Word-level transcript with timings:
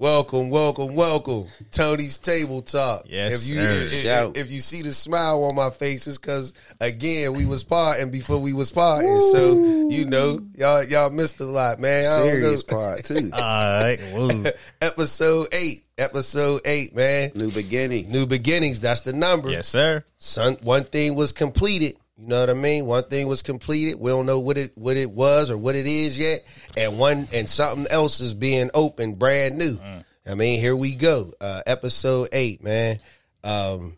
Welcome, 0.00 0.48
welcome, 0.48 0.94
welcome. 0.94 1.44
Tony's 1.72 2.16
Table 2.16 2.62
Talk. 2.62 3.02
Yes, 3.04 3.46
if 3.46 3.54
you 3.54 3.62
sir. 3.62 4.30
if, 4.30 4.36
if, 4.38 4.46
if 4.46 4.50
you 4.50 4.60
see 4.60 4.80
the 4.80 4.94
smile 4.94 5.44
on 5.44 5.54
my 5.54 5.68
face, 5.68 6.06
it's 6.06 6.16
because 6.16 6.54
again 6.80 7.34
we 7.34 7.44
was 7.44 7.64
partying 7.64 8.10
before 8.10 8.38
we 8.38 8.54
was 8.54 8.72
partying. 8.72 9.20
So 9.30 9.90
you 9.90 10.06
know 10.06 10.40
y'all 10.54 10.84
y'all 10.84 11.10
missed 11.10 11.38
a 11.40 11.44
lot, 11.44 11.80
man. 11.80 12.06
I 12.06 12.16
don't 12.16 12.30
Serious 12.30 12.66
know. 12.66 12.76
part 12.78 13.04
too. 13.04 13.30
All 13.34 13.40
right. 13.42 14.54
Episode 14.80 15.48
eight, 15.52 15.84
episode 15.98 16.62
eight, 16.64 16.96
man. 16.96 17.32
New 17.34 17.50
beginning. 17.50 18.10
New 18.10 18.24
beginnings. 18.24 18.80
That's 18.80 19.02
the 19.02 19.12
number. 19.12 19.50
yes, 19.50 19.68
sir. 19.68 20.02
Son, 20.16 20.56
one 20.62 20.84
thing 20.84 21.14
was 21.14 21.32
completed. 21.32 21.96
You 22.20 22.26
know 22.28 22.40
what 22.40 22.50
I 22.50 22.54
mean? 22.54 22.84
One 22.84 23.04
thing 23.04 23.28
was 23.28 23.40
completed. 23.40 23.98
We 23.98 24.10
don't 24.10 24.26
know 24.26 24.40
what 24.40 24.58
it 24.58 24.72
what 24.76 24.98
it 24.98 25.10
was 25.10 25.50
or 25.50 25.56
what 25.56 25.74
it 25.74 25.86
is 25.86 26.18
yet, 26.18 26.44
and 26.76 26.98
one 26.98 27.26
and 27.32 27.48
something 27.48 27.86
else 27.90 28.20
is 28.20 28.34
being 28.34 28.70
opened, 28.74 29.18
brand 29.18 29.56
new. 29.56 29.78
I 30.26 30.34
mean, 30.34 30.60
here 30.60 30.76
we 30.76 30.96
go. 30.96 31.32
Uh, 31.40 31.62
episode 31.66 32.28
eight, 32.32 32.62
man. 32.62 32.98
Um, 33.42 33.96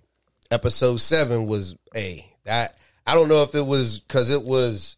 episode 0.53 0.99
seven 0.99 1.47
was 1.47 1.77
a 1.97 2.25
that 2.45 2.79
I 3.07 3.15
don't 3.15 3.29
know 3.29 3.43
if 3.43 3.57
it 3.57 3.67
was 3.67 3.99
because 3.99 4.31
it 4.31 4.45
was 4.45 4.97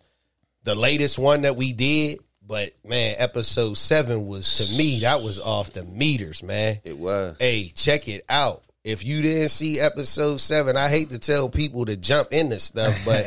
the 0.65 0.75
latest 0.75 1.19
one 1.19 1.43
that 1.43 1.57
we 1.57 1.73
did, 1.73 2.19
but 2.47 2.73
man, 2.85 3.15
episode 3.17 3.79
seven 3.79 4.27
was 4.27 4.59
to 4.59 4.77
me 4.77 5.01
that 5.01 5.23
was 5.23 5.39
off 5.41 5.73
the 5.73 5.85
meters, 5.85 6.43
man. 6.43 6.81
It 6.85 6.99
was. 6.99 7.37
Hey, 7.39 7.73
check 7.75 8.07
it 8.07 8.25
out. 8.29 8.63
If 8.85 9.05
you 9.05 9.23
didn't 9.23 9.49
see 9.49 9.81
episode 9.81 10.37
seven, 10.41 10.77
I 10.77 10.89
hate 10.91 11.11
to 11.11 11.19
tell 11.19 11.49
people 11.49 11.87
to 11.87 11.97
jump 11.97 12.33
into 12.33 12.61
stuff, 12.61 12.95
but 13.07 13.27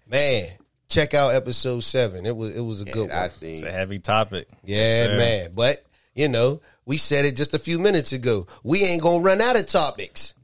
man, 0.08 0.48
check 0.88 1.14
out 1.14 1.34
episode 1.34 1.80
seven. 1.80 2.24
It 2.26 2.36
was 2.36 2.54
it 2.54 2.60
was 2.60 2.80
a 2.80 2.84
good 2.84 3.10
I 3.10 3.22
one. 3.22 3.30
think. 3.30 3.54
It's 3.58 3.62
a 3.64 3.72
heavy 3.72 3.98
topic. 3.98 4.48
Yeah, 4.64 4.76
Yes, 5.06 5.08
man. 5.18 5.50
But 5.54 5.84
you 6.14 6.28
know, 6.28 6.60
we 6.86 6.96
said 6.96 7.24
it 7.24 7.34
just 7.36 7.54
a 7.54 7.58
few 7.58 7.80
minutes 7.80 8.12
ago. 8.12 8.46
We 8.62 8.84
ain't 8.84 9.02
gonna 9.02 9.22
run 9.24 9.40
out 9.40 9.58
of 9.58 9.66
topics. 9.66 10.34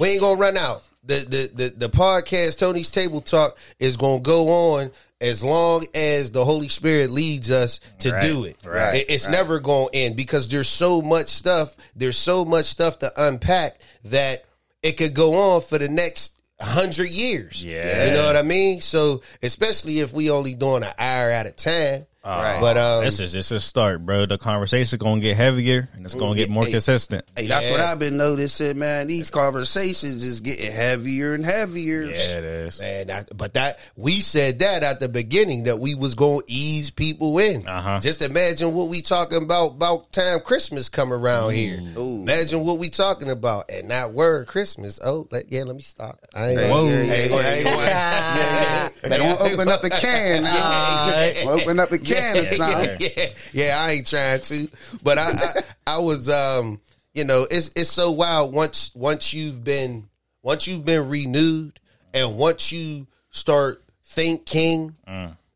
We 0.00 0.08
ain't 0.08 0.20
gonna 0.20 0.40
run 0.40 0.56
out. 0.56 0.82
The 1.04 1.14
the 1.54 1.64
the, 1.64 1.86
the 1.86 1.88
podcast 1.88 2.58
Tony's 2.58 2.90
Table 2.90 3.20
Talk 3.20 3.56
is 3.78 3.96
gonna 3.96 4.18
go 4.20 4.48
on 4.74 4.90
as 5.20 5.44
long 5.44 5.86
as 5.94 6.32
the 6.32 6.44
Holy 6.44 6.68
Spirit 6.68 7.12
leads 7.12 7.48
us 7.52 7.78
to 8.00 8.10
Right, 8.10 8.22
do 8.22 8.44
it. 8.44 8.56
right, 8.66 8.96
It- 8.96 9.06
it's 9.10 9.28
never 9.28 9.60
gonna 9.60 9.86
end 9.92 10.16
because 10.16 10.48
there's 10.48 10.68
so 10.68 11.00
much 11.00 11.28
stuff. 11.28 11.76
There's 11.94 12.16
so 12.16 12.44
much 12.44 12.66
stuff 12.66 12.98
to 12.98 13.12
unpack 13.16 13.80
that 14.04 14.44
it 14.82 14.96
could 14.96 15.14
go 15.14 15.54
on 15.54 15.60
for 15.62 15.78
the 15.78 15.88
next 15.88 16.34
hundred 16.60 17.10
years. 17.10 17.64
Yeah. 17.64 18.06
you 18.06 18.14
know 18.14 18.26
what 18.26 18.36
I 18.36 18.42
mean. 18.42 18.80
So 18.80 19.22
especially 19.42 20.00
if 20.00 20.12
we 20.12 20.30
only 20.30 20.54
doing 20.54 20.82
an 20.82 20.94
hour 20.98 21.30
at 21.30 21.46
a 21.46 21.52
time. 21.52 22.06
Right. 22.24 22.60
But 22.60 22.76
um, 22.76 23.02
This 23.04 23.18
is 23.18 23.32
just 23.32 23.50
a 23.50 23.58
start, 23.58 24.06
bro. 24.06 24.26
The 24.26 24.38
conversation 24.38 24.98
gonna 24.98 25.20
get 25.20 25.36
heavier 25.36 25.88
and 25.94 26.04
it's 26.04 26.14
gonna 26.14 26.36
get 26.36 26.50
more 26.50 26.64
Hey. 26.64 26.70
consistent. 26.72 27.24
Hey, 27.36 27.48
that's 27.48 27.66
Yeah. 27.66 27.72
what 27.72 27.80
I've 27.80 27.98
been 27.98 28.16
noticing, 28.16 28.78
man. 28.78 29.08
These 29.08 29.30
conversations 29.30 30.22
is 30.22 30.40
getting 30.40 30.70
heavier 30.70 31.34
and 31.34 31.44
heavier. 31.44 32.02
Yeah, 32.04 32.12
it 32.38 32.44
is. 32.44 32.80
Man, 32.80 33.06
that, 33.08 33.36
but 33.36 33.54
that 33.54 33.80
we 33.96 34.20
said 34.20 34.60
that 34.60 34.82
at 34.84 35.00
the 35.00 35.08
beginning 35.08 35.64
that 35.64 35.80
we 35.80 35.96
was 35.96 36.14
gonna 36.14 36.42
ease 36.46 36.90
people 36.90 37.38
in. 37.40 37.66
Uh-huh. 37.66 37.98
Just 38.00 38.22
imagine 38.22 38.72
what 38.72 38.88
we 38.88 39.02
talking 39.02 39.42
about 39.42 39.72
about 39.72 40.12
time 40.12 40.38
Christmas 40.40 40.88
come 40.88 41.12
around 41.12 41.52
here. 41.54 41.80
Ooh. 41.98 42.22
Imagine 42.22 42.60
what 42.60 42.78
we 42.78 42.88
talking 42.88 43.30
about, 43.30 43.68
and 43.70 43.90
that 43.90 44.12
word 44.12 44.46
Christmas. 44.46 45.00
Oh, 45.04 45.26
let, 45.32 45.50
yeah, 45.50 45.64
let 45.64 45.74
me 45.74 45.82
stop. 45.82 46.20
I 46.34 46.50
ain't 46.50 46.60
Whoa. 46.70 46.84
gonna, 46.84 46.94
I 46.94 47.14
ain't 47.16 47.30
gonna- 47.30 47.42
I 47.48 47.52
ain't 47.54 47.64
gonna- 47.64 47.76
Yeah, 47.86 48.88
yeah. 49.10 49.16
Don't 49.18 49.52
open 49.52 49.68
up 49.68 49.84
a 49.84 49.90
can 49.90 50.42
now. 51.44 51.50
open 51.50 51.80
up 51.80 51.92
a 51.92 51.98
can 51.98 52.36
or 52.38 52.44
something. 52.44 52.96
yeah, 53.00 53.26
yeah, 53.52 53.76
I 53.80 53.90
ain't 53.92 54.06
trying 54.06 54.40
to, 54.40 54.68
but 55.02 55.18
I, 55.18 55.30
I, 55.30 55.62
I 55.86 55.98
was, 55.98 56.28
um, 56.28 56.80
you 57.14 57.24
know, 57.24 57.46
it's 57.50 57.70
it's 57.76 57.90
so 57.90 58.10
wild 58.10 58.54
once 58.54 58.90
once 58.94 59.34
you've 59.34 59.62
been 59.64 60.08
once 60.42 60.66
you've 60.66 60.84
been 60.84 61.08
renewed 61.08 61.78
and 62.14 62.36
once 62.36 62.72
you 62.72 63.06
start 63.30 63.82
thinking, 64.04 64.94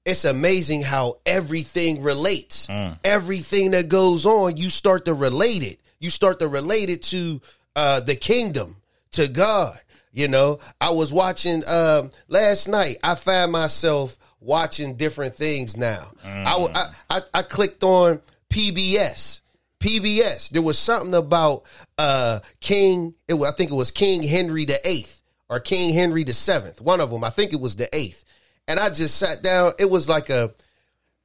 it's 0.04 0.24
amazing 0.24 0.82
how 0.82 1.18
everything 1.26 2.02
relates. 2.02 2.68
Everything 3.04 3.72
that 3.72 3.88
goes 3.88 4.24
on, 4.26 4.56
you 4.56 4.70
start 4.70 5.04
to 5.06 5.14
relate 5.14 5.62
it. 5.62 5.80
You 5.98 6.10
start 6.10 6.40
to 6.40 6.48
relate 6.48 6.90
it 6.90 7.02
to 7.04 7.40
uh, 7.74 8.00
the 8.00 8.14
kingdom, 8.16 8.76
to 9.12 9.28
God. 9.28 9.78
You 10.16 10.28
know, 10.28 10.60
I 10.80 10.92
was 10.92 11.12
watching 11.12 11.62
um, 11.66 12.10
last 12.26 12.68
night. 12.68 12.96
I 13.04 13.16
find 13.16 13.52
myself 13.52 14.16
watching 14.40 14.96
different 14.96 15.34
things 15.34 15.76
now. 15.76 16.10
I 16.24 16.86
I 17.10 17.20
I 17.34 17.42
clicked 17.42 17.84
on 17.84 18.22
PBS. 18.48 19.42
PBS. 19.78 20.48
There 20.48 20.62
was 20.62 20.78
something 20.78 21.14
about 21.14 21.64
uh, 21.98 22.40
King. 22.60 23.12
It 23.28 23.34
was, 23.34 23.52
I 23.52 23.56
think 23.56 23.70
it 23.70 23.74
was 23.74 23.90
King 23.90 24.22
Henry 24.22 24.64
the 24.64 24.80
Eighth 24.88 25.20
or 25.50 25.60
King 25.60 25.92
Henry 25.92 26.24
the 26.24 26.32
Seventh. 26.32 26.80
One 26.80 27.02
of 27.02 27.10
them. 27.10 27.22
I 27.22 27.28
think 27.28 27.52
it 27.52 27.60
was 27.60 27.76
the 27.76 27.94
eighth. 27.94 28.24
And 28.66 28.80
I 28.80 28.88
just 28.88 29.18
sat 29.18 29.42
down. 29.42 29.72
It 29.78 29.90
was 29.90 30.08
like 30.08 30.30
a. 30.30 30.54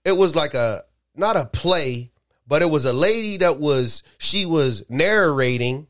It 0.03 0.17
was 0.17 0.35
like 0.35 0.53
a 0.53 0.83
not 1.15 1.37
a 1.37 1.45
play, 1.45 2.11
but 2.45 2.61
it 2.61 2.69
was 2.69 2.83
a 2.83 2.91
lady 2.91 3.37
that 3.37 3.57
was 3.57 4.03
she 4.17 4.45
was 4.45 4.83
narrating, 4.89 5.87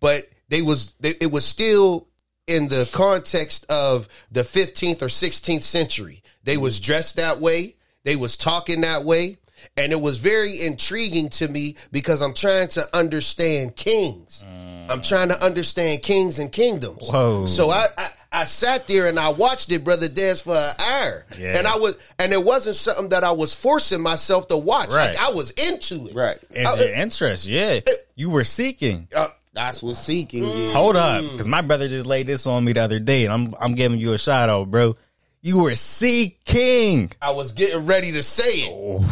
but 0.00 0.24
they 0.48 0.62
was 0.62 0.94
they, 0.98 1.12
it 1.20 1.30
was 1.30 1.44
still 1.44 2.07
in 2.48 2.68
the 2.68 2.88
context 2.92 3.66
of 3.70 4.08
the 4.32 4.42
15th 4.42 5.02
or 5.02 5.06
16th 5.06 5.62
century. 5.62 6.22
They 6.44 6.56
was 6.56 6.80
dressed 6.80 7.16
that 7.16 7.38
way, 7.40 7.76
they 8.04 8.16
was 8.16 8.36
talking 8.36 8.80
that 8.82 9.04
way, 9.04 9.38
and 9.76 9.92
it 9.92 10.00
was 10.00 10.18
very 10.18 10.60
intriguing 10.60 11.28
to 11.30 11.48
me 11.48 11.76
because 11.92 12.22
I'm 12.22 12.34
trying 12.34 12.68
to 12.68 12.82
understand 12.96 13.76
kings. 13.76 14.42
I'm 14.88 15.02
trying 15.02 15.28
to 15.28 15.44
understand 15.44 16.02
kings 16.02 16.38
and 16.38 16.50
kingdoms. 16.50 17.08
Whoa. 17.10 17.44
So 17.46 17.70
I, 17.70 17.86
I 17.98 18.08
I 18.30 18.44
sat 18.44 18.86
there 18.86 19.06
and 19.08 19.18
I 19.18 19.30
watched 19.30 19.72
it, 19.72 19.84
brother 19.84 20.08
Des, 20.08 20.36
for 20.36 20.54
an 20.54 20.74
hour, 20.78 21.26
Yeah. 21.38 21.58
and 21.58 21.66
I 21.66 21.76
was, 21.76 21.96
and 22.18 22.30
it 22.32 22.44
wasn't 22.44 22.76
something 22.76 23.08
that 23.08 23.24
I 23.24 23.32
was 23.32 23.54
forcing 23.54 24.02
myself 24.02 24.48
to 24.48 24.56
watch. 24.56 24.92
Right. 24.92 25.14
Like 25.16 25.18
I 25.18 25.30
was 25.32 25.50
into 25.52 26.08
it. 26.08 26.14
Right. 26.14 26.38
It's 26.50 26.78
your 26.80 26.94
interest, 26.94 27.46
yeah. 27.48 27.80
You 28.16 28.28
were 28.30 28.44
seeking. 28.44 29.08
Uh, 29.14 29.28
That's 29.58 29.82
what 29.82 29.96
seeking 29.96 30.44
is. 30.44 30.72
Hold 30.72 30.94
up, 30.94 31.22
because 31.24 31.48
my 31.48 31.62
brother 31.62 31.88
just 31.88 32.06
laid 32.06 32.28
this 32.28 32.46
on 32.46 32.64
me 32.64 32.72
the 32.74 32.80
other 32.82 33.00
day, 33.00 33.24
and 33.24 33.32
I'm 33.32 33.54
I'm 33.60 33.74
giving 33.74 33.98
you 33.98 34.12
a 34.12 34.18
shout 34.18 34.48
out, 34.48 34.70
bro. 34.70 34.94
You 35.42 35.62
were 35.62 35.74
seeking, 35.74 37.10
I 37.20 37.32
was 37.32 37.52
getting 37.52 37.84
ready 37.84 38.12
to 38.12 38.22
say 38.22 38.44
it. 38.50 39.02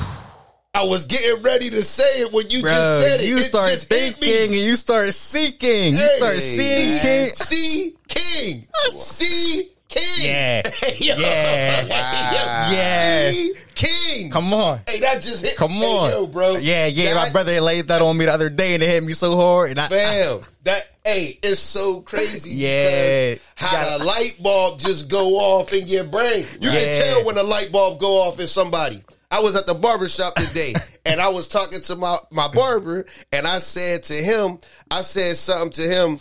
I 0.73 0.85
was 0.85 1.07
getting 1.07 1.43
ready 1.43 1.69
to 1.71 1.83
say 1.83 2.21
it 2.21 2.33
when 2.33 2.49
you 2.49 2.61
bro. 2.61 2.71
just 2.71 3.01
said 3.09 3.21
it. 3.23 3.27
You 3.27 3.39
It 3.39 3.45
start 3.45 3.73
thinking, 3.81 4.45
and 4.45 4.55
you 4.55 4.77
start 4.77 5.13
seeking. 5.15 5.95
You 5.95 5.99
Hey, 5.99 6.17
start 6.19 6.35
seeking. 6.37 7.35
See 7.37 7.97
King. 8.07 8.67
See 8.91 9.71
King. 9.89 10.05
Yeah, 10.21 10.63
Yo. 10.99 11.15
yeah, 11.19 11.83
Wow. 11.87 12.71
yeah. 12.73 13.31
See 13.31 13.53
King. 13.77 14.31
Come 14.31 14.53
on. 14.53 14.81
Hey, 14.89 14.99
that 15.01 15.21
just 15.23 15.45
hit. 15.45 15.57
Come 15.57 15.71
hey, 15.73 15.85
on, 15.85 16.11
yo, 16.11 16.27
bro. 16.27 16.57
Yeah, 16.57 16.87
yeah. 16.87 17.15
my 17.15 17.25
That- 17.25 17.33
brother 17.33 17.61
laid 17.61 17.89
that 17.89 18.03
on 18.03 18.17
me 18.17 18.25
the 18.25 18.33
other 18.33 18.49
day, 18.51 18.75
and 18.75 18.83
it 18.83 18.89
hit 18.89 19.05
me 19.05 19.13
so 19.13 19.37
hard. 19.37 19.71
And 19.71 19.79
I, 19.79 19.89
Fam, 19.89 20.41
that 20.65 20.89
hey, 21.05 21.39
it's 21.43 21.61
so 21.61 22.01
crazy. 22.01 22.51
Yeah. 22.55 23.35
how 23.55 23.99
the 23.99 24.05
light 24.05 24.43
bulb 24.43 24.81
just 24.81 25.09
go 25.09 25.37
off 25.37 25.73
in 25.73 25.87
your 25.87 26.05
brain. 26.05 26.47
You 26.61 26.71
Yeah. 26.71 26.81
can 26.81 27.03
tell 27.03 27.25
when 27.27 27.35
the 27.37 27.45
light 27.45 27.71
bulb 27.71 28.01
go 28.01 28.23
off 28.23 28.41
in 28.41 28.47
somebody. 28.47 29.05
I 29.31 29.41
was 29.41 29.57
at 29.57 29.67
the 29.67 29.75
barber 29.75 30.09
shop 30.09 30.37
today, 30.37 30.73
and 31.05 31.21
I 31.21 31.29
was 31.29 31.47
talking 31.47 31.83
to 31.83 31.97
my 31.97 32.17
my 32.31 32.49
barber, 32.49 33.05
and 33.33 33.47
I 33.47 33.59
said 33.59 34.05
to 34.05 34.15
him, 34.15 34.59
I 34.91 35.03
said 35.03 35.37
something 35.37 35.73
to 35.73 35.83
him. 35.83 36.19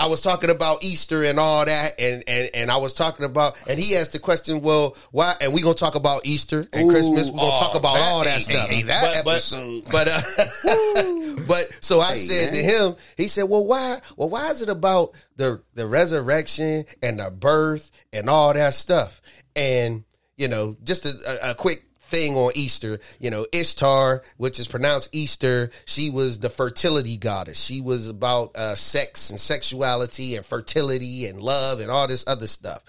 I 0.00 0.06
was 0.06 0.20
talking 0.20 0.48
about 0.50 0.84
Easter 0.84 1.24
and 1.24 1.40
all 1.40 1.64
that, 1.64 1.98
and 1.98 2.22
and 2.28 2.50
and 2.54 2.70
I 2.70 2.76
was 2.76 2.92
talking 2.94 3.24
about, 3.24 3.56
and 3.68 3.80
he 3.80 3.96
asked 3.96 4.12
the 4.12 4.20
question, 4.20 4.60
well, 4.60 4.96
why? 5.10 5.34
And 5.40 5.52
we 5.52 5.60
gonna 5.60 5.74
talk 5.74 5.96
about 5.96 6.24
Easter 6.24 6.64
and 6.72 6.88
Ooh, 6.88 6.92
Christmas. 6.92 7.30
We're 7.30 7.38
gonna 7.40 7.52
oh, 7.54 7.58
talk 7.58 7.74
about 7.74 7.94
that- 7.94 8.02
all 8.02 8.22
that 8.24 8.34
hey, 8.34 8.40
stuff. 8.40 8.68
hey, 8.68 8.82
that 8.82 9.24
But- 9.24 9.34
episode. 9.34 9.84
but 9.90 10.08
uh, 10.08 11.42
but 11.48 11.68
so 11.80 12.00
I 12.00 12.12
Hey, 12.12 12.18
said 12.18 12.54
to 12.54 12.62
him, 12.62 12.96
he 13.16 13.26
said, 13.26 13.44
"Well, 13.44 13.66
why? 13.66 14.00
Well, 14.16 14.28
why 14.28 14.50
is 14.50 14.62
it 14.62 14.68
about 14.68 15.14
the 15.36 15.60
the 15.74 15.86
resurrection 15.86 16.84
and 17.02 17.18
the 17.18 17.30
birth 17.30 17.90
and 18.12 18.30
all 18.30 18.52
that 18.54 18.74
stuff?" 18.74 19.20
And 19.56 20.04
you 20.36 20.46
know, 20.46 20.76
just 20.84 21.06
a, 21.06 21.48
a, 21.48 21.50
a 21.50 21.54
quick 21.56 21.82
thing 22.08 22.34
on 22.36 22.52
Easter. 22.54 22.98
You 23.20 23.30
know, 23.30 23.46
Ishtar, 23.52 24.22
which 24.36 24.58
is 24.58 24.68
pronounced 24.68 25.10
Easter, 25.12 25.70
she 25.84 26.10
was 26.10 26.40
the 26.40 26.50
fertility 26.50 27.16
goddess. 27.16 27.62
She 27.62 27.80
was 27.80 28.08
about 28.08 28.56
uh, 28.56 28.74
sex 28.74 29.30
and 29.30 29.40
sexuality 29.40 30.36
and 30.36 30.44
fertility 30.44 31.26
and 31.26 31.40
love 31.40 31.80
and 31.80 31.90
all 31.90 32.08
this 32.08 32.24
other 32.26 32.46
stuff. 32.46 32.82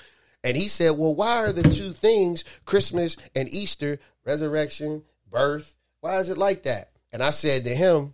And 0.44 0.56
he 0.56 0.68
said, 0.68 0.92
"Well, 0.98 1.16
why 1.16 1.38
are 1.38 1.51
the 1.51 1.63
two 1.63 1.92
things, 1.92 2.44
Christmas 2.66 3.18
and 3.36 3.48
Easter, 3.50 4.00
resurrection, 4.25 5.04
birth? 5.30 5.75
Why 6.00 6.18
is 6.18 6.30
it 6.30 6.38
like 6.38 6.63
that?" 6.63 6.92
And 7.12 7.21
I 7.21 7.31
said 7.31 7.66
to 7.66 7.75
him, 7.75 8.13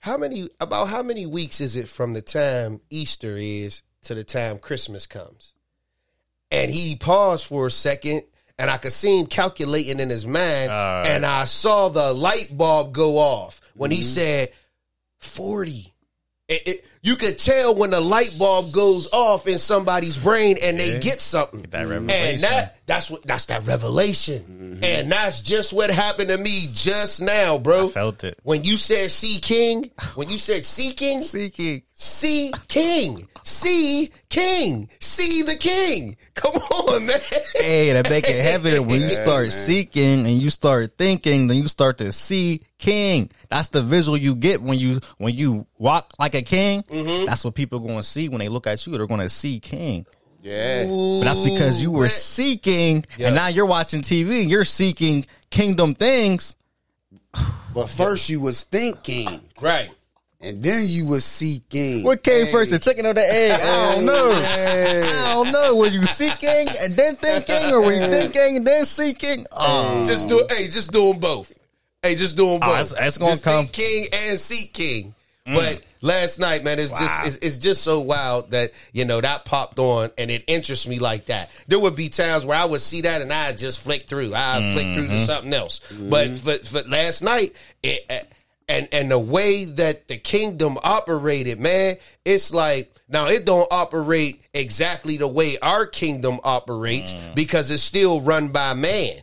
how 0.00 0.16
many 0.16 0.48
about 0.60 0.88
how 0.88 1.02
many 1.02 1.26
weeks 1.26 1.60
is 1.60 1.76
it 1.76 1.88
from 1.88 2.14
the 2.14 2.22
time 2.22 2.80
Easter 2.90 3.36
is 3.36 3.82
to 4.02 4.14
the 4.14 4.24
time 4.24 4.58
Christmas 4.58 5.06
comes? 5.06 5.54
And 6.50 6.70
he 6.70 6.96
paused 6.96 7.46
for 7.46 7.66
a 7.66 7.70
second 7.70 8.22
and 8.58 8.70
I 8.70 8.78
could 8.78 8.92
see 8.92 9.20
him 9.20 9.26
calculating 9.26 10.00
in 10.00 10.10
his 10.10 10.26
mind 10.26 10.70
right. 10.70 11.04
and 11.06 11.24
I 11.24 11.44
saw 11.44 11.88
the 11.88 12.12
light 12.12 12.48
bulb 12.50 12.92
go 12.92 13.18
off 13.18 13.60
when 13.74 13.90
he 13.90 13.98
mm-hmm. 13.98 14.04
said 14.04 14.48
40. 15.18 15.94
It, 16.48 16.62
it, 16.66 16.84
you 17.02 17.16
could 17.16 17.38
tell 17.38 17.74
when 17.74 17.90
the 17.90 18.00
light 18.00 18.34
bulb 18.38 18.72
goes 18.72 19.12
off 19.12 19.46
in 19.46 19.58
somebody's 19.58 20.16
brain 20.16 20.56
and 20.62 20.80
they 20.80 20.98
get 20.98 21.20
something. 21.20 21.62
that 21.70 21.86
revelation. 21.86 22.10
And 22.10 22.40
that 22.40 22.78
that's 22.86 23.10
what 23.10 23.22
that's 23.24 23.46
that 23.46 23.66
revelation. 23.66 24.42
Mm-hmm. 24.42 24.84
And 24.84 25.12
that's 25.12 25.42
just 25.42 25.74
what 25.74 25.90
happened 25.90 26.30
to 26.30 26.38
me 26.38 26.66
just 26.72 27.20
now, 27.20 27.58
bro. 27.58 27.88
I 27.88 27.90
felt 27.90 28.24
it. 28.24 28.38
When 28.42 28.64
you 28.64 28.78
said 28.78 29.10
see 29.10 29.38
king, 29.40 29.90
when 30.14 30.30
you 30.30 30.38
said 30.38 30.64
see 30.64 30.92
king, 30.92 31.20
Seeking. 31.20 31.82
See 31.98 32.52
king. 32.68 33.26
See 33.42 34.10
king. 34.28 34.88
See 35.00 35.42
the 35.42 35.56
king. 35.56 36.16
Come 36.34 36.54
on, 36.54 37.06
man. 37.06 37.18
Hey, 37.56 37.92
that 37.92 38.08
make 38.08 38.28
it 38.28 38.42
heavier 38.42 38.82
when 38.82 39.00
you 39.00 39.08
start 39.24 39.44
man. 39.44 39.50
seeking 39.50 40.26
and 40.26 40.40
you 40.40 40.50
start 40.50 40.96
thinking, 40.96 41.48
then 41.48 41.56
you 41.56 41.66
start 41.68 41.98
to 41.98 42.12
see 42.12 42.62
king. 42.78 43.30
That's 43.48 43.70
the 43.70 43.82
visual 43.82 44.16
you 44.16 44.34
get 44.36 44.62
when 44.62 44.78
you 44.78 45.00
when 45.16 45.34
you 45.34 45.66
walk 45.78 46.12
like 46.18 46.34
a 46.34 46.42
king. 46.42 46.82
Mm-hmm. 46.84 47.26
That's 47.26 47.44
what 47.44 47.54
people 47.54 47.78
are 47.78 47.82
going 47.86 47.96
to 47.96 48.02
see 48.02 48.28
when 48.28 48.38
they 48.38 48.48
look 48.48 48.66
at 48.66 48.86
you. 48.86 48.96
They're 48.96 49.06
going 49.06 49.20
to 49.20 49.28
see 49.28 49.58
king. 49.58 50.06
Yeah. 50.42 50.84
But 50.84 51.20
that's 51.24 51.40
because 51.40 51.82
you 51.82 51.90
were 51.90 52.02
man. 52.02 52.10
seeking, 52.10 53.04
Yeah. 53.16 53.26
and 53.28 53.34
now 53.34 53.48
you're 53.48 53.66
watching 53.66 54.02
TV. 54.02 54.48
You're 54.48 54.64
seeking 54.64 55.26
kingdom 55.50 55.94
things. 55.94 56.54
But 57.74 57.88
first 57.88 58.28
you 58.28 58.40
was 58.40 58.62
thinking, 58.62 59.40
Right. 59.60 59.90
And 60.40 60.62
then 60.62 60.84
you 60.86 61.06
was 61.06 61.24
seeking. 61.24 62.04
What 62.04 62.22
came 62.22 62.46
first, 62.46 62.70
the 62.70 62.78
chicken 62.78 63.06
or 63.06 63.14
the 63.14 63.20
egg? 63.28 63.60
I 63.60 63.94
don't 63.94 64.06
know. 64.06 64.32
Hey. 64.42 65.02
I 65.02 65.32
don't 65.34 65.52
know. 65.52 65.76
Were 65.76 65.88
you 65.88 66.04
seeking 66.04 66.66
and 66.80 66.94
then 66.94 67.16
thinking, 67.16 67.72
or 67.72 67.82
were 67.82 67.92
you 67.92 68.06
thinking 68.06 68.58
and 68.58 68.66
then 68.66 68.84
seeking? 68.86 69.46
Oh, 69.52 70.04
Just 70.04 70.28
do 70.28 70.46
hey, 70.50 70.68
just 70.68 70.92
do 70.92 71.10
them 71.12 71.20
both. 71.20 71.52
Hey, 72.02 72.14
just 72.14 72.36
do 72.36 72.46
them 72.46 72.60
both. 72.60 72.70
that's- 72.70 72.92
that's 72.92 73.18
gonna 73.18 73.32
just 73.32 73.44
come- 73.44 73.66
king 73.66 74.06
and 74.12 74.38
seek 74.38 74.72
king. 74.72 75.14
But 75.50 75.82
last 76.02 76.38
night, 76.38 76.62
man, 76.62 76.78
it's 76.78 76.90
just 76.90 77.26
it's, 77.26 77.36
it's 77.36 77.56
just 77.56 77.82
so 77.82 78.00
wild 78.00 78.50
that 78.50 78.70
you 78.92 79.06
know 79.06 79.18
that 79.22 79.46
popped 79.46 79.78
on 79.78 80.10
and 80.18 80.30
it 80.30 80.44
interests 80.46 80.86
me 80.86 80.98
like 80.98 81.24
that. 81.26 81.48
There 81.68 81.78
would 81.80 81.96
be 81.96 82.10
times 82.10 82.44
where 82.44 82.58
I 82.58 82.66
would 82.66 82.82
see 82.82 83.00
that 83.00 83.22
and 83.22 83.32
I 83.32 83.52
just 83.52 83.80
flick 83.80 84.06
through. 84.08 84.34
I 84.34 84.74
flick 84.74 84.94
through 84.94 85.08
to 85.08 85.20
something 85.20 85.54
else. 85.54 85.80
But 85.98 86.36
for, 86.36 86.52
for 86.58 86.82
last 86.82 87.22
night, 87.22 87.56
it, 87.82 88.04
uh, 88.10 88.18
and 88.68 88.88
and 88.92 89.10
the 89.10 89.18
way 89.18 89.64
that 89.64 90.08
the 90.08 90.18
kingdom 90.18 90.78
operated, 90.82 91.58
man, 91.58 91.96
it's 92.24 92.52
like 92.52 92.92
now 93.08 93.26
it 93.28 93.44
don't 93.44 93.66
operate 93.72 94.42
exactly 94.52 95.16
the 95.16 95.28
way 95.28 95.58
our 95.60 95.86
kingdom 95.86 96.40
operates 96.44 97.14
because 97.34 97.70
it's 97.70 97.82
still 97.82 98.20
run 98.20 98.48
by 98.48 98.74
man. 98.74 99.20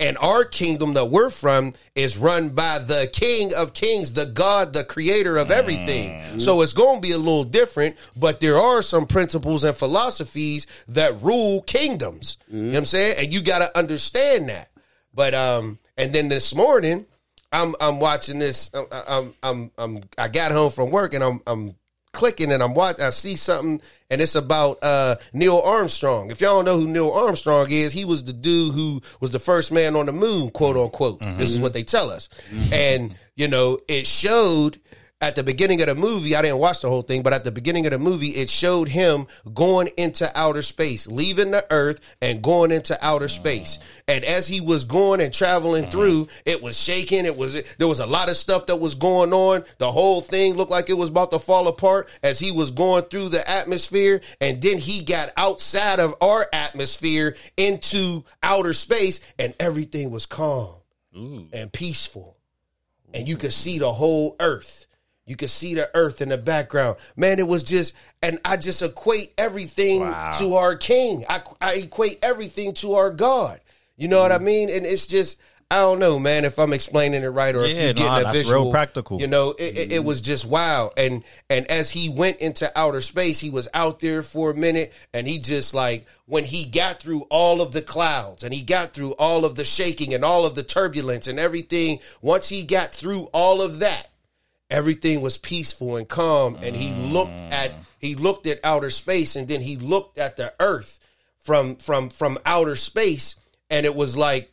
And 0.00 0.18
our 0.18 0.44
kingdom 0.44 0.94
that 0.94 1.06
we're 1.06 1.30
from 1.30 1.72
is 1.94 2.18
run 2.18 2.50
by 2.50 2.80
the 2.80 3.08
King 3.12 3.54
of 3.54 3.74
Kings, 3.74 4.12
the 4.12 4.26
God, 4.26 4.72
the 4.72 4.82
creator 4.82 5.36
of 5.36 5.52
everything. 5.52 6.40
So 6.40 6.62
it's 6.62 6.72
going 6.72 6.96
to 6.96 7.00
be 7.00 7.12
a 7.12 7.18
little 7.18 7.44
different, 7.44 7.96
but 8.16 8.40
there 8.40 8.58
are 8.58 8.82
some 8.82 9.06
principles 9.06 9.62
and 9.62 9.74
philosophies 9.74 10.66
that 10.88 11.22
rule 11.22 11.62
kingdoms. 11.62 12.38
You 12.48 12.58
know 12.60 12.68
what 12.70 12.78
I'm 12.78 12.84
saying? 12.86 13.14
And 13.20 13.32
you 13.32 13.40
got 13.40 13.60
to 13.60 13.78
understand 13.78 14.48
that. 14.48 14.68
But, 15.14 15.32
um, 15.32 15.78
and 15.96 16.12
then 16.12 16.28
this 16.28 16.52
morning, 16.56 17.06
I'm, 17.54 17.74
I'm 17.80 18.00
watching 18.00 18.38
this. 18.38 18.70
I'm, 18.74 18.86
I'm, 18.90 19.34
I'm, 19.42 19.70
I'm, 19.78 20.00
I 20.18 20.28
got 20.28 20.52
home 20.52 20.70
from 20.70 20.90
work 20.90 21.14
and 21.14 21.22
I'm, 21.22 21.40
I'm 21.46 21.76
clicking 22.12 22.52
and 22.52 22.62
I'm 22.62 22.74
watching. 22.74 23.04
I 23.04 23.10
see 23.10 23.36
something 23.36 23.80
and 24.10 24.20
it's 24.20 24.34
about 24.34 24.78
uh, 24.82 25.16
Neil 25.32 25.58
Armstrong. 25.58 26.30
If 26.30 26.40
y'all 26.40 26.56
don't 26.56 26.64
know 26.64 26.78
who 26.78 26.88
Neil 26.88 27.10
Armstrong 27.10 27.70
is, 27.70 27.92
he 27.92 28.04
was 28.04 28.24
the 28.24 28.32
dude 28.32 28.74
who 28.74 29.00
was 29.20 29.30
the 29.30 29.38
first 29.38 29.72
man 29.72 29.96
on 29.96 30.06
the 30.06 30.12
moon, 30.12 30.50
quote 30.50 30.76
unquote. 30.76 31.20
This 31.20 31.52
is 31.52 31.60
what 31.60 31.72
they 31.72 31.82
tell 31.84 32.10
us. 32.10 32.28
And 32.72 33.16
you 33.36 33.48
know, 33.48 33.78
it 33.88 34.06
showed 34.06 34.78
at 35.24 35.36
the 35.36 35.42
beginning 35.42 35.80
of 35.80 35.86
the 35.86 35.94
movie. 35.94 36.36
I 36.36 36.42
didn't 36.42 36.58
watch 36.58 36.82
the 36.82 36.90
whole 36.90 37.00
thing, 37.00 37.22
but 37.22 37.32
at 37.32 37.44
the 37.44 37.50
beginning 37.50 37.86
of 37.86 37.92
the 37.92 37.98
movie, 37.98 38.28
it 38.28 38.50
showed 38.50 38.88
him 38.88 39.26
going 39.54 39.88
into 39.96 40.30
outer 40.34 40.60
space, 40.60 41.06
leaving 41.06 41.50
the 41.50 41.64
Earth 41.70 41.98
and 42.20 42.42
going 42.42 42.70
into 42.70 42.96
outer 43.02 43.28
space. 43.28 43.78
And 44.06 44.22
as 44.22 44.46
he 44.46 44.60
was 44.60 44.84
going 44.84 45.22
and 45.22 45.32
traveling 45.32 45.84
mm-hmm. 45.84 45.92
through, 45.92 46.28
it 46.44 46.62
was 46.62 46.78
shaking. 46.78 47.24
It 47.24 47.38
was 47.38 47.54
there 47.78 47.88
was 47.88 48.00
a 48.00 48.06
lot 48.06 48.28
of 48.28 48.36
stuff 48.36 48.66
that 48.66 48.76
was 48.76 48.94
going 48.94 49.32
on. 49.32 49.64
The 49.78 49.90
whole 49.90 50.20
thing 50.20 50.54
looked 50.54 50.70
like 50.70 50.90
it 50.90 50.98
was 50.98 51.08
about 51.08 51.30
to 51.30 51.38
fall 51.38 51.68
apart 51.68 52.10
as 52.22 52.38
he 52.38 52.52
was 52.52 52.70
going 52.70 53.04
through 53.04 53.30
the 53.30 53.48
atmosphere. 53.48 54.20
And 54.42 54.60
then 54.60 54.76
he 54.76 55.02
got 55.02 55.32
outside 55.38 56.00
of 56.00 56.14
our 56.20 56.46
atmosphere 56.52 57.34
into 57.56 58.24
outer 58.42 58.74
space, 58.74 59.20
and 59.38 59.54
everything 59.58 60.10
was 60.10 60.26
calm 60.26 60.74
and 61.14 61.72
peaceful. 61.72 62.36
And 63.14 63.28
you 63.28 63.36
could 63.36 63.52
see 63.52 63.78
the 63.78 63.92
whole 63.92 64.36
earth. 64.40 64.86
You 65.26 65.36
could 65.36 65.50
see 65.50 65.74
the 65.74 65.90
earth 65.94 66.20
in 66.20 66.28
the 66.28 66.38
background. 66.38 66.96
Man, 67.16 67.38
it 67.38 67.48
was 67.48 67.64
just, 67.64 67.94
and 68.22 68.38
I 68.44 68.56
just 68.56 68.82
equate 68.82 69.32
everything 69.38 70.00
to 70.00 70.54
our 70.54 70.76
king. 70.76 71.24
I, 71.28 71.40
I 71.60 71.74
equate 71.74 72.18
everything 72.22 72.74
to 72.74 72.94
our 72.94 73.10
God. 73.10 73.60
You 73.96 74.08
know 74.08 74.20
what 74.20 74.32
I 74.32 74.38
mm. 74.38 74.44
mean? 74.44 74.70
And 74.70 74.84
it's 74.84 75.06
just, 75.06 75.40
I 75.70 75.76
don't 75.78 75.98
know, 75.98 76.18
man, 76.18 76.44
if 76.44 76.58
I'm 76.58 76.72
explaining 76.72 77.22
it 77.22 77.28
right 77.28 77.54
or 77.54 77.64
if 77.64 77.76
you're 77.76 77.92
getting 77.94 78.04
nah, 78.04 78.30
a 78.30 78.32
visual. 78.32 78.64
real 78.64 78.70
practical. 78.70 79.20
You 79.20 79.26
know, 79.26 79.50
it, 79.52 79.62
it, 79.62 79.76
it 79.76 79.90
mm-hmm. 79.90 80.06
was 80.06 80.20
just 80.20 80.44
wow. 80.44 80.92
And 80.96 81.24
and 81.48 81.66
as 81.68 81.90
he 81.90 82.08
went 82.08 82.38
into 82.38 82.70
outer 82.78 83.00
space, 83.00 83.40
he 83.40 83.50
was 83.50 83.66
out 83.72 83.98
there 83.98 84.22
for 84.22 84.50
a 84.50 84.54
minute, 84.54 84.92
and 85.12 85.26
he 85.26 85.38
just 85.38 85.72
like 85.74 86.06
when 86.26 86.44
he 86.44 86.66
got 86.66 87.00
through 87.00 87.22
all 87.30 87.60
of 87.62 87.72
the 87.72 87.82
clouds 87.82 88.44
and 88.44 88.52
he 88.52 88.62
got 88.62 88.92
through 88.92 89.12
all 89.18 89.44
of 89.44 89.54
the 89.54 89.64
shaking 89.64 90.14
and 90.14 90.24
all 90.24 90.44
of 90.44 90.54
the 90.54 90.62
turbulence 90.62 91.26
and 91.26 91.38
everything. 91.40 91.98
Once 92.20 92.48
he 92.48 92.62
got 92.62 92.94
through 92.94 93.22
all 93.32 93.62
of 93.62 93.78
that, 93.78 94.08
everything 94.70 95.20
was 95.20 95.38
peaceful 95.38 95.96
and 95.96 96.08
calm 96.08 96.56
and 96.62 96.74
he 96.74 96.94
looked 96.94 97.30
mm. 97.30 97.52
at 97.52 97.72
he 97.98 98.14
looked 98.14 98.46
at 98.46 98.60
outer 98.64 98.90
space 98.90 99.36
and 99.36 99.48
then 99.48 99.60
he 99.60 99.76
looked 99.76 100.18
at 100.18 100.36
the 100.36 100.52
earth 100.60 101.00
from 101.38 101.76
from 101.76 102.08
from 102.08 102.38
outer 102.46 102.76
space 102.76 103.36
and 103.70 103.84
it 103.86 103.94
was 103.94 104.16
like 104.16 104.52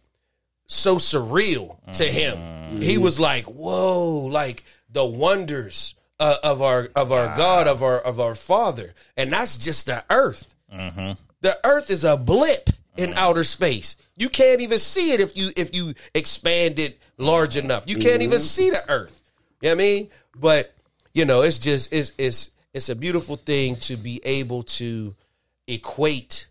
so 0.68 0.96
surreal 0.96 1.78
to 1.94 2.06
him. 2.06 2.38
Mm. 2.38 2.84
He 2.84 2.98
was 2.98 3.19
like 3.19 3.46
whoa 3.46 4.25
like 4.25 4.63
the 4.90 5.06
wonders 5.06 5.96
uh, 6.19 6.38
of 6.44 6.62
our 6.62 6.90
of 6.96 7.12
our 7.12 7.36
god 7.36 7.68
of 7.68 7.81
our 7.81 8.00
of 8.00 8.19
our 8.19 8.36
father. 8.36 8.94
And 9.18 9.31
that's 9.31 9.57
just 9.57 9.86
the 9.86 10.04
earth. 10.10 10.54
Mm-hmm. 10.74 11.14
The 11.42 11.57
earth 11.64 11.90
is 11.90 12.04
a 12.04 12.18
blip 12.18 12.69
in 12.98 13.12
mm. 13.12 13.18
outer 13.18 13.44
space. 13.44 13.96
You 14.16 14.30
can't 14.30 14.62
even 14.62 14.78
see 14.78 15.14
it 15.14 15.19
if 15.19 15.36
you 15.36 15.52
if 15.56 15.74
you 15.74 15.94
expand 16.14 16.80
it 16.80 17.00
large 17.18 17.56
enough. 17.56 17.86
You 17.88 17.98
can't 17.98 18.22
even 18.22 18.40
see 18.40 18.69
the 18.69 18.84
earth 18.90 19.20
you 19.62 19.69
know 19.69 19.75
what 19.75 19.81
I 19.81 19.84
mean? 19.84 20.10
But 20.36 20.74
you 21.13 21.25
know, 21.25 21.42
it's 21.42 21.60
just 21.60 21.94
it's 21.94 22.13
it's 22.18 22.52
it's 22.74 22.90
a 22.90 22.95
beautiful 22.95 23.35
thing 23.35 23.76
to 23.78 23.97
be 23.97 24.21
able 24.24 24.64
to 24.64 25.16
equate 25.68 26.47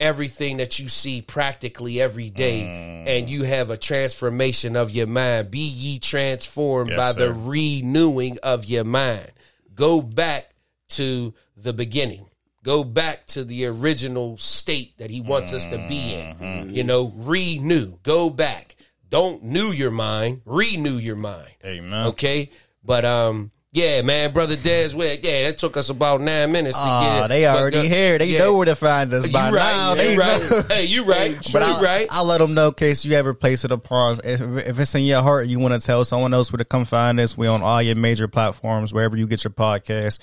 everything 0.00 0.58
that 0.58 0.78
you 0.78 0.88
see 0.88 1.22
practically 1.22 2.00
every 2.00 2.28
day 2.28 2.62
mm. 2.62 3.08
and 3.08 3.30
you 3.30 3.44
have 3.44 3.70
a 3.70 3.76
transformation 3.76 4.76
of 4.76 4.90
your 4.90 5.06
mind. 5.06 5.50
Be 5.50 5.60
ye 5.60 5.98
transformed 5.98 6.90
Yes, 6.90 6.96
by 6.96 7.12
the 7.12 7.32
renewing 7.32 8.38
of 8.42 8.64
your 8.64 8.84
mind. 8.84 9.30
Go 9.74 10.02
back 10.02 10.54
to 10.90 11.32
the 11.56 11.72
beginning. 11.72 12.26
Go 12.62 12.82
back 12.82 13.26
to 13.28 13.44
the 13.44 13.66
original 13.66 14.36
state 14.38 14.96
that 14.98 15.10
he 15.10 15.20
wants 15.20 15.52
us 15.52 15.66
to 15.66 15.76
be 15.88 16.14
in. 16.14 16.34
Mm-hmm. 16.36 16.70
You 16.70 16.84
know, 16.84 17.12
renew. 17.14 17.98
Go 18.02 18.30
back. 18.30 18.73
Don't 19.14 19.44
new 19.44 19.68
your 19.70 19.92
mind, 19.92 20.40
renew 20.44 20.96
your 20.96 21.14
mind. 21.14 21.46
Amen. 21.64 22.08
Okay? 22.08 22.50
But 22.84 23.04
um 23.04 23.52
yeah, 23.70 24.02
man, 24.02 24.32
brother 24.32 24.56
Des, 24.56 24.90
well, 24.94 25.16
yeah, 25.22 25.44
that 25.44 25.58
took 25.58 25.76
us 25.76 25.88
about 25.88 26.20
nine 26.20 26.50
minutes 26.50 26.76
to 26.78 26.82
get 26.84 26.90
Ah, 26.90 27.24
it. 27.24 27.28
they 27.28 27.42
But, 27.44 27.56
already 27.56 27.78
uh, 27.78 27.82
here. 27.82 28.18
They 28.18 28.26
yeah. 28.26 28.38
know 28.40 28.56
where 28.56 28.66
to 28.66 28.74
find 28.74 29.12
us 29.12 29.26
You 29.26 29.32
by 29.32 29.50
right, 29.52 29.76
now. 29.76 29.94
They 29.94 30.16
right. 30.16 30.50
know. 30.50 30.62
Hey, 30.68 30.84
you 30.86 31.04
right. 31.04 31.44
Sure, 31.44 31.60
But 31.60 31.66
you 31.68 31.74
I'll, 31.74 31.82
right. 31.82 32.06
I'll 32.10 32.24
let 32.24 32.38
them 32.38 32.54
know 32.54 32.68
in 32.68 32.74
case 32.74 33.04
you 33.04 33.12
ever 33.14 33.34
place 33.34 33.64
it 33.64 33.70
upon. 33.70 34.18
If, 34.24 34.40
if 34.40 34.78
it's 34.80 34.94
in 34.96 35.02
your 35.02 35.22
heart, 35.22 35.46
you 35.46 35.60
want 35.60 35.80
to 35.80 35.84
tell 35.84 36.04
someone 36.04 36.34
else 36.34 36.52
where 36.52 36.58
to 36.58 36.64
come 36.64 36.84
find 36.84 37.18
us. 37.20 37.36
We 37.36 37.46
on 37.48 37.62
all 37.62 37.80
your 37.82 37.94
major 37.96 38.26
platforms, 38.28 38.92
wherever 38.92 39.16
you 39.16 39.26
get 39.28 39.42
your 39.44 39.52
podcast. 39.52 40.18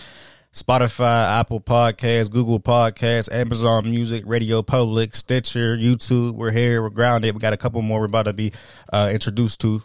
Spotify, 0.53 1.39
Apple 1.39 1.61
Podcasts, 1.61 2.29
Google 2.29 2.59
Podcasts, 2.59 3.31
Amazon 3.31 3.89
Music, 3.89 4.25
RadioPublic, 4.25 5.15
Stitcher, 5.15 5.77
YouTube. 5.77 6.33
We're 6.33 6.51
here. 6.51 6.81
We're 6.81 6.89
grounded. 6.89 7.33
We 7.33 7.39
got 7.39 7.53
a 7.53 7.57
couple 7.57 7.81
more 7.81 8.01
we're 8.01 8.07
about 8.07 8.23
to 8.23 8.33
be 8.33 8.51
uh, 8.91 9.09
introduced 9.13 9.61
to 9.61 9.81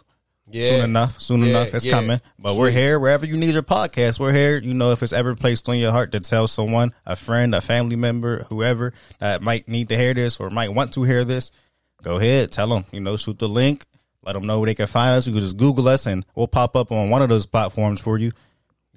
yeah. 0.51 0.71
soon 0.71 0.83
enough. 0.83 1.21
Soon 1.21 1.41
Yeah, 1.41 1.47
enough, 1.47 1.73
it's 1.73 1.85
yeah. 1.85 1.91
coming. 1.93 2.21
But 2.37 2.57
we're 2.57 2.71
here 2.71 2.99
wherever 2.99 3.25
you 3.25 3.37
need 3.37 3.53
your 3.53 3.63
podcast. 3.63 4.19
We're 4.19 4.33
here. 4.33 4.59
You 4.59 4.73
know, 4.73 4.91
if 4.91 5.01
it's 5.03 5.13
ever 5.13 5.35
placed 5.35 5.69
on 5.69 5.77
your 5.77 5.91
heart 5.91 6.11
to 6.11 6.19
tell 6.19 6.47
someone, 6.47 6.93
a 7.05 7.15
friend, 7.15 7.55
a 7.55 7.61
family 7.61 7.95
member, 7.95 8.43
whoever 8.49 8.93
that 9.19 9.41
might 9.41 9.69
need 9.69 9.87
to 9.89 9.95
hear 9.97 10.13
this 10.13 10.37
or 10.37 10.49
might 10.49 10.73
want 10.73 10.93
to 10.95 11.03
hear 11.03 11.23
this, 11.23 11.51
go 12.01 12.17
ahead, 12.17 12.51
tell 12.51 12.67
them. 12.67 12.83
You 12.91 12.99
know, 12.99 13.15
shoot 13.15 13.39
the 13.39 13.47
link. 13.47 13.85
Let 14.21 14.33
them 14.33 14.45
know 14.45 14.59
where 14.59 14.67
they 14.67 14.75
can 14.75 14.87
find 14.87 15.15
us. 15.15 15.25
You 15.27 15.31
can 15.31 15.39
just 15.39 15.55
Google 15.55 15.87
us, 15.87 16.05
and 16.05 16.25
we'll 16.35 16.49
pop 16.49 16.75
up 16.75 16.91
on 16.91 17.09
one 17.09 17.21
of 17.21 17.29
those 17.29 17.45
platforms 17.45 18.01
for 18.01 18.17
you. 18.17 18.33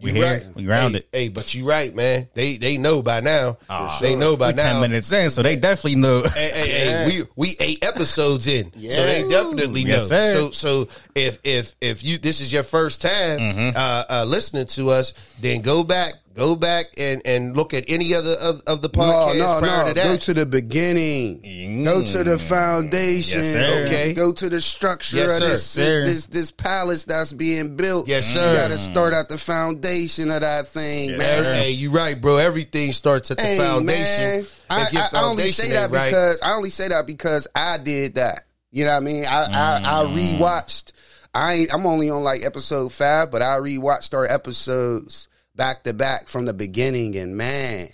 We 0.02 0.10
You 0.12 0.16
here. 0.22 0.32
right. 0.32 0.46
We 0.56 0.64
grounded. 0.64 1.04
Hey, 1.12 1.24
hey, 1.24 1.28
but 1.28 1.52
you 1.54 1.68
right, 1.68 1.94
man. 1.94 2.28
They 2.34 2.56
they 2.56 2.76
know 2.78 3.02
by 3.02 3.20
now. 3.20 3.58
Ah. 3.68 3.98
They 4.00 4.14
know 4.16 4.36
by 4.36 4.48
We 4.48 4.54
now. 4.54 4.72
ten 4.72 4.80
minutes 4.80 5.12
in, 5.12 5.30
so 5.30 5.42
they 5.42 5.56
definitely 5.56 5.96
know. 6.00 6.22
Hey, 6.34 6.50
hey, 6.54 6.68
hey, 6.70 7.06
we 7.06 7.26
we 7.36 7.56
eight 7.60 7.84
episodes 7.84 8.46
in, 8.46 8.72
so 8.90 9.06
they 9.06 9.28
definitely 9.28 9.84
know. 9.84 9.90
Yes. 9.90 10.08
So 10.08 10.50
so 10.52 10.88
if 11.14 11.38
if 11.44 11.74
if 11.80 12.02
you 12.04 12.18
this 12.18 12.40
is 12.40 12.52
your 12.52 12.62
first 12.62 13.02
time 13.02 13.10
Mm-hmm. 13.40 13.76
uh, 13.76 14.04
uh, 14.08 14.24
listening 14.26 14.66
to 14.66 14.90
us, 14.90 15.12
then 15.40 15.60
go 15.60 15.84
back 15.84 16.14
go 16.34 16.54
back 16.56 16.86
and 16.96 17.22
and 17.24 17.56
look 17.56 17.74
at 17.74 17.84
any 17.88 18.14
other 18.14 18.34
of, 18.40 18.62
of 18.66 18.82
the 18.82 18.88
No, 18.94 19.02
podcasts 19.02 19.38
no, 19.38 19.58
prior 19.60 19.82
no. 19.82 19.88
to 19.88 19.94
that. 19.94 20.04
Go 20.04 20.16
to 20.16 20.34
the 20.34 20.46
beginning. 20.46 21.42
Mm. 21.42 21.84
Go 21.84 22.04
to 22.04 22.24
the 22.24 22.38
foundation. 22.38 23.40
Yes, 23.40 23.52
sir. 23.52 23.84
Okay. 23.86 24.14
Go 24.14 24.32
to 24.32 24.48
the 24.48 24.60
structure 24.60 25.16
Yes, 25.18 25.36
of 25.36 25.40
this, 25.48 25.74
this 25.74 26.06
this 26.06 26.26
this 26.26 26.50
palace 26.52 27.04
that's 27.04 27.32
being 27.32 27.76
built. 27.76 28.08
Yes, 28.08 28.26
sir. 28.26 28.50
You 28.52 28.56
got 28.56 28.68
to 28.68 28.78
start 28.78 29.12
at 29.12 29.28
the 29.28 29.38
foundation 29.38 30.30
of 30.30 30.40
that 30.42 30.68
thing, 30.68 31.10
Yes, 31.10 31.18
man. 31.18 31.42
sir. 31.44 31.54
hey, 31.54 31.70
you 31.70 31.90
right, 31.90 32.20
bro. 32.20 32.36
Everything 32.36 32.92
starts 32.92 33.30
at 33.30 33.36
the 33.38 33.42
Hey, 33.42 33.58
foundation. 33.58 33.96
man. 34.42 34.46
I, 34.70 34.82
If 34.84 34.92
your 34.92 35.02
I, 35.02 35.08
I 35.14 35.22
only 35.24 35.48
say 35.48 35.70
that 35.70 35.90
right- 35.90 36.10
because 36.10 36.40
I 36.42 36.52
only 36.54 36.70
say 36.70 36.88
that 36.88 37.06
because 37.06 37.48
I 37.54 37.78
did 37.78 38.14
that. 38.14 38.44
You 38.70 38.84
know 38.84 38.92
what 38.92 38.96
I 38.98 39.00
mean? 39.00 39.24
I 39.26 39.42
I, 39.44 39.76
I 39.78 40.04
Mm. 40.04 40.38
rewatched. 40.38 40.92
I 41.34 41.54
ain't, 41.54 41.74
I'm 41.74 41.86
only 41.86 42.10
on 42.10 42.22
like 42.24 42.44
episode 42.44 42.92
five, 42.92 43.30
but 43.30 43.40
I 43.42 43.58
rewatched 43.58 44.14
our 44.14 44.26
episodes 44.26 45.28
back 45.60 45.84
to 45.84 45.92
back 45.92 46.26
from 46.26 46.46
the 46.46 46.54
beginning, 46.54 47.16
and 47.16 47.36
man, 47.36 47.88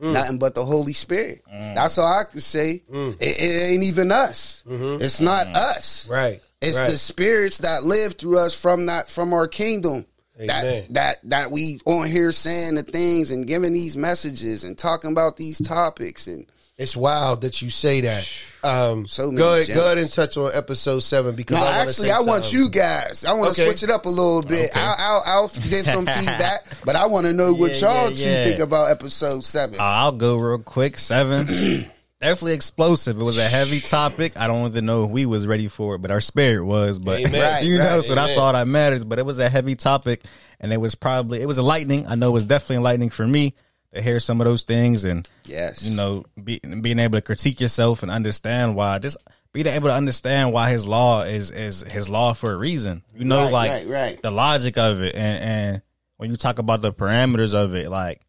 Mm. 0.00 0.12
nothing 0.12 0.38
but 0.38 0.54
the 0.54 0.64
Holy 0.64 0.92
Spirit. 0.92 1.42
That's 1.50 1.96
all 1.96 2.06
I 2.06 2.24
can 2.30 2.40
say. 2.40 2.82
Mm. 2.92 3.16
It, 3.20 3.40
it 3.40 3.62
ain't 3.70 3.82
even 3.84 4.12
us. 4.12 4.62
It's 4.66 5.20
not 5.20 5.46
us. 5.48 6.04
Mm-hmm. 6.04 6.12
Right. 6.12 6.42
It's 6.60 6.78
right. 6.78 6.90
the 6.90 6.98
spirits 6.98 7.58
that 7.58 7.84
live 7.84 8.14
through 8.14 8.38
us 8.38 8.58
from 8.58 8.86
that 8.86 9.10
from 9.10 9.32
our 9.32 9.46
kingdom. 9.48 10.04
Amen. 10.38 10.48
That 10.48 10.92
that 10.94 11.30
that 11.30 11.50
we 11.50 11.80
on 11.86 12.08
here 12.08 12.30
saying 12.32 12.74
the 12.74 12.82
things 12.82 13.30
and 13.30 13.46
giving 13.46 13.72
these 13.72 13.96
messages 13.96 14.64
and 14.64 14.76
talking 14.76 15.12
about 15.12 15.38
these 15.38 15.58
topics 15.66 16.26
and 16.26 16.46
It's 16.78 16.94
wild 16.96 17.40
that 17.42 17.62
you 17.62 17.70
say 17.70 18.00
that. 18.02 18.28
Um, 18.66 19.06
So 19.06 19.26
many 19.26 19.36
go 19.36 19.54
ahead, 19.54 19.66
gems. 19.66 19.78
go 19.78 19.84
ahead 19.84 19.98
and 19.98 20.12
touch 20.12 20.36
on 20.36 20.50
episode 20.52 20.98
seven 20.98 21.36
because 21.36 21.56
no, 21.60 21.64
I 21.64 21.78
actually, 21.82 22.08
say 22.08 22.10
I 22.10 22.18
want 22.22 22.44
something. 22.46 22.62
you 22.64 22.68
guys. 22.70 23.24
I 23.24 23.34
want 23.34 23.54
to 23.54 23.60
Okay. 23.62 23.70
switch 23.70 23.84
it 23.84 23.90
up 23.90 24.06
a 24.06 24.08
little 24.08 24.42
bit. 24.42 24.70
Okay. 24.70 24.80
I'll, 24.80 24.96
I'll, 24.98 25.22
I'll 25.24 25.48
give 25.70 25.86
some 25.86 26.04
feedback, 26.06 26.66
but 26.84 26.96
I 26.96 27.06
want 27.06 27.26
to 27.26 27.32
know 27.32 27.54
what 27.54 27.80
Yeah, 27.80 28.06
y'all 28.06 28.10
yeah, 28.10 28.26
yeah. 28.26 28.44
think 28.44 28.58
about 28.58 28.90
episode 28.90 29.44
seven. 29.44 29.78
Uh, 29.78 29.84
I'll 29.84 30.10
go 30.10 30.36
real 30.38 30.58
quick. 30.58 30.98
Seven. 30.98 31.46
Definitely 32.20 32.54
explosive. 32.54 33.20
It 33.20 33.22
was 33.22 33.38
a 33.38 33.44
heavy 33.46 33.78
topic. 33.78 34.36
I 34.36 34.48
don't 34.48 34.66
even 34.66 34.84
know 34.84 35.04
if 35.04 35.10
we 35.10 35.26
was 35.26 35.46
ready 35.46 35.68
for 35.68 35.94
it, 35.94 35.98
but 36.02 36.10
our 36.10 36.20
spirit 36.22 36.64
was. 36.64 36.98
But 36.98 37.20
Amen. 37.20 37.40
Right, 37.40 37.64
you 37.64 37.78
know, 37.78 37.96
right, 37.98 38.04
so 38.04 38.16
that's 38.16 38.36
all 38.36 38.52
that 38.52 38.66
matters. 38.66 39.04
But 39.04 39.20
it 39.20 39.26
was 39.26 39.38
a 39.38 39.48
heavy 39.48 39.76
topic, 39.76 40.24
and 40.58 40.72
it 40.72 40.80
was 40.80 40.96
probably 40.96 41.40
it 41.40 41.46
was 41.46 41.58
a 41.58 41.62
lightning. 41.62 42.08
I 42.08 42.16
know 42.16 42.30
it 42.30 42.32
was 42.32 42.46
definitely 42.46 42.76
enlightening 42.78 43.10
for 43.10 43.24
me 43.28 43.50
to 43.50 43.56
hear 44.02 44.20
some 44.20 44.40
of 44.40 44.46
those 44.46 44.62
things, 44.64 45.04
and 45.04 45.28
yes, 45.44 45.84
you 45.84 45.96
know, 45.96 46.24
be, 46.42 46.60
being 46.80 46.98
able 46.98 47.18
to 47.18 47.22
critique 47.22 47.60
yourself 47.60 48.02
and 48.02 48.10
understand 48.10 48.76
why 48.76 48.98
just 48.98 49.16
being 49.52 49.66
able 49.66 49.88
to 49.88 49.94
understand 49.94 50.52
why 50.52 50.70
his 50.70 50.86
law 50.86 51.22
is 51.22 51.50
is 51.50 51.82
his 51.82 52.08
law 52.08 52.34
for 52.34 52.52
a 52.52 52.56
reason. 52.56 53.02
You 53.14 53.24
know, 53.24 53.44
Right, 53.44 53.52
like 53.52 53.70
right, 53.70 53.88
right. 53.88 54.22
the 54.22 54.30
logic 54.30 54.76
of 54.78 55.00
it, 55.00 55.14
and 55.14 55.42
and 55.42 55.82
when 56.18 56.30
you 56.30 56.36
talk 56.36 56.58
about 56.58 56.82
the 56.82 56.92
parameters 56.92 57.54
of 57.54 57.74
it, 57.74 57.90
like 57.90 58.20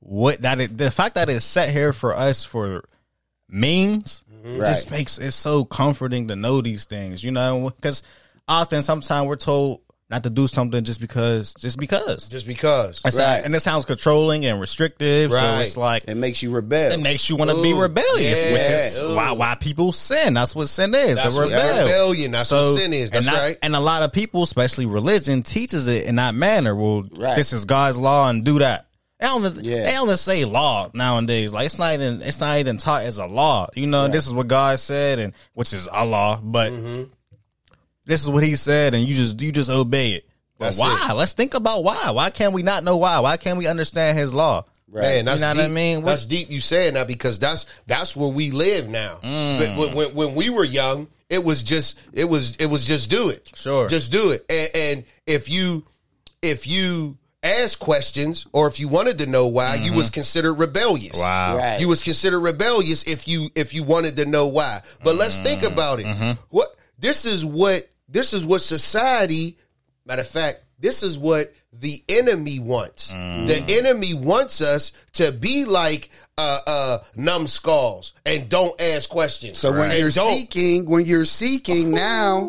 what 0.00 0.42
that 0.42 0.60
it, 0.60 0.76
the 0.76 0.90
fact 0.90 1.14
that 1.14 1.28
it's 1.28 1.44
set 1.44 1.70
here 1.70 1.92
for 1.92 2.14
us 2.14 2.44
for 2.44 2.84
means 3.48 4.24
mm-hmm. 4.32 4.58
just 4.60 4.90
Right. 4.90 4.98
makes 4.98 5.18
it 5.18 5.32
so 5.32 5.64
comforting 5.64 6.28
to 6.28 6.36
know 6.36 6.60
these 6.60 6.84
things. 6.84 7.22
You 7.22 7.30
know, 7.30 7.70
because 7.70 8.02
often 8.48 8.82
sometimes 8.82 9.28
we're 9.28 9.36
told 9.36 9.80
not 10.10 10.24
to 10.24 10.30
do 10.30 10.48
something 10.48 10.82
just 10.84 11.00
because 11.00 11.54
just 11.54 11.78
because. 11.78 12.28
just 12.28 12.46
because. 12.46 13.00
It's 13.04 13.16
Right. 13.16 13.36
not- 13.38 13.44
and 13.44 13.54
it 13.54 13.60
sounds 13.60 13.84
controlling 13.84 14.44
and 14.46 14.60
restrictive. 14.60 15.30
So 15.30 15.36
Right. 15.36 15.60
it's 15.62 15.76
like 15.76 16.04
it 16.08 16.16
makes 16.16 16.42
you 16.42 16.50
rebel. 16.50 16.92
it 16.92 17.00
makes 17.00 17.30
you 17.30 17.36
want 17.36 17.50
to 17.50 17.62
be 17.62 17.70
Ooh, 17.72 17.80
rebellious, 17.80 18.42
which 18.52 18.60
is 18.62 19.02
ooh. 19.02 19.14
why 19.14 19.32
why 19.32 19.54
people 19.54 19.92
sin. 19.92 20.34
That's 20.34 20.54
what 20.54 20.68
sin 20.68 20.94
is. 20.94 21.16
That's 21.16 21.34
the 21.36 21.40
what 21.42 21.50
rebellion, 21.52 22.32
that's 22.32 22.50
what 22.50 22.76
sin 22.78 22.92
is. 22.92 23.10
That's 23.10 23.26
and 23.26 23.34
not- 23.36 23.42
right. 23.42 23.58
And 23.62 23.76
a 23.76 23.80
lot 23.80 24.02
of 24.02 24.12
people, 24.12 24.42
especially 24.42 24.86
religion, 24.86 25.42
teaches 25.42 25.86
it 25.86 26.04
in 26.06 26.16
that 26.16 26.34
manner. 26.34 26.74
Well, 26.74 27.04
Right. 27.16 27.36
this 27.36 27.52
is 27.52 27.64
God's 27.64 27.96
law 27.96 28.28
and 28.28 28.44
do 28.44 28.58
that. 28.58 28.86
They 29.20 29.26
don't, 29.26 29.64
Yeah. 29.64 29.84
they 29.84 29.92
don't 29.92 30.16
say 30.16 30.44
law 30.46 30.90
nowadays. 30.94 31.52
Like 31.52 31.66
it's 31.66 31.78
not 31.78 31.92
even 31.94 32.22
it's 32.22 32.40
not 32.40 32.58
even 32.58 32.78
taught 32.78 33.02
as 33.02 33.18
a 33.18 33.26
law. 33.26 33.68
You 33.74 33.86
know, 33.86 34.08
this 34.08 34.26
is 34.26 34.32
what 34.32 34.48
God 34.48 34.78
said, 34.78 35.18
and 35.18 35.34
which 35.54 35.72
is 35.74 35.86
a 35.92 36.04
law, 36.06 36.40
but 36.42 36.72
Mm-hmm. 36.72 37.02
This 38.06 38.22
is 38.22 38.30
what 38.30 38.42
He 38.42 38.56
said, 38.56 38.94
and 38.94 39.06
you 39.06 39.14
just 39.14 39.40
you 39.40 39.52
just 39.52 39.70
obey 39.70 40.12
it. 40.12 40.26
But 40.58 40.66
That's 40.76 40.78
why? 40.78 41.12
Let's 41.14 41.32
think 41.32 41.54
about 41.54 41.84
why. 41.84 42.10
Why 42.10 42.30
can't 42.30 42.52
we 42.52 42.62
not 42.62 42.84
know 42.84 42.98
why? 42.98 43.18
Why 43.20 43.36
can't 43.36 43.56
we 43.58 43.66
understand 43.66 44.18
His 44.18 44.34
law? 44.34 44.64
Right. 44.92 45.02
Man, 45.02 45.24
that's 45.26 45.40
You 45.40 45.46
know 45.46 45.52
deep. 45.54 45.62
what 45.62 45.70
I 45.70 45.74
mean? 45.74 46.04
That's 46.04 46.26
deep. 46.26 46.50
You 46.50 46.60
saying 46.60 46.94
that 46.94 47.06
because 47.06 47.38
that's 47.38 47.64
that's 47.86 48.16
where 48.16 48.28
we 48.28 48.50
live 48.50 48.88
now. 48.88 49.20
Mm. 49.22 49.58
But 49.58 49.76
when, 49.78 49.94
when, 49.94 50.14
when 50.14 50.34
we 50.34 50.50
were 50.50 50.64
young, 50.64 51.06
it 51.28 51.44
was 51.44 51.62
just 51.62 51.98
it 52.12 52.24
was 52.24 52.56
it 52.56 52.66
was 52.66 52.84
just 52.86 53.08
do 53.10 53.28
it. 53.30 53.50
Sure. 53.54 53.88
just 53.88 54.10
do 54.12 54.32
it. 54.32 54.44
And, 54.50 54.70
and 54.74 55.04
if 55.26 55.48
you 55.48 55.84
if 56.42 56.66
you 56.66 57.16
ask 57.42 57.78
questions 57.78 58.46
or 58.52 58.66
if 58.66 58.80
you 58.80 58.88
wanted 58.88 59.18
to 59.18 59.26
know 59.26 59.46
why, 59.46 59.76
you 59.76 59.94
was 59.94 60.10
considered 60.10 60.54
rebellious. 60.54 61.12
Mm-hmm. 61.18 61.20
Wow. 61.30 61.56
Right. 61.56 61.80
You 61.80 61.88
was 61.88 62.02
considered 62.02 62.40
rebellious 62.40 63.04
if 63.04 63.28
you 63.28 63.48
if 63.54 63.72
you 63.72 63.84
wanted 63.84 64.16
to 64.16 64.26
know 64.26 64.48
why. 64.48 64.82
But 65.04 65.14
let's 65.14 65.38
think 65.38 65.62
Mm-hmm. 65.62 65.72
about 65.72 66.00
it. 66.00 66.36
What 66.48 66.74
this 67.00 67.24
is 67.24 67.44
what 67.44 67.88
this 68.08 68.32
is 68.32 68.44
what 68.44 68.60
society 68.60 69.56
matter 70.06 70.22
of 70.22 70.28
fact, 70.28 70.64
this 70.78 71.02
is 71.02 71.18
what 71.18 71.52
the 71.72 72.02
enemy 72.08 72.58
wants. 72.58 73.12
Mm. 73.12 73.46
The 73.46 73.78
enemy 73.78 74.14
wants 74.14 74.60
us 74.60 74.92
to 75.14 75.30
be 75.32 75.64
like 75.64 76.10
uh 76.38 76.58
uh 76.66 76.98
numbskulls 77.16 78.12
and 78.26 78.48
don't 78.48 78.78
ask 78.80 79.08
questions. 79.08 79.58
So 79.58 79.72
when 79.72 79.96
you're 79.96 80.10
don't- 80.10 80.36
seeking, 80.36 80.88
when 80.90 81.04
you're 81.06 81.24
seeking 81.24 81.92
now, 81.92 82.48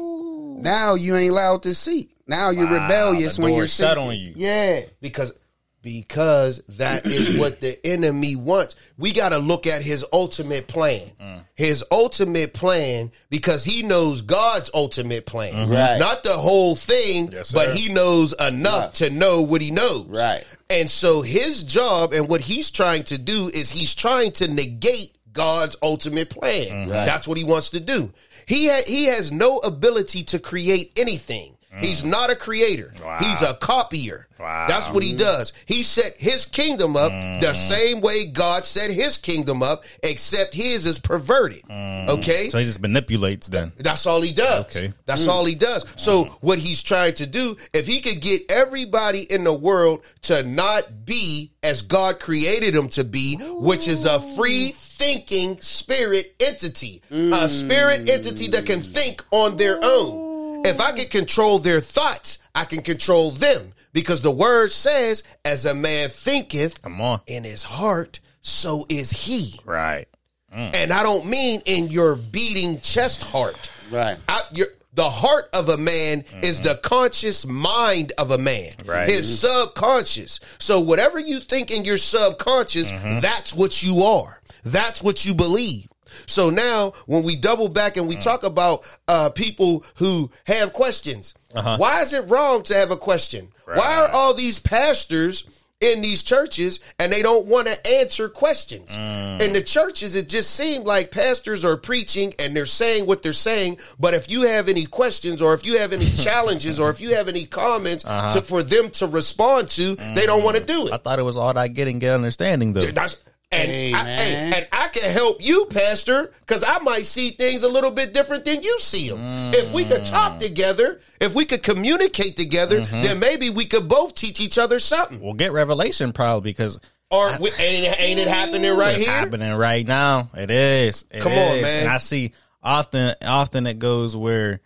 now 0.60 0.96
you 0.96 1.16
ain't 1.16 1.32
allowed 1.32 1.64
to 1.64 1.76
seek. 1.76 2.10
Now 2.28 2.50
you're 2.50 2.66
Wow, 2.68 2.84
rebellious 2.84 3.36
the 3.38 3.44
when 3.44 3.54
you're 3.56 3.66
is 3.66 3.76
shut 3.76 3.98
seeking. 3.98 4.10
on 4.10 4.16
you. 4.18 4.34
Yeah. 4.36 4.82
because 5.02 5.34
because 5.82 6.62
that 6.78 7.06
is 7.06 7.38
what 7.40 7.60
the 7.62 7.84
enemy 7.86 8.36
wants. 8.36 8.76
We 8.98 9.12
got 9.12 9.30
to 9.30 9.38
look 9.40 9.66
at 9.68 9.82
his 9.82 10.06
ultimate 10.14 10.68
plan. 10.68 11.02
Mm. 11.20 11.46
His 11.56 11.84
ultimate 11.92 12.54
plan 12.54 13.12
because 13.30 13.64
he 13.64 13.84
knows 13.84 14.22
God's 14.22 14.70
ultimate 14.74 15.26
plan. 15.26 15.70
Right. 15.70 15.98
Not 15.98 16.24
the 16.24 16.34
whole 16.34 16.76
thing, 16.76 17.28
Mm-hmm. 17.28 17.34
Yes, 17.34 17.52
but 17.52 17.72
he 17.72 17.92
knows 17.92 18.34
enough 18.34 18.94
to 18.96 19.10
know 19.10 19.42
what 19.42 19.62
he 19.62 19.72
knows. 19.72 20.06
Right. 20.08 20.46
And 20.70 20.90
so 20.90 21.22
his 21.22 21.64
job 21.64 22.14
and 22.14 22.30
what 22.30 22.42
he's 22.42 22.72
trying 22.72 23.04
to 23.06 23.18
do 23.18 23.50
is 23.54 23.70
he's 23.70 23.94
trying 23.94 24.32
to 24.34 24.48
negate 24.48 25.16
God's 25.34 25.76
ultimate 25.82 26.30
plan. 26.30 26.68
Mm-hmm. 26.68 26.92
Right. 26.92 27.06
That's 27.06 27.28
what 27.28 27.38
he 27.38 27.44
wants 27.44 27.72
to 27.72 27.80
do. 27.80 28.12
He 28.46 28.68
ha- 28.70 28.84
he 28.88 29.06
has 29.06 29.32
no 29.32 29.58
ability 29.60 30.24
to 30.26 30.40
create 30.40 30.92
anything. 30.98 31.56
He's 31.80 32.04
not 32.04 32.30
a 32.30 32.36
creator. 32.36 32.92
Mm. 32.98 33.06
Wow. 33.06 33.18
He's 33.22 33.42
a 33.42 33.54
copier. 33.54 34.28
Wow. 34.40 34.66
That's 34.68 34.90
what 34.92 35.04
he 35.04 35.14
does. 35.14 35.54
He 35.66 35.84
set 35.84 36.16
his 36.18 36.46
kingdom 36.46 36.98
up 36.98 37.12
Mm-hmm. 37.12 37.42
the 37.42 37.54
same 37.54 38.02
way 38.02 38.26
God 38.26 38.66
set 38.66 38.90
his 38.92 39.18
kingdom 39.18 39.62
up, 39.64 39.84
except 40.04 40.54
his 40.54 40.86
is 40.86 41.00
perverted. 41.00 41.62
Okay? 41.70 42.50
So 42.50 42.58
he 42.58 42.66
just 42.66 42.82
manipulates 42.82 43.48
then. 43.48 43.72
That's 43.78 44.06
all 44.06 44.22
he 44.22 44.34
does. 44.34 44.66
Okay. 44.66 44.94
That's 45.06 45.28
all 45.28 45.46
he 45.46 45.56
does. 45.56 45.86
So 45.96 46.26
what 46.42 46.58
he's 46.60 46.82
trying 46.82 47.14
to 47.16 47.28
do, 47.28 47.56
if 47.74 47.88
he 47.88 48.02
could 48.02 48.20
get 48.20 48.52
everybody 48.52 49.22
in 49.22 49.44
the 49.44 49.54
world 49.54 50.04
to 50.24 50.44
not 50.44 51.06
be 51.06 51.52
as 51.64 51.84
God 51.84 52.20
created 52.20 52.74
them 52.74 52.88
to 52.90 53.04
be, 53.04 53.36
which 53.38 53.88
is 53.88 54.06
a 54.06 54.20
free 54.36 54.72
thinking 54.72 55.60
spirit 55.62 56.36
entity, 56.40 57.02
a 57.12 57.48
spirit 57.48 58.10
entity 58.10 58.48
that 58.50 58.66
can 58.66 58.82
think 58.82 59.24
on 59.32 59.58
their 59.58 59.80
own. 59.84 60.31
If 60.66 60.80
I 60.80 60.92
can 60.92 61.08
control 61.08 61.60
their 61.60 61.80
thoughts, 61.80 62.40
I 62.54 62.66
can 62.66 62.82
control 62.82 63.32
them 63.32 63.74
because 63.94 64.22
the 64.22 64.32
word 64.32 64.72
says, 64.72 65.24
as 65.44 65.66
a 65.66 65.74
man 65.74 66.10
thinketh 66.10 66.82
Come 66.82 67.02
on. 67.02 67.22
in 67.28 67.44
his 67.44 67.64
heart, 67.64 68.20
so 68.42 68.86
is 68.90 69.12
he. 69.12 69.60
Right. 69.66 70.08
Mm. 70.56 70.76
And 70.76 70.94
I 70.94 71.04
don't 71.04 71.28
mean 71.28 71.62
in 71.66 71.88
your 71.88 72.16
beating 72.16 72.80
chest 72.82 73.24
heart. 73.24 73.72
Right. 73.90 74.18
I, 74.28 74.42
your, 74.52 74.68
the 74.94 75.10
heart 75.10 75.50
of 75.54 75.70
a 75.70 75.78
man 75.78 76.26
is 76.42 76.60
mm-hmm. 76.60 76.68
the 76.68 76.76
conscious 76.84 77.46
mind 77.46 78.12
of 78.18 78.32
a 78.32 78.38
man. 78.38 78.72
Right. 78.86 79.08
His 79.08 79.28
mm-hmm. 79.28 79.64
subconscious. 79.64 80.40
So 80.60 80.82
whatever 80.82 81.20
you 81.20 81.40
think 81.40 81.72
in 81.72 81.86
your 81.86 81.98
subconscious, 81.98 82.92
mm-hmm. 82.92 83.20
that's 83.22 83.54
what 83.54 83.82
you 83.82 84.04
are. 84.04 84.42
That's 84.64 85.02
what 85.02 85.26
you 85.26 85.34
believe. 85.34 85.88
So 86.26 86.50
now 86.50 86.94
when 87.06 87.24
we 87.24 87.36
double 87.36 87.70
back 87.70 87.98
and 87.98 88.08
we 88.08 88.16
mm. 88.16 88.22
talk 88.22 88.44
about 88.44 88.84
uh, 89.08 89.30
people 89.30 89.86
who 89.96 90.32
have 90.46 90.74
questions, 90.74 91.34
uh-huh. 91.54 91.78
why 91.78 92.02
is 92.02 92.14
it 92.14 92.28
wrong 92.30 92.64
to 92.64 92.74
have 92.74 92.92
a 92.92 92.98
question? 92.98 93.50
Why 93.66 93.96
are 93.96 94.10
all 94.10 94.34
these 94.34 94.60
pastors 94.60 95.46
in 95.82 96.02
these 96.02 96.22
churches 96.22 96.80
and 97.00 97.12
they 97.12 97.24
don't 97.24 97.48
want 97.48 97.68
to 97.68 97.88
answer 97.88 98.30
questions. 98.30 98.96
Mm. 98.96 99.42
In 99.42 99.54
the 99.54 99.62
churches, 99.62 100.14
it 100.14 100.30
just 100.30 100.52
seemed 100.52 100.86
like 100.86 101.10
pastors 101.10 101.66
are 101.66 101.76
preaching 101.76 102.34
and 102.38 102.56
they're 102.56 102.68
saying 102.68 103.08
what 103.08 103.24
they're 103.24 103.34
saying. 103.34 103.80
But 104.00 104.14
if 104.14 104.30
you 104.30 104.44
have 104.44 104.70
any 104.70 104.86
questions 104.86 105.42
or 105.42 105.56
if 105.56 105.66
you 105.66 105.80
have 105.80 105.92
any 105.92 106.06
challenges 106.16 106.80
or 106.80 106.92
if 106.92 107.02
you 107.02 107.16
have 107.16 107.28
any 107.28 107.46
comments 107.46 108.06
uh-huh. 108.06 108.32
to, 108.32 108.42
for 108.44 108.62
them 108.62 108.92
to 108.92 109.08
respond 109.08 109.70
to, 109.70 109.96
they 109.96 110.28
don't 110.28 110.44
want 110.44 110.58
to 110.58 110.64
do 110.64 110.86
it. 110.86 110.94
I 110.94 110.98
thought 110.98 111.18
it 111.18 111.24
was 111.24 111.36
all 111.36 111.54
that 111.54 111.74
get 111.74 111.88
and 111.88 112.00
get 112.00 112.14
understanding 112.14 112.74
though. 112.74 112.82
That's 112.82 113.18
and 113.52 113.70
Hey, 113.70 113.94
I, 113.94 114.04
hey, 114.04 114.52
and 114.56 114.68
I 114.72 114.88
can 114.88 115.12
help 115.12 115.44
you, 115.44 115.66
Pastor, 115.66 116.32
because 116.40 116.64
I 116.64 116.80
might 116.80 117.06
see 117.06 117.32
things 117.32 117.64
a 117.64 117.70
little 117.70 117.92
bit 117.92 118.14
different 118.14 118.46
than 118.46 118.64
you 118.64 118.80
see 118.80 119.10
them. 119.10 119.54
If 119.54 119.74
we 119.74 119.84
could 119.84 120.06
talk 120.06 120.34
mm. 120.34 120.40
together, 120.40 121.02
if 121.20 121.36
we 121.36 121.46
could 121.46 121.62
communicate 121.62 122.38
together, 122.38 122.82
mm-hmm. 122.82 123.02
then 123.02 123.20
maybe 123.20 123.50
we 123.50 123.66
could 123.66 123.90
both 123.90 124.16
teach 124.16 124.40
each 124.40 124.58
other 124.58 124.80
something. 124.80 125.20
We'll 125.20 125.34
get 125.34 125.52
revelation 125.52 126.14
probably 126.14 126.52
because 126.52 126.80
Or 127.10 127.38
we, 127.40 127.52
ain't, 127.60 127.86
it- 127.88 128.00
ain't 128.00 128.20
it 128.20 128.28
happening 128.28 128.78
right 128.78 128.96
it's 128.96 129.04
here? 129.04 129.14
happening 129.14 129.54
right 129.54 129.86
now. 129.86 130.30
It 130.34 130.50
is. 130.50 131.06
It 131.12 131.22
Come 131.22 131.34
on, 131.34 131.62
man. 131.62 131.82
And 131.82 131.90
I 131.90 131.98
see 131.98 132.32
often 132.64 133.16
often 133.22 133.68
it 133.68 133.80
goes 133.80 134.16
where 134.16 134.62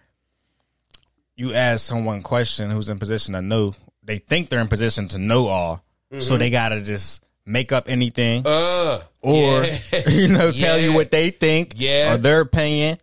you 1.35 1.53
ask 1.53 1.85
someone 1.85 2.19
a 2.19 2.21
question 2.21 2.69
who's 2.69 2.89
in 2.89 2.99
position 2.99 3.33
to 3.33 3.41
know. 3.41 3.73
They 4.03 4.19
think 4.19 4.49
they're 4.49 4.61
in 4.61 4.67
position 4.67 5.07
to 5.09 5.17
know 5.17 5.47
all, 5.47 5.83
so 6.11 6.17
mm-hmm. 6.17 6.37
they 6.37 6.49
gotta 6.51 6.81
just 6.81 7.24
make 7.45 7.71
up 7.71 7.89
anything 7.89 8.43
Uh, 8.45 8.99
or 9.21 9.63
yeah. 9.63 9.77
you 10.09 10.27
know 10.27 10.51
tell 10.53 10.79
you 10.79 10.93
what 10.93 11.11
they 11.11 11.29
think 11.29 11.73
Yeah. 11.77 12.13
or 12.13 12.17
their 12.17 12.41
opinion. 12.41 12.97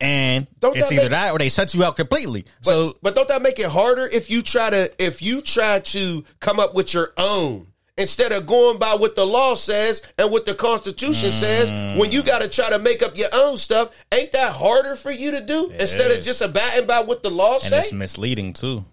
And 0.00 0.46
Don't 0.60 0.76
it's 0.76 0.88
that 0.88 0.94
either 0.94 1.02
make- 1.04 1.10
that 1.10 1.32
or 1.32 1.38
they 1.38 1.48
shut 1.48 1.74
you 1.74 1.82
out 1.82 1.96
completely. 1.96 2.44
But, 2.62 2.70
so 2.70 2.96
but 3.02 3.14
don't 3.16 3.26
that 3.28 3.42
make 3.42 3.58
it 3.58 3.66
harder 3.66 4.06
if 4.06 4.30
you 4.30 4.42
try 4.42 4.70
to 4.70 5.04
if 5.04 5.22
you 5.22 5.40
try 5.40 5.80
to 5.80 6.24
come 6.40 6.60
up 6.60 6.74
with 6.74 6.94
your 6.94 7.12
own 7.16 7.66
instead 7.96 8.30
of 8.30 8.46
going 8.46 8.78
by 8.78 8.94
what 8.94 9.16
the 9.16 9.26
law 9.26 9.56
says 9.56 10.00
and 10.16 10.30
what 10.30 10.46
the 10.46 10.54
Constitution 10.54 11.30
says? 11.30 11.98
When 11.98 12.12
you 12.12 12.22
got 12.22 12.42
to 12.42 12.48
try 12.48 12.70
to 12.70 12.78
make 12.78 13.02
up 13.02 13.18
your 13.18 13.26
own 13.32 13.56
stuff, 13.56 13.90
ain't 14.12 14.30
that 14.32 14.52
harder 14.52 14.94
for 14.94 15.10
you 15.10 15.32
to 15.32 15.40
do 15.44 15.68
instead 15.70 16.12
of 16.12 16.18
is. 16.18 16.24
just 16.24 16.40
abiding 16.42 16.86
by 16.86 17.00
what 17.00 17.24
the 17.24 17.30
law 17.30 17.54
and 17.54 17.62
says? 17.62 17.84
it's 17.86 17.92
misleading 17.92 18.52
too. 18.52 18.84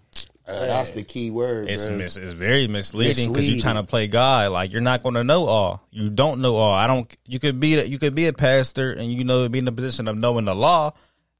Uh, 0.46 0.66
that's 0.66 0.90
the 0.90 1.02
key 1.02 1.30
word. 1.30 1.68
It's 1.68 1.88
mis- 1.88 2.16
it's 2.16 2.32
very 2.32 2.68
misleading 2.68 3.32
because 3.32 3.50
you're 3.50 3.60
trying 3.60 3.76
to 3.76 3.82
play 3.82 4.06
God. 4.06 4.52
Like 4.52 4.72
you're 4.72 4.80
not 4.80 5.02
going 5.02 5.16
to 5.16 5.24
know 5.24 5.46
all. 5.46 5.82
You 5.90 6.08
don't 6.08 6.40
know 6.40 6.56
all. 6.56 6.72
I 6.72 6.86
don't. 6.86 7.14
You 7.26 7.40
could 7.40 7.58
be 7.58 7.82
you 7.84 7.98
could 7.98 8.14
be 8.14 8.26
a 8.26 8.32
pastor 8.32 8.92
and 8.92 9.12
you 9.12 9.24
know 9.24 9.48
be 9.48 9.58
in 9.58 9.64
the 9.64 9.72
position 9.72 10.06
of 10.06 10.16
knowing 10.16 10.44
the 10.44 10.54
law. 10.54 10.92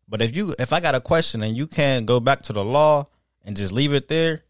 But 0.08 0.22
if 0.22 0.34
you 0.34 0.54
if 0.58 0.72
I 0.72 0.80
got 0.80 0.96
a 0.96 1.00
question 1.00 1.42
and 1.42 1.56
you 1.56 1.68
can't 1.68 2.04
go 2.04 2.18
back 2.18 2.42
to 2.42 2.52
the 2.52 2.64
law 2.64 3.06
and 3.44 3.56
just 3.56 3.72
leave 3.72 3.92
it 3.92 4.08
there, 4.08 4.42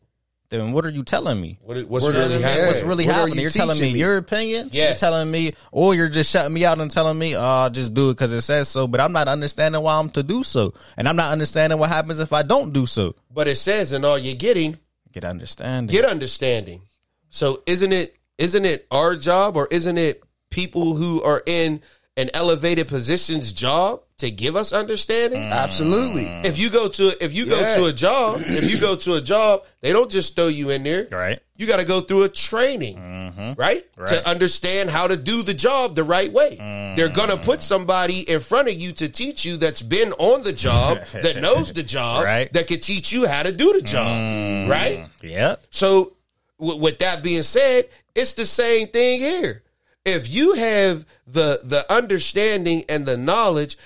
then 0.49 0.73
what 0.73 0.85
are 0.85 0.91
you 0.91 1.03
telling 1.03 1.41
me? 1.41 1.59
What, 1.63 1.77
what's 1.89 2.05
What 2.05 2.15
really 2.15 2.41
happening? 2.41 2.67
What's 2.67 2.83
really 2.83 3.07
What 3.07 3.15
happening? 3.15 3.35
you 3.37 3.41
You're 3.43 3.51
telling 3.51 3.81
me, 3.81 3.93
me? 3.93 3.99
your 3.99 4.17
opinion. 4.17 4.71
Yes. 4.73 5.01
You're 5.03 5.11
telling 5.11 5.31
me, 5.31 5.55
or 5.73 5.95
you're 5.95 6.09
just 6.09 6.31
shutting 6.31 6.53
me 6.55 6.65
out 6.65 6.79
and 6.81 6.91
telling 6.91 7.19
me, 7.19 7.35
"Uh, 7.35 7.69
just 7.71 7.95
do 7.95 8.11
it 8.11 8.15
because 8.15 8.33
it 8.33 8.43
says 8.43 8.69
so." 8.69 8.87
But 8.87 9.01
I'm 9.01 9.13
not 9.13 9.29
understanding 9.29 9.83
why 9.83 9.99
I'm 9.99 10.09
to 10.11 10.23
do 10.23 10.43
so, 10.43 10.73
and 10.97 11.09
I'm 11.09 11.17
not 11.17 11.33
understanding 11.33 11.79
what 11.79 11.89
happens 11.91 12.19
if 12.19 12.33
I 12.33 12.43
don't 12.43 12.73
do 12.73 12.87
so. 12.87 13.15
But 13.33 13.49
it 13.49 13.57
says, 13.57 13.93
and 13.93 14.05
all 14.05 14.19
you're 14.19 14.37
getting, 14.37 14.79
Get 15.13 15.25
understanding. 15.25 15.93
get 15.95 16.05
understanding. 16.05 16.83
So 17.31 17.63
isn't 17.67 17.93
it 17.93 18.17
isn't 18.39 18.65
it 18.65 18.87
our 18.91 19.17
job 19.17 19.57
or 19.57 19.67
isn't 19.71 19.97
it 19.99 20.23
people 20.51 20.95
who 20.95 21.23
are 21.23 21.43
in 21.47 21.81
an 22.17 22.31
elevated 22.33 22.89
position's 22.89 23.53
job 23.53 24.01
to 24.19 24.31
give 24.31 24.57
us 24.57 24.73
understanding? 24.73 25.43
Mm. 25.43 25.53
Absolutely. 25.53 26.25
If 26.49 26.59
you 26.59 26.71
go 26.71 26.89
to 26.89 27.23
if 27.25 27.35
you 27.35 27.47
go 27.47 27.59
to 27.77 27.85
a 27.87 27.93
job, 27.93 28.41
if 28.41 28.71
you 28.71 28.79
go 28.81 28.97
to 28.97 29.15
a 29.15 29.21
job, 29.21 29.65
they 29.83 29.93
don't 29.93 30.11
just 30.11 30.35
throw 30.37 30.47
you 30.49 30.71
in 30.71 30.83
there. 30.83 31.07
right. 31.11 31.39
You 31.59 31.67
got 31.67 31.79
to 31.79 31.87
go 31.87 32.03
through 32.03 32.25
a 32.25 32.29
training, 32.29 33.55
right? 33.57 33.87
Right. 33.97 34.09
To 34.09 34.29
understand 34.29 34.91
how 34.91 35.07
to 35.07 35.17
do 35.17 35.43
the 35.43 35.55
job 35.55 35.95
the 35.97 36.05
right 36.05 36.31
way. 36.31 36.57
They're 36.97 37.09
going 37.09 37.31
to 37.31 37.37
mm. 37.37 37.43
put 37.45 37.63
somebody 37.63 38.21
in 38.31 38.41
front 38.41 38.69
of 38.69 38.75
you 38.75 38.93
to 38.93 39.09
teach 39.09 39.45
you 39.47 39.57
that's 39.57 39.81
been 39.81 40.13
on 40.19 40.43
the 40.43 40.53
job, 40.53 40.99
that 41.13 41.39
knows 41.41 41.73
the 41.73 41.83
job, 41.83 42.25
Right. 42.27 42.53
that 42.53 42.67
can 42.67 42.81
teach 42.81 43.11
you 43.11 43.27
how 43.27 43.43
to 43.43 43.53
do 43.53 43.73
the 43.73 43.81
job, 43.81 44.07
mm. 44.07 44.69
right? 44.69 45.09
Yep. 45.23 45.61
So, 45.71 46.13
w- 46.61 46.79
with 46.79 46.99
that 46.99 47.23
being 47.23 47.43
said, 47.43 47.89
it's 48.15 48.35
the 48.35 48.45
same 48.47 48.89
thing 48.89 49.21
here. 49.21 49.63
If 50.07 50.31
you 50.31 50.55
have 50.55 51.05
the 51.27 51.61
the 51.63 51.85
understanding 51.93 52.85
and 52.89 53.05
the 53.05 53.17
knowledge, 53.17 53.77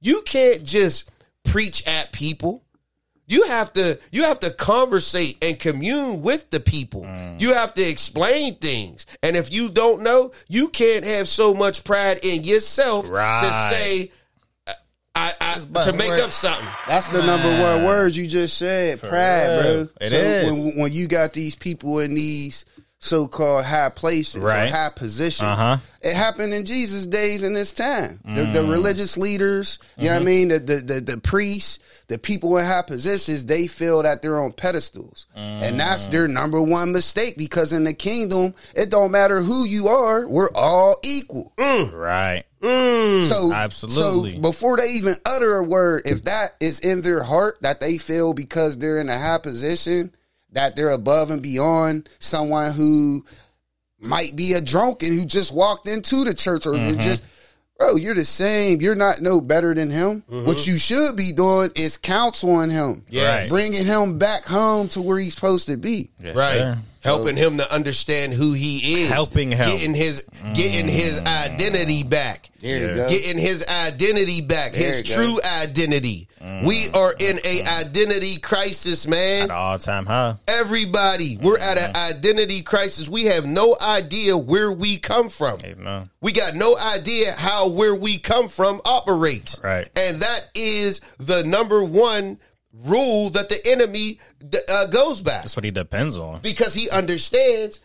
you 0.00 0.22
can't 0.22 0.62
just 0.62 1.10
preach 1.42 1.86
at 1.86 2.12
people. 2.12 2.62
You 3.26 3.44
have 3.44 3.72
to 3.74 3.98
you 4.10 4.24
have 4.24 4.40
to 4.40 4.50
conversate 4.50 5.38
and 5.42 5.58
commune 5.58 6.20
with 6.20 6.50
the 6.50 6.60
people. 6.60 7.02
Mm. 7.02 7.40
You 7.40 7.54
have 7.54 7.72
to 7.74 7.82
explain 7.82 8.56
things. 8.56 9.06
And 9.22 9.36
if 9.36 9.52
you 9.52 9.70
don't 9.70 10.02
know, 10.02 10.32
you 10.48 10.68
can't 10.68 11.04
have 11.04 11.28
so 11.28 11.54
much 11.54 11.82
pride 11.84 12.18
in 12.24 12.44
yourself 12.44 13.06
to 13.06 13.52
say 13.70 14.10
I, 15.14 15.32
I 15.40 15.82
to 15.82 15.92
make 15.92 16.10
we're- 16.10 16.22
up 16.22 16.32
something. 16.32 16.66
That's 16.86 17.08
the 17.08 17.24
number 17.24 17.48
one 17.62 17.84
word 17.84 18.16
you 18.16 18.26
just 18.26 18.56
said. 18.56 19.00
Pride, 19.00 19.48
real. 19.48 19.84
bro. 19.84 19.88
It 20.00 20.10
so 20.10 20.16
is. 20.16 20.50
when 20.52 20.78
when 20.80 20.92
you 20.92 21.08
got 21.08 21.32
these 21.32 21.54
people 21.54 22.00
in 22.00 22.14
these 22.14 22.64
so 23.02 23.26
called 23.26 23.64
high 23.64 23.88
places 23.88 24.42
Right. 24.42 24.68
or 24.68 24.72
high 24.76 24.90
positions, 24.94 25.48
Uh-huh. 25.48 25.78
it 26.02 26.14
happened 26.14 26.52
in 26.52 26.66
Jesus' 26.66 27.06
days 27.06 27.42
in 27.42 27.54
this 27.54 27.72
time. 27.72 28.20
The, 28.24 28.42
Mm. 28.42 28.52
the 28.52 28.64
religious 28.64 29.16
leaders, 29.16 29.78
you 29.96 30.04
know 30.04 30.10
what 30.10 30.16
I 30.16 30.18
Mm-hmm. 30.18 30.24
mean, 30.26 30.48
the, 30.48 30.58
the 30.58 30.76
the 30.80 31.00
the 31.00 31.16
priests, 31.16 31.78
the 32.08 32.18
people 32.18 32.58
in 32.58 32.66
high 32.66 32.82
positions, 32.82 33.46
they 33.46 33.66
feel 33.68 34.02
that 34.02 34.20
they're 34.20 34.38
on 34.38 34.52
pedestals, 34.52 35.24
and 35.34 35.80
that's 35.80 36.08
Mm. 36.08 36.10
their 36.10 36.28
number 36.28 36.60
one 36.62 36.92
mistake 36.92 37.38
because 37.38 37.72
in 37.72 37.84
the 37.84 37.94
kingdom, 37.94 38.54
it 38.76 38.90
don't 38.90 39.10
matter 39.10 39.40
who 39.42 39.64
you 39.64 39.88
are, 39.88 40.28
we're 40.28 40.52
all 40.54 40.96
equal. 41.02 41.52
Right. 41.94 42.44
So 42.62 43.50
Absolutely. 43.54 44.32
So 44.32 44.38
before 44.40 44.76
they 44.76 44.90
even 44.92 45.14
utter 45.24 45.56
a 45.56 45.62
word, 45.64 46.02
if 46.04 46.24
that 46.24 46.54
is 46.60 46.80
in 46.80 47.00
their 47.00 47.22
heart 47.22 47.56
that 47.62 47.80
they 47.80 47.96
feel 47.96 48.34
because 48.34 48.76
they're 48.76 49.00
in 49.00 49.08
a 49.08 49.18
high 49.18 49.38
position 49.38 50.12
that 50.52 50.76
they're 50.76 50.90
above 50.90 51.30
and 51.30 51.42
beyond 51.42 52.08
someone 52.18 52.72
who 52.72 53.24
might 54.00 54.34
be 54.36 54.54
a 54.54 54.60
drunken 54.60 55.08
who 55.16 55.24
just 55.26 55.54
walked 55.54 55.86
into 55.88 56.24
the 56.24 56.34
church 56.34 56.66
or 56.66 56.72
Mm-hmm. 56.72 57.00
just 57.00 57.22
bro, 57.78 57.96
you're 57.96 58.14
the 58.14 58.24
same. 58.24 58.80
You're 58.80 58.94
not 58.94 59.20
no 59.22 59.40
better 59.40 59.72
than 59.74 59.90
him. 59.90 60.22
What 60.28 60.66
you 60.66 60.76
should 60.78 61.16
be 61.16 61.32
doing 61.32 61.70
is 61.76 61.96
counseling 61.96 62.70
him, 62.70 63.04
Yes. 63.08 63.48
bringing 63.48 63.86
him 63.86 64.18
back 64.18 64.44
home 64.44 64.88
to 64.90 65.00
where 65.02 65.18
he's 65.18 65.34
supposed 65.34 65.66
to 65.68 65.76
be. 65.76 66.10
Yes, 66.22 66.36
right 66.36 66.56
sir. 66.58 66.78
Helping 67.02 67.36
him 67.36 67.56
to 67.58 67.72
understand 67.72 68.32
who 68.32 68.52
he 68.52 69.02
is 69.04 69.10
Helping 69.10 69.50
him. 69.50 69.70
getting 69.70 69.94
his 69.94 70.22
getting 70.54 70.86
his 70.88 71.20
mm. 71.20 71.26
identity 71.44 72.02
back 72.02 72.50
There 72.60 72.78
you 72.78 72.86
Yeah. 72.88 72.94
go. 72.94 73.08
getting 73.08 73.38
his 73.38 73.64
identity 73.66 74.40
back 74.42 74.72
There 74.72 74.86
his 74.86 75.08
you 75.08 75.16
go. 75.16 75.22
true 75.22 75.40
identity 75.44 76.28
mm. 76.42 76.66
we 76.66 76.88
are 76.94 77.14
in 77.18 77.38
a 77.44 77.62
identity 77.62 78.36
crisis 78.38 79.06
man 79.06 79.44
At 79.44 79.50
all 79.50 79.78
time 79.78 80.06
high. 80.06 80.36
everybody 80.48 81.38
we're 81.40 81.58
at 81.58 81.78
an 81.78 81.92
mm. 81.92 82.10
identity 82.16 82.62
crisis 82.62 83.08
we 83.08 83.24
have 83.26 83.46
no 83.46 83.76
idea 83.80 84.36
where 84.36 84.70
we 84.70 84.98
come 84.98 85.28
from 85.28 85.58
You 85.66 85.74
know. 85.76 86.08
we 86.20 86.32
got 86.32 86.54
no 86.54 86.76
idea 86.78 87.32
how 87.32 87.68
where 87.68 87.94
we 87.94 88.18
come 88.18 88.48
from 88.48 88.80
operates. 88.84 89.60
Right. 89.62 89.88
And 89.96 90.20
that 90.20 90.48
is 90.54 91.00
the 91.18 91.42
number 91.44 91.82
one 91.82 92.38
rule 92.84 93.30
that 93.30 93.48
the 93.48 93.60
enemy 93.66 94.18
uh, 94.68 94.86
goes 94.86 95.20
by 95.20 95.30
That's 95.32 95.56
what 95.56 95.64
he 95.64 95.70
depends 95.70 96.16
on. 96.18 96.40
because 96.40 96.74
he 96.74 96.88
understands 96.90 97.80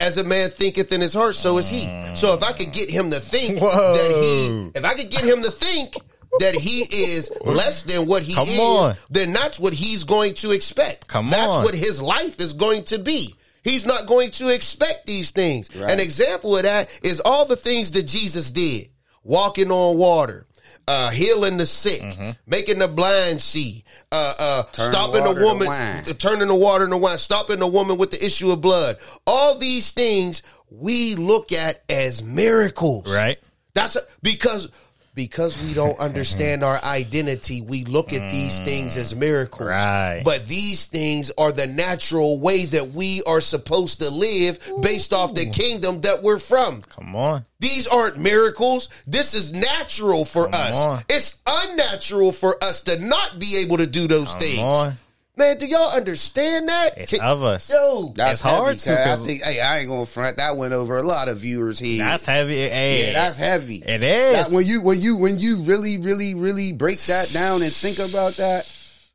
as 0.00 0.16
a 0.16 0.24
man 0.24 0.50
thinketh 0.50 0.92
in 0.92 1.00
his 1.00 1.14
heart, 1.14 1.34
so 1.36 1.58
is 1.58 1.68
he. 1.68 1.82
So 2.16 2.34
if 2.34 2.42
I 2.42 2.52
could 2.52 2.72
get 2.72 2.90
him 2.90 3.10
to 3.12 3.20
think 3.20 3.60
Whoa. 3.60 3.94
that 3.94 4.10
he, 4.22 4.78
if 4.78 4.84
I 4.84 4.94
could 4.94 5.10
get 5.10 5.24
him 5.24 5.42
to 5.42 5.50
think 5.50 5.94
that 6.40 6.54
he 6.56 6.80
is 6.90 7.30
less 7.44 7.82
than 7.84 8.06
what 8.08 8.22
he 8.22 8.34
Come 8.34 8.48
is, 8.48 8.58
on. 8.58 8.96
then 9.10 9.32
that's 9.32 9.60
what 9.60 9.72
he's 9.72 10.02
going 10.04 10.34
to 10.34 10.50
expect. 10.50 11.06
Come 11.06 11.30
that's 11.30 11.56
on. 11.58 11.62
what 11.64 11.74
his 11.74 12.02
life 12.02 12.40
is 12.40 12.52
going 12.52 12.84
to 12.84 12.98
be. 12.98 13.36
He's 13.62 13.86
not 13.86 14.06
going 14.08 14.30
to 14.32 14.48
expect 14.48 15.06
these 15.06 15.30
things. 15.30 15.68
An 15.76 16.00
example 16.00 16.56
of 16.56 16.64
that 16.64 16.90
is 17.04 17.20
all 17.24 17.44
the 17.46 17.54
things 17.54 17.92
that 17.92 18.04
Jesus 18.08 18.50
did: 18.50 18.88
walking 19.22 19.70
on 19.70 19.96
water. 19.98 20.46
Uh, 20.88 21.10
healing 21.10 21.58
the 21.58 21.66
sick, 21.66 22.02
making 22.44 22.78
the 22.80 22.88
blind 22.88 23.40
see, 23.40 23.84
uh, 24.10 24.34
uh, 24.36 24.62
stopping 24.72 25.22
water 25.22 25.38
the 25.38 25.44
woman, 25.44 25.68
wine. 25.68 26.04
turning 26.04 26.48
the 26.48 26.54
water 26.54 26.84
into 26.84 26.96
wine, 26.96 27.18
stopping 27.18 27.60
the 27.60 27.66
woman 27.66 27.96
with 27.96 28.10
the 28.10 28.24
issue 28.24 28.50
of 28.50 28.60
blood. 28.60 28.96
All 29.24 29.56
these 29.58 29.92
things 29.92 30.42
we 30.70 31.14
look 31.14 31.52
at 31.52 31.84
as 31.88 32.22
miracles. 32.22 33.14
Right. 33.14 33.38
That's 33.74 33.94
a, 33.94 34.00
because 34.22 34.70
because 35.14 35.62
we 35.64 35.74
don't 35.74 35.98
understand 35.98 36.62
our 36.62 36.82
identity, 36.82 37.60
we 37.60 37.84
look 37.84 38.12
at 38.12 38.32
these 38.32 38.60
mm. 38.60 38.64
things 38.64 38.96
as 38.96 39.14
miracles. 39.14 39.68
Right. 39.68 40.22
But 40.24 40.46
these 40.46 40.86
things 40.86 41.30
are 41.36 41.52
the 41.52 41.66
natural 41.66 42.40
way 42.40 42.66
that 42.66 42.92
we 42.92 43.22
are 43.26 43.40
supposed 43.40 44.00
to 44.00 44.10
live 44.10 44.58
based 44.80 45.12
off 45.12 45.34
the 45.34 45.50
kingdom 45.50 46.00
that 46.02 46.22
we're 46.22 46.38
from. 46.38 46.82
Come 46.82 47.14
on. 47.16 47.44
These 47.60 47.86
aren't 47.86 48.18
miracles. 48.18 48.88
This 49.06 49.34
is 49.34 49.52
natural 49.52 50.24
for 50.24 50.48
us. 50.52 50.76
on. 50.76 51.02
It's 51.08 51.40
unnatural 51.46 52.32
for 52.32 52.62
us 52.62 52.80
to 52.82 52.98
not 52.98 53.38
be 53.38 53.58
able 53.58 53.76
to 53.76 53.86
do 53.86 54.08
those 54.08 54.34
things. 54.34 54.58
on. 54.58 54.94
Man, 55.34 55.56
do 55.56 55.64
y'all 55.66 55.90
understand 55.96 56.68
that? 56.68 56.90
It's 56.98 57.12
Can- 57.12 57.20
of 57.22 57.42
us. 57.42 57.70
Yo, 57.70 58.12
That's 58.14 58.32
It's 58.32 58.40
hard 58.42 58.66
heavy, 58.66 58.78
to, 58.80 58.84
cuz 58.90 58.96
I 58.98 59.04
'cause- 59.04 59.24
think 59.26 59.42
hey, 59.42 59.60
I 59.60 59.78
ain't 59.78 59.88
gonna 59.88 60.04
front. 60.04 60.36
That 60.36 60.58
went 60.58 60.74
over 60.74 60.98
a 60.98 61.02
lot 61.02 61.28
of 61.28 61.38
viewers' 61.38 61.78
heads. 61.80 61.98
That's 61.98 62.24
heavy. 62.26 62.56
Hey, 62.68 63.06
Yeah, 63.06 63.12
that's 63.14 63.38
heavy. 63.38 63.76
It 63.86 64.04
is. 64.04 64.32
That, 64.34 64.50
when 64.52 64.66
you 64.66 64.82
when 64.82 65.00
you 65.00 65.16
when 65.16 65.38
you 65.38 65.62
really 65.62 65.96
really 65.98 66.34
really 66.34 66.72
break 66.72 67.00
that 67.06 67.30
down 67.32 67.62
and 67.62 67.72
think 67.72 67.98
about 67.98 68.34
that, 68.36 68.66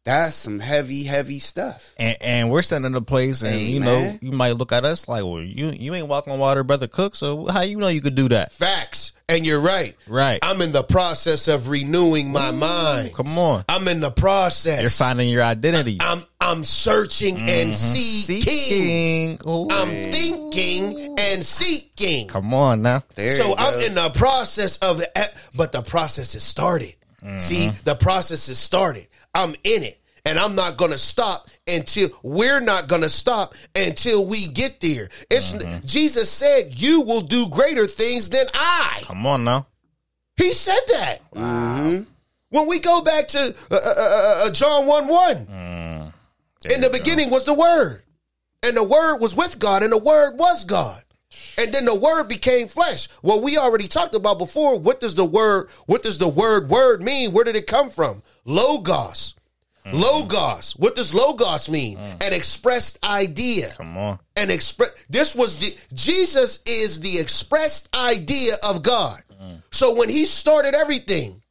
that's 0.08 0.38
some 0.38 0.60
heavy 0.60 1.04
heavy 1.04 1.40
stuff. 1.40 1.94
and, 1.98 2.18
and 2.22 2.52
we're 2.52 2.62
sitting 2.62 2.86
in 2.86 2.96
a 2.96 3.02
place, 3.02 3.42
and 3.42 3.54
Hey, 3.54 3.66
you 3.66 3.80
know, 3.80 4.18
you 4.22 4.32
might 4.32 4.54
look 4.54 4.72
at 4.72 4.86
us 4.86 5.08
like, 5.08 5.24
well, 5.24 5.42
you 5.42 5.68
you 5.68 5.94
ain't 5.94 6.08
walking 6.08 6.34
on 6.34 6.40
water, 6.40 6.64
brother 6.64 6.88
Cook. 6.88 7.14
So 7.16 7.46
how 7.48 7.62
you 7.62 7.78
know 7.78 7.90
you 7.90 8.02
could 8.02 8.16
do 8.16 8.30
that? 8.30 8.52
facts. 8.52 9.14
And 9.30 9.46
you're 9.46 9.60
right. 9.60 9.94
Right. 10.08 10.40
I'm 10.42 10.62
in 10.62 10.72
the 10.72 10.84
process 10.84 11.50
of 11.50 11.68
renewing 11.68 12.32
my 12.32 12.52
mind. 12.52 13.14
Come 13.14 13.38
on, 13.38 13.66
I'm 13.68 13.86
in 13.90 14.00
the 14.00 14.10
process. 14.10 14.80
you're 14.80 14.90
finding 14.90 15.28
your 15.28 15.44
identity. 15.44 15.98
I'm 16.00 16.24
I'm 16.40 16.64
searching 16.64 17.36
and 17.38 17.72
mm-hmm. 17.72 17.74
seeking. 17.74 18.42
Seeking. 18.42 19.40
Ooh. 19.46 19.68
I'm 19.70 19.90
thinking 20.14 21.20
and 21.20 21.46
seeking. 21.46 22.30
Come 22.30 22.54
on 22.54 22.82
now. 22.82 23.04
There 23.16 23.32
So 23.32 23.50
you 23.50 23.56
I'm 23.58 23.80
in 23.82 23.96
the 23.96 24.10
process 24.12 24.78
of 24.78 25.00
the, 25.00 25.30
but 25.58 25.74
the 25.74 25.82
process 25.82 26.32
has 26.32 26.44
started. 26.44 26.96
Mm-hmm. 27.22 27.40
See, 27.40 27.70
the 27.84 27.96
process 27.96 28.48
has 28.48 28.60
started. 28.60 29.08
I'm 29.34 29.56
in 29.64 29.84
it, 29.84 30.00
and 30.26 30.40
I'm 30.40 30.56
not 30.56 30.78
gonna 30.78 30.98
stop 30.98 31.50
until 31.68 32.10
we're 32.24 32.60
not 32.60 32.88
gonna 32.88 33.10
stop 33.10 33.54
until 33.76 34.26
we 34.26 34.48
get 34.48 34.80
there. 34.82 35.10
It's 35.30 35.54
Jesus 35.86 36.30
said, 36.32 36.80
"You 36.80 37.02
will 37.02 37.22
do 37.22 37.48
greater 37.50 37.88
things 37.88 38.30
than 38.30 38.48
I." 38.54 39.02
Come 39.04 39.26
on 39.26 39.44
now. 39.44 39.68
He 40.38 40.54
said 40.54 40.80
that. 40.90 41.22
When 42.50 42.66
we 42.68 42.80
go 42.80 43.02
back 43.02 43.28
to 43.30 43.40
uh, 43.40 43.76
uh, 43.76 43.78
uh, 43.78 44.46
uh, 44.46 44.52
John 44.52 44.86
1 44.86 45.08
1, 45.08 46.14
in 46.70 46.82
the 46.82 46.90
beginning 46.90 47.30
was 47.30 47.44
the 47.44 47.54
Word, 47.54 48.04
and 48.64 48.78
the 48.78 48.84
Word 48.84 49.18
was 49.18 49.36
with 49.36 49.60
God, 49.60 49.84
and 49.84 49.92
the 49.92 49.98
Word 49.98 50.38
was 50.38 50.64
God. 50.64 51.04
And 51.58 51.74
then 51.74 51.86
the 51.86 51.96
word 51.96 52.26
became 52.28 52.68
flesh. 52.68 53.08
Well, 53.22 53.42
we 53.42 53.58
already 53.58 53.88
talked 53.88 54.16
about 54.16 54.38
before. 54.38 54.78
What 54.80 55.00
does 55.00 55.16
the 55.16 55.26
word, 55.26 55.70
what 55.86 56.04
does 56.04 56.18
the 56.18 56.28
word 56.28 56.70
word 56.70 57.02
mean? 57.04 57.32
Where 57.32 57.44
did 57.44 57.56
it 57.56 57.68
come 57.68 57.90
from? 57.90 58.22
Logos. 58.46 59.34
Mm-hmm. 59.86 59.98
Logos. 60.00 60.76
What 60.76 60.96
does 60.96 61.14
logos 61.14 61.70
mean? 61.70 61.98
Mm. 61.98 62.28
An 62.28 62.34
expressed 62.34 63.04
idea 63.06 63.74
Come 63.78 63.98
on. 63.98 64.20
and 64.36 64.52
express 64.52 64.90
this 65.10 65.34
was 65.34 65.60
the 65.60 65.76
Jesus 65.94 66.60
is 66.66 67.00
the 67.00 67.20
expressed 67.20 67.96
idea 67.96 68.56
of 68.64 68.84
God. 68.84 69.22
Mm. 69.42 69.62
So 69.72 69.96
when 69.96 70.10
he 70.10 70.26
started 70.26 70.76
everything, 70.76 71.42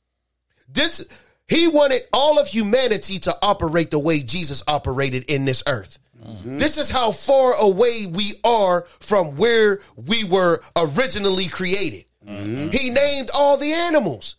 this 0.69 1.07
he 1.49 1.69
wanted 1.69 2.03
all 2.13 2.39
of 2.39 2.47
humanity 2.49 3.19
to 3.21 3.35
operate 3.41 3.91
the 3.91 3.99
way 3.99 4.21
Jesus 4.23 4.63
operated 4.69 5.25
in 5.31 5.45
this 5.47 5.63
earth. 5.67 5.99
This 6.45 6.77
is 6.77 6.91
how 6.91 7.13
far 7.13 7.55
away 7.55 8.07
we 8.07 8.35
are 8.45 8.87
from 9.01 9.37
where 9.37 9.81
we 9.97 10.25
were 10.25 10.63
originally 10.77 11.47
created. 11.47 12.05
He 12.27 12.91
named 12.91 13.31
all 13.33 13.57
the 13.57 13.73
animals. 13.73 14.37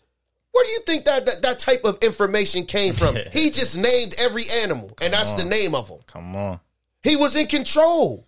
Where 0.52 0.66
do 0.66 0.72
you 0.72 0.80
think 0.82 1.06
that, 1.06 1.26
that 1.28 1.42
that 1.44 1.60
type 1.60 1.86
of 1.86 2.00
information 2.02 2.66
came 2.66 2.94
from? 2.94 3.16
he 3.32 3.52
just 3.52 3.78
named 3.78 4.16
every 4.18 4.50
animal, 4.50 4.92
and 5.02 5.14
that's 5.14 5.34
the 5.36 5.46
name 5.46 5.76
of 5.76 5.88
them. 5.88 6.00
Come 6.08 6.36
on. 6.36 6.60
He 7.04 7.16
was 7.16 7.36
in 7.36 7.46
control. 7.48 8.28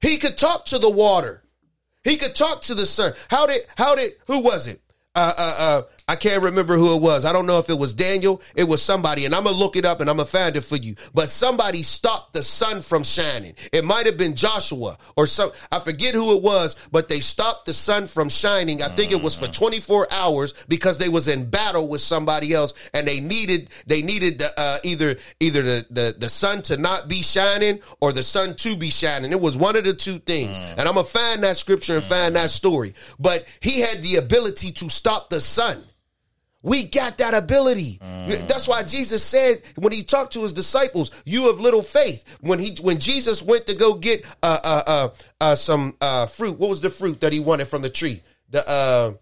He 0.00 0.18
could 0.18 0.36
talk 0.36 0.66
to 0.66 0.78
the 0.78 0.90
water. 0.90 1.42
He 2.04 2.16
could 2.16 2.34
talk 2.34 2.62
to 2.62 2.74
the 2.74 2.86
sun. 2.86 3.14
How 3.28 3.46
did 3.46 3.62
how 3.76 3.94
did 3.94 4.12
who 4.26 4.40
was 4.40 4.66
it? 4.66 4.80
Uh 5.14 5.32
uh 5.36 5.54
uh 5.58 5.82
I 6.10 6.16
can't 6.16 6.42
remember 6.42 6.76
who 6.76 6.96
it 6.96 7.00
was. 7.00 7.24
I 7.24 7.32
don't 7.32 7.46
know 7.46 7.58
if 7.58 7.70
it 7.70 7.78
was 7.78 7.94
Daniel. 7.94 8.42
It 8.56 8.64
was 8.64 8.82
somebody, 8.82 9.26
and 9.26 9.32
I'm 9.32 9.44
gonna 9.44 9.56
look 9.56 9.76
it 9.76 9.84
up 9.84 10.00
and 10.00 10.10
I'm 10.10 10.16
gonna 10.16 10.26
find 10.26 10.56
it 10.56 10.62
for 10.62 10.74
you. 10.74 10.96
But 11.14 11.30
somebody 11.30 11.84
stopped 11.84 12.34
the 12.34 12.42
sun 12.42 12.82
from 12.82 13.04
shining. 13.04 13.54
It 13.72 13.84
might 13.84 14.06
have 14.06 14.16
been 14.16 14.34
Joshua 14.34 14.98
or 15.16 15.28
some 15.28 15.52
I 15.70 15.78
forget 15.78 16.14
who 16.14 16.36
it 16.36 16.42
was, 16.42 16.74
but 16.90 17.08
they 17.08 17.20
stopped 17.20 17.66
the 17.66 17.72
sun 17.72 18.06
from 18.06 18.28
shining. 18.28 18.82
I 18.82 18.88
think 18.88 19.12
it 19.12 19.22
was 19.22 19.36
for 19.36 19.46
mm. 19.46 19.52
24 19.52 20.08
hours 20.12 20.52
because 20.66 20.98
they 20.98 21.08
was 21.08 21.28
in 21.28 21.48
battle 21.48 21.86
with 21.86 22.00
somebody 22.00 22.54
else 22.54 22.74
and 22.92 23.06
they 23.06 23.20
needed 23.20 23.70
they 23.86 24.02
needed 24.02 24.40
the, 24.40 24.50
uh, 24.56 24.78
either 24.82 25.14
either 25.38 25.62
the, 25.62 25.86
the 25.90 26.16
the 26.18 26.28
sun 26.28 26.62
to 26.62 26.76
not 26.76 27.06
be 27.06 27.22
shining 27.22 27.78
or 28.00 28.12
the 28.12 28.24
sun 28.24 28.56
to 28.56 28.76
be 28.76 28.90
shining. 28.90 29.30
It 29.30 29.40
was 29.40 29.56
one 29.56 29.76
of 29.76 29.84
the 29.84 29.94
two 29.94 30.18
things. 30.18 30.58
Mm. 30.58 30.78
And 30.78 30.80
I'm 30.88 30.94
gonna 30.94 31.04
find 31.04 31.44
that 31.44 31.56
scripture 31.56 31.94
and 31.94 32.02
find 32.02 32.34
that 32.34 32.48
mm. 32.48 32.52
story. 32.52 32.94
But 33.20 33.46
he 33.60 33.78
had 33.78 34.02
the 34.02 34.16
ability 34.16 34.72
to 34.72 34.90
stop 34.90 35.30
the 35.30 35.40
sun. 35.40 35.84
We 36.62 36.82
got 36.84 37.18
that 37.18 37.32
ability. 37.34 37.98
That's 38.00 38.68
why 38.68 38.82
Jesus 38.82 39.22
said 39.22 39.62
when 39.76 39.92
he 39.92 40.02
talked 40.02 40.34
to 40.34 40.42
his 40.42 40.52
disciples, 40.52 41.10
"You 41.24 41.46
have 41.46 41.58
little 41.60 41.82
faith." 41.82 42.24
When 42.40 42.58
he 42.58 42.76
when 42.80 42.98
Jesus 42.98 43.42
went 43.42 43.66
to 43.66 43.74
go 43.74 43.94
get 43.94 44.24
uh 44.42 44.58
uh 44.62 44.82
uh, 44.86 45.08
uh 45.40 45.54
some 45.54 45.96
uh 46.00 46.26
fruit, 46.26 46.58
what 46.58 46.68
was 46.68 46.80
the 46.80 46.90
fruit 46.90 47.20
that 47.22 47.32
he 47.32 47.40
wanted 47.40 47.68
from 47.68 47.80
the 47.82 47.88
tree? 47.90 48.22
The 48.50 48.68
uh 48.68 49.12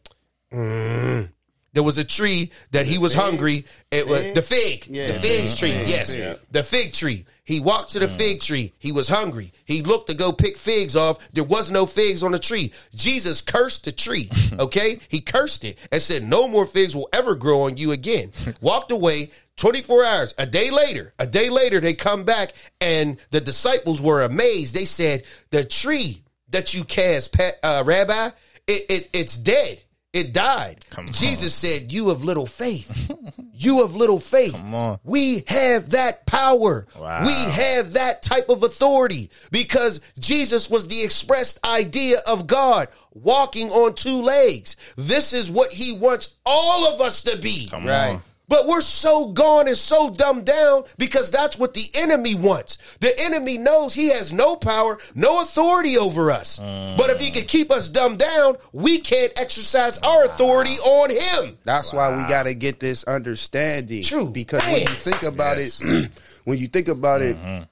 mm, 0.52 1.30
there 1.78 1.84
was 1.84 1.96
a 1.96 2.02
tree 2.02 2.50
that 2.72 2.86
he 2.86 2.98
was 2.98 3.14
hungry. 3.14 3.64
It 3.92 4.08
was 4.08 4.22
the 4.34 4.42
fig, 4.42 4.92
the 5.12 5.14
fig 5.14 5.46
tree. 5.56 5.70
Yes, 5.70 6.12
the 6.50 6.64
fig 6.64 6.92
tree. 6.92 7.24
He 7.44 7.60
walked 7.60 7.92
to 7.92 8.00
the 8.00 8.08
fig 8.08 8.40
tree. 8.40 8.72
He 8.80 8.90
was 8.90 9.06
hungry. 9.06 9.52
He 9.64 9.82
looked 9.82 10.08
to 10.08 10.16
go 10.16 10.32
pick 10.32 10.56
figs 10.56 10.96
off. 10.96 11.18
There 11.34 11.44
was 11.44 11.70
no 11.70 11.86
figs 11.86 12.24
on 12.24 12.32
the 12.32 12.38
tree. 12.40 12.72
Jesus 12.96 13.40
cursed 13.40 13.84
the 13.84 13.92
tree. 13.92 14.28
Okay, 14.58 14.98
he 15.08 15.20
cursed 15.20 15.64
it 15.64 15.78
and 15.92 16.02
said, 16.02 16.24
"No 16.24 16.48
more 16.48 16.66
figs 16.66 16.96
will 16.96 17.08
ever 17.12 17.36
grow 17.36 17.60
on 17.60 17.76
you 17.76 17.92
again." 17.92 18.32
Walked 18.60 18.90
away. 18.90 19.30
24 19.56 20.04
hours, 20.04 20.34
a 20.36 20.46
day 20.46 20.70
later, 20.70 21.12
a 21.20 21.26
day 21.26 21.48
later, 21.48 21.78
they 21.78 21.94
come 21.94 22.24
back 22.24 22.54
and 22.80 23.18
the 23.30 23.40
disciples 23.40 24.00
were 24.00 24.22
amazed. 24.22 24.74
They 24.74 24.84
said, 24.84 25.22
The 25.50 25.64
tree 25.64 26.22
that 26.50 26.74
you 26.74 26.82
cast, 26.82 27.36
uh, 27.62 27.82
Rabbi, 27.86 28.30
it, 28.66 28.86
it, 28.88 29.08
it's 29.12 29.36
dead. 29.36 29.82
It 30.18 30.32
died. 30.32 30.78
Jesus 31.12 31.54
said, 31.54 31.92
You 31.92 32.08
have 32.08 32.24
little 32.24 32.46
faith. 32.46 33.10
you 33.52 33.82
have 33.82 33.94
little 33.94 34.18
faith. 34.18 34.52
Come 34.52 34.74
on. 34.74 34.98
We 35.04 35.44
have 35.46 35.90
that 35.90 36.26
power. 36.26 36.86
Wow. 36.98 37.22
We 37.24 37.32
have 37.32 37.92
that 37.94 38.22
type 38.22 38.48
of 38.48 38.62
authority 38.64 39.30
because 39.52 40.00
Jesus 40.18 40.68
was 40.68 40.88
the 40.88 41.02
expressed 41.02 41.64
idea 41.64 42.18
of 42.26 42.46
God 42.46 42.88
walking 43.14 43.70
on 43.70 43.94
two 43.94 44.20
legs. 44.22 44.76
This 44.96 45.32
is 45.32 45.50
what 45.50 45.72
he 45.72 45.92
wants 45.92 46.34
all 46.44 46.92
of 46.92 47.00
us 47.00 47.22
to 47.22 47.36
be. 47.38 47.68
Come 47.68 47.86
Right. 47.86 48.14
on. 48.14 48.22
But 48.48 48.66
we're 48.66 48.80
so 48.80 49.26
gone 49.28 49.68
and 49.68 49.76
so 49.76 50.08
dumbed 50.08 50.46
down 50.46 50.84
because 50.96 51.30
that's 51.30 51.58
what 51.58 51.74
the 51.74 51.90
enemy 51.94 52.34
wants. 52.34 52.78
The 53.00 53.12
enemy 53.20 53.58
knows 53.58 53.92
he 53.92 54.08
has 54.08 54.32
no 54.32 54.56
power, 54.56 54.98
no 55.14 55.42
authority 55.42 55.98
over 55.98 56.30
us. 56.30 56.58
But 56.58 57.10
if 57.10 57.20
he 57.20 57.30
can 57.30 57.44
keep 57.44 57.70
us 57.70 57.90
dumbed 57.90 58.18
down, 58.18 58.56
we 58.72 59.00
can't 59.00 59.38
exercise 59.38 59.98
our 59.98 60.24
authority 60.24 60.76
on 60.78 61.10
him. 61.10 61.58
That's 61.64 61.92
why 61.92 62.10
we 62.16 62.26
got 62.28 62.44
to 62.44 62.54
get 62.54 62.80
this 62.80 63.04
understanding. 63.04 64.02
True. 64.02 64.30
Because 64.30 64.64
when 64.64 64.80
you 64.80 64.86
think 64.86 65.22
about 65.22 65.58
Yes. 65.58 65.80
it, 65.82 66.10
when 66.44 66.56
you 66.58 66.68
think 66.68 66.88
about 66.88 67.20
it, 67.20 67.36
mm-hmm. 67.36 67.64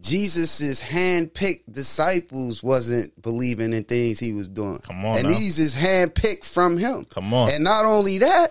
Jesus's 0.00 0.80
hand-picked 0.80 1.72
disciples 1.72 2.62
wasn't 2.62 3.20
believing 3.22 3.72
in 3.72 3.84
things 3.84 4.18
he 4.18 4.32
was 4.32 4.48
doing. 4.48 4.78
Come 4.78 5.04
on 5.04 5.16
and 5.18 5.28
now. 5.28 5.34
these 5.34 5.58
is 5.58 5.74
hand-picked 5.74 6.44
from 6.44 6.76
him. 6.76 7.04
Come 7.06 7.32
on. 7.32 7.50
And 7.50 7.62
not 7.62 7.84
only 7.84 8.18
that, 8.18 8.48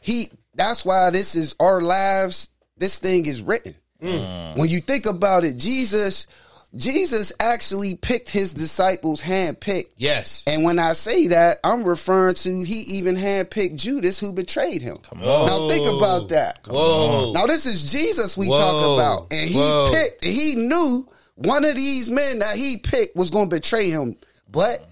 he. 0.00 0.28
That's 0.54 0.84
why 0.84 1.10
this 1.10 1.34
is 1.34 1.54
our 1.60 1.80
lives. 1.80 2.48
This 2.76 2.98
thing 2.98 3.26
is 3.26 3.42
written. 3.42 3.74
Mm. 4.02 4.58
When 4.58 4.68
you 4.68 4.80
think 4.80 5.06
about 5.06 5.44
it, 5.44 5.56
Jesus, 5.56 6.26
Jesus 6.74 7.32
actually 7.38 7.94
picked 7.94 8.30
his 8.30 8.54
disciples 8.54 9.20
hand-picked. 9.20 9.94
Yes. 9.96 10.42
And 10.46 10.64
when 10.64 10.78
I 10.78 10.94
say 10.94 11.28
that, 11.28 11.58
I'm 11.62 11.84
referring 11.84 12.34
to 12.34 12.64
he 12.64 12.80
even 12.96 13.16
handpicked 13.16 13.76
Judas 13.76 14.18
who 14.18 14.32
betrayed 14.32 14.82
him. 14.82 14.96
Come 14.98 15.22
on. 15.22 15.46
Now 15.46 15.68
think 15.68 15.86
about 15.86 16.30
that. 16.30 16.66
Whoa. 16.66 17.32
Now 17.32 17.46
this 17.46 17.66
is 17.66 17.92
Jesus 17.92 18.36
we 18.36 18.48
Whoa. 18.48 18.56
talk 18.56 18.94
about, 18.94 19.32
and 19.32 19.48
he 19.48 19.58
Whoa. 19.58 19.90
picked. 19.92 20.24
He 20.24 20.54
knew 20.56 21.06
one 21.36 21.64
of 21.64 21.76
these 21.76 22.10
men 22.10 22.40
that 22.40 22.56
he 22.56 22.78
picked 22.78 23.14
was 23.14 23.30
going 23.30 23.50
to 23.50 23.56
betray 23.56 23.90
him, 23.90 24.16
but 24.50 24.84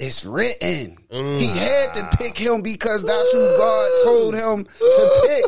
it's 0.00 0.24
written. 0.24 0.96
Mm. 1.10 1.40
He 1.40 1.46
had 1.46 1.92
to 1.94 2.16
pick 2.16 2.36
him 2.36 2.62
because 2.62 3.04
that's 3.04 3.32
who 3.32 3.56
God 3.58 3.90
told 4.04 4.34
him 4.34 4.64
to 4.64 5.20
pick. 5.26 5.44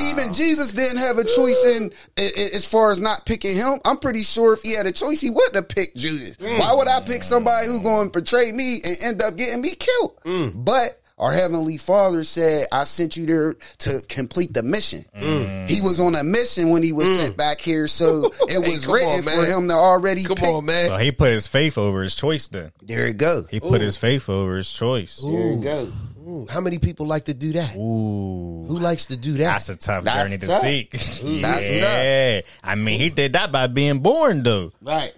Even 0.00 0.32
Jesus 0.32 0.72
didn't 0.72 0.98
have 0.98 1.18
a 1.18 1.24
choice 1.24 1.64
in 1.66 1.92
as 2.16 2.68
far 2.68 2.90
as 2.90 3.00
not 3.00 3.26
picking 3.26 3.54
him. 3.54 3.80
I'm 3.84 3.98
pretty 3.98 4.22
sure 4.22 4.54
if 4.54 4.62
he 4.62 4.72
had 4.72 4.86
a 4.86 4.92
choice, 4.92 5.20
he 5.20 5.30
wouldn't 5.30 5.56
have 5.56 5.68
picked 5.68 5.96
Judas. 5.96 6.36
Mm. 6.38 6.58
Why 6.58 6.72
would 6.74 6.88
I 6.88 7.00
pick 7.00 7.22
somebody 7.22 7.66
who 7.66 7.82
going 7.82 8.10
to 8.10 8.20
betray 8.20 8.50
me 8.50 8.80
and 8.82 8.96
end 9.02 9.22
up 9.22 9.36
getting 9.36 9.60
me 9.60 9.72
killed? 9.72 10.18
Mm. 10.24 10.64
But 10.64 11.00
our 11.18 11.32
heavenly 11.32 11.76
Father 11.76 12.24
said, 12.24 12.66
"I 12.72 12.84
sent 12.84 13.16
you 13.16 13.26
there 13.26 13.54
to 13.78 14.00
complete 14.08 14.54
the 14.54 14.62
mission." 14.62 15.04
Mm. 15.16 15.68
He 15.70 15.80
was 15.80 16.00
on 16.00 16.14
a 16.14 16.22
mission 16.24 16.70
when 16.70 16.82
he 16.82 16.92
was 16.92 17.08
sent 17.18 17.36
back 17.36 17.60
here, 17.60 17.88
so 17.88 18.24
it 18.48 18.58
was 18.58 18.86
come 18.86 18.94
written 18.94 19.10
on, 19.10 19.22
for 19.22 19.44
him 19.44 19.68
to 19.68 19.74
already 19.74 20.24
Come 20.24 20.36
pick. 20.36 20.48
on, 20.48 20.64
man. 20.64 20.88
So 20.88 20.96
he 20.96 21.12
put 21.12 21.32
his 21.32 21.46
faith 21.46 21.76
over 21.78 22.02
his 22.02 22.14
choice. 22.14 22.48
Then 22.48 22.72
There 22.82 23.06
you 23.06 23.12
go. 23.14 23.44
he 23.50 23.60
put 23.60 23.80
his 23.80 23.96
faith 23.96 24.28
over 24.28 24.56
his 24.56 24.72
choice. 24.72 25.16
There 25.22 25.52
you 25.52 25.60
go. 25.62 25.92
Ooh, 26.28 26.46
how 26.50 26.60
many 26.60 26.78
people 26.78 27.06
like 27.06 27.24
to 27.24 27.32
do 27.34 27.52
that? 27.52 27.74
Ooh. 27.74 28.66
Who 28.68 28.78
likes 28.78 29.06
to 29.06 29.16
do 29.16 29.32
that? 29.34 29.44
That's 29.44 29.68
a 29.70 29.76
tough 29.76 30.04
That's 30.04 30.28
journey 30.30 30.38
to 30.38 30.50
seek. 30.60 30.90
That's 31.40 31.70
yeah. 31.70 32.42
I 32.62 32.74
mean, 32.74 33.00
he 33.00 33.08
did 33.08 33.32
that 33.32 33.50
by 33.50 33.66
being 33.66 34.00
born, 34.00 34.42
though. 34.42 34.72
Right. 34.82 35.14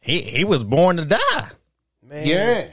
He 0.00 0.20
he 0.22 0.44
was 0.44 0.62
born 0.62 0.98
to 0.98 1.04
die. 1.04 1.48
Man. 2.08 2.26
Yeah. 2.26 2.68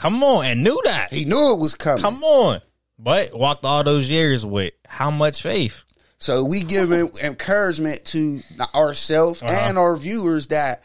Come 0.00 0.22
on, 0.24 0.46
and 0.46 0.64
knew 0.64 0.80
that. 0.84 1.12
He 1.12 1.26
knew 1.26 1.52
it 1.52 1.58
was 1.60 1.74
coming. 1.74 2.02
Come 2.02 2.24
on. 2.24 2.62
But 2.98 3.38
walked 3.38 3.66
all 3.66 3.84
those 3.84 4.10
years 4.10 4.46
with 4.46 4.72
how 4.86 5.10
much 5.10 5.42
faith? 5.42 5.82
So 6.16 6.42
we 6.42 6.62
give 6.62 6.90
encouragement 6.90 8.06
to 8.06 8.40
ourselves 8.74 9.42
Uh-huh. 9.42 9.52
and 9.68 9.76
our 9.76 9.96
viewers 9.98 10.46
that 10.48 10.82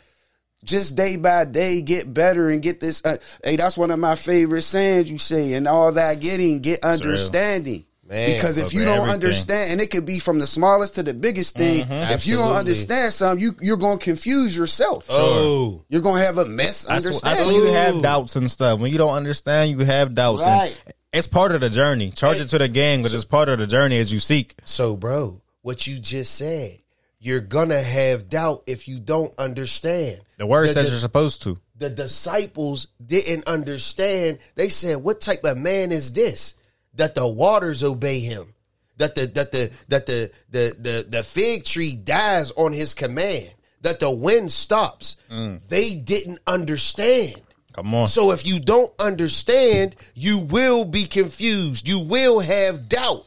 just 0.66 0.96
day 0.98 1.16
by 1.16 1.46
day 1.46 1.82
get 1.82 2.14
better 2.14 2.50
and 2.50 2.62
get 2.62 2.82
this. 2.82 3.02
Uh, 3.06 3.16
hey, 3.44 3.56
that's 3.56 3.78
one 3.78 3.92
of 3.92 4.00
my 4.00 4.16
favorite 4.16 4.64
sayings 4.64 5.10
you 5.10 5.18
say, 5.18 5.54
and 5.54 5.66
all 5.68 5.94
that 5.94 6.20
getting 6.20 6.60
get 6.60 6.84
understanding. 6.84 7.86
Man, 8.08 8.34
because 8.36 8.58
if 8.60 8.72
you 8.74 8.82
don't 8.86 8.96
everything. 8.98 9.14
understand, 9.16 9.72
and 9.72 9.82
it 9.82 9.90
could 9.90 10.06
be 10.06 10.20
from 10.20 10.38
the 10.40 10.46
smallest 10.46 10.94
to 10.96 11.04
the 11.04 11.14
biggest 11.14 11.56
thing, 11.56 11.86
Mm-hmm. 11.86 12.14
if 12.14 12.28
you 12.28 12.36
don't 12.38 12.56
understand 12.56 13.12
something, 13.14 13.42
you 13.44 13.54
you're 13.62 13.78
going 13.78 13.98
to 13.98 14.04
confuse 14.04 14.56
yourself. 14.56 15.08
Oh, 15.10 15.84
You're 15.90 16.02
going 16.04 16.20
to 16.20 16.26
have 16.26 16.38
a 16.38 16.44
That's, 16.44 16.86
misunderstanding. 16.88 17.38
that's 17.38 17.46
when 17.48 17.56
you 17.56 17.74
have 17.74 18.02
doubts 18.04 18.36
and 18.36 18.50
stuff. 18.52 18.80
When 18.80 18.92
you 18.92 19.00
don't 19.00 19.16
understand, 19.16 19.72
you 19.72 19.80
have 19.80 20.14
doubts. 20.14 20.44
and 20.44 20.52
Right. 20.52 20.78
it's 21.14 21.26
part 21.26 21.52
of 21.54 21.62
the 21.62 21.70
journey. 21.72 22.12
Charge 22.12 22.40
it 22.42 22.50
to 22.50 22.60
the 22.60 22.68
game 22.68 23.00
because 23.02 23.16
it's 23.16 23.26
part 23.26 23.50
of 23.50 23.58
the 23.58 23.66
journey 23.66 23.98
as 23.98 24.14
you 24.14 24.20
seek. 24.20 24.54
so 24.66 24.96
bro, 24.96 25.42
what 25.64 25.88
you 25.88 25.98
just 25.98 26.36
said, 26.36 26.78
you're 27.20 27.40
gonna 27.42 27.82
have 27.82 28.30
doubt 28.30 28.62
if 28.68 28.88
you 28.88 29.00
don't 29.00 29.34
understand. 29.40 30.22
The 30.38 30.46
word 30.46 30.70
The- 30.70 30.74
says 30.74 30.86
the- 30.86 30.92
you're 30.92 31.00
supposed 31.00 31.42
to. 31.44 31.58
the 31.76 31.90
disciples 31.90 32.88
didn't 33.04 33.48
understand. 33.48 34.38
They 34.54 34.70
said, 34.70 34.98
"What 34.98 35.22
type 35.22 35.44
of 35.44 35.58
man 35.58 35.92
is 35.92 36.12
this 36.14 36.54
that 36.96 37.16
the 37.16 37.28
waters 37.28 37.84
obey 37.84 38.20
him? 38.20 38.54
That 38.98 39.16
the 39.16 39.28
that 39.28 39.52
the 39.52 39.72
that 39.90 40.06
the 40.06 40.30
the 40.50 40.76
the, 40.80 41.06
the 41.10 41.24
fig 41.24 41.66
tree 41.66 41.96
dies 41.96 42.52
on 42.52 42.72
his 42.74 42.94
command? 42.94 43.52
That 43.82 44.00
the 44.00 44.10
wind 44.12 44.52
stops?" 44.52 45.18
Mm. 45.32 45.60
They 45.68 45.96
didn't 45.96 46.40
understand. 46.48 47.42
Come 47.74 47.94
on. 47.94 48.08
So 48.08 48.32
if 48.32 48.46
you 48.46 48.60
don't 48.60 48.92
understand, 49.00 49.98
you 50.14 50.40
will 50.40 50.86
be 50.86 51.06
confused. 51.06 51.88
You 51.88 52.00
will 52.00 52.40
have 52.40 52.88
doubt. 52.88 53.26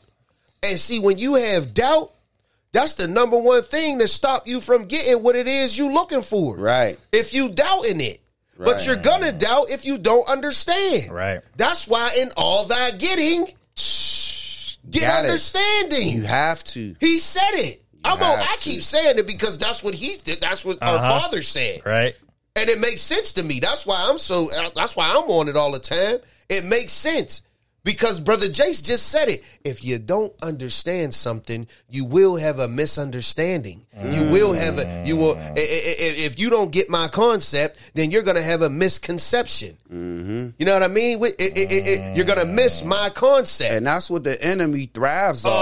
And 0.62 0.81
see, 0.81 0.98
when 0.98 1.18
you 1.18 1.35
have 1.35 1.74
doubt, 1.74 2.12
that's 2.72 2.94
the 2.94 3.07
number 3.07 3.38
one 3.38 3.62
thing 3.62 3.98
that 3.98 4.09
stop 4.09 4.48
you 4.48 4.61
from 4.62 4.87
getting 4.87 5.22
what 5.22 5.37
it 5.37 5.46
is 5.46 5.76
you're 5.76 5.92
looking 5.92 6.22
for 6.22 6.57
Right. 6.57 6.98
if 7.12 7.35
you 7.35 7.50
doubting 7.50 8.00
it. 8.00 8.20
But 8.59 8.85
you're 8.87 8.96
gonna 8.96 9.31
doubt 9.33 9.70
if 9.70 9.85
you 9.85 9.98
don't 9.98 10.28
understand. 10.28 11.12
Right. 11.12 11.40
That's 11.57 11.87
why 11.87 12.12
in 12.18 12.31
all 12.37 12.64
that 12.64 12.98
getting, 12.98 13.46
get 14.90 15.03
Got 15.03 15.24
it. 15.24 15.29
understanding. 15.29 16.09
You 16.16 16.22
have 16.22 16.64
to. 16.64 16.94
he 17.01 17.18
said 17.18 17.53
it. 17.55 17.83
I'm 18.05 18.22
on, 18.22 18.38
I 18.38 18.55
to. 18.57 18.59
keep 18.61 18.83
saying 18.83 19.18
it 19.18 19.27
because 19.27 19.59
that's 19.59 19.83
what 19.83 19.94
he 19.94 20.16
did. 20.24 20.40
That's 20.40 20.64
what 20.64 20.79
our 20.83 20.96
Uh-huh. 20.96 21.20
father 21.20 21.42
said, 21.42 21.81
right? 21.85 22.14
and 22.57 22.68
it 22.70 22.81
makes 22.81 23.03
sense 23.03 23.33
to 23.35 23.42
me. 23.42 23.61
That's 23.61 23.87
why 23.87 24.07
I'm 24.09 24.18
so. 24.18 24.48
That's 24.74 24.96
why 24.96 25.11
I'm 25.11 25.31
on 25.31 25.48
it 25.48 25.57
all 25.57 25.72
the 25.72 25.79
time. 25.79 26.18
It 26.48 26.64
makes 26.64 26.92
sense 26.92 27.42
because 27.88 28.20
brother 28.20 28.48
Jace 28.48 28.85
just 28.85 29.09
said 29.09 29.29
it. 29.31 29.42
If 29.64 29.83
you 29.83 29.98
don't 29.98 30.31
understand 30.42 31.14
something, 31.14 31.66
you 31.88 32.05
will 32.05 32.37
have 32.37 32.59
a 32.59 32.68
misunderstanding. 32.68 33.87
You 34.05 34.31
will 34.31 34.53
have 34.53 34.79
a. 34.79 35.05
You 35.07 35.16
will. 35.16 35.37
Mm. 35.37 35.53
i- 35.53 36.24
If 36.29 36.38
you 36.38 36.51
don't 36.51 36.70
get 36.70 36.90
my 36.90 37.09
concept, 37.09 37.79
then 37.94 38.11
you're 38.11 38.22
gonna 38.22 38.42
have 38.42 38.61
a 38.61 38.68
misconception. 38.68 39.79
Mm-hmm. 39.90 40.48
You 40.59 40.66
know 40.66 40.74
what 40.74 40.83
I 40.83 40.88
mean? 40.88 41.18
Wi- 41.18 41.35
i- 41.40 41.44
i- 41.44 41.68
i- 41.70 42.11
i- 42.11 42.12
You're 42.14 42.27
gonna 42.27 42.44
miss 42.44 42.83
mm. 42.83 42.87
my 42.88 43.09
concept. 43.11 43.72
And 43.72 43.87
that's 43.87 44.11
what 44.11 44.22
the 44.22 44.40
enemy 44.44 44.90
thrives 44.92 45.46
off 45.46 45.53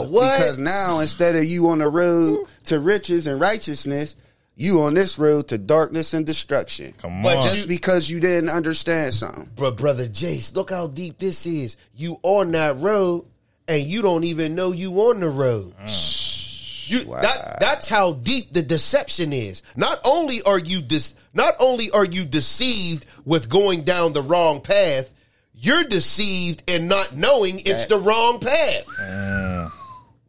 Oh, 0.00 0.04
of. 0.04 0.10
what? 0.10 0.38
Because 0.38 0.58
now 0.58 1.00
instead 1.00 1.36
of 1.36 1.44
you 1.44 1.68
on 1.68 1.80
the 1.80 1.88
road 1.88 2.46
to 2.64 2.80
riches 2.80 3.26
and 3.26 3.38
righteousness, 3.38 4.16
you 4.56 4.82
on 4.82 4.94
this 4.94 5.18
road 5.18 5.48
to 5.48 5.58
darkness 5.58 6.14
and 6.14 6.24
destruction. 6.24 6.94
Come 6.98 7.22
But 7.22 7.38
on. 7.38 7.42
Just 7.42 7.68
because 7.68 8.08
you 8.08 8.20
didn't 8.20 8.50
understand 8.50 9.14
something. 9.14 9.50
But 9.56 9.76
brother 9.76 10.06
Jace, 10.06 10.54
look 10.54 10.70
how 10.70 10.86
deep 10.86 11.18
this 11.18 11.46
is. 11.46 11.76
You 11.94 12.18
on 12.22 12.52
that 12.52 12.78
road, 12.80 13.26
and 13.66 13.82
you 13.82 14.02
don't 14.02 14.24
even 14.24 14.54
know 14.54 14.72
you 14.72 14.92
on 15.08 15.20
the 15.20 15.28
road. 15.28 15.72
Mm. 15.82 16.90
You, 16.90 17.04
that, 17.04 17.60
that's 17.60 17.88
how 17.88 18.12
deep 18.12 18.52
the 18.52 18.62
deception 18.62 19.32
is. 19.32 19.62
Not 19.74 20.00
only 20.04 20.42
are 20.42 20.58
you 20.58 20.82
dis, 20.82 21.14
not 21.32 21.54
only 21.58 21.90
are 21.90 22.04
you 22.04 22.26
deceived 22.26 23.06
with 23.24 23.48
going 23.48 23.84
down 23.84 24.12
the 24.12 24.20
wrong 24.20 24.60
path, 24.60 25.12
you're 25.54 25.84
deceived 25.84 26.62
and 26.68 26.88
not 26.88 27.16
knowing 27.16 27.60
it's 27.60 27.86
the 27.86 27.98
wrong 27.98 28.38
path. 28.38 28.86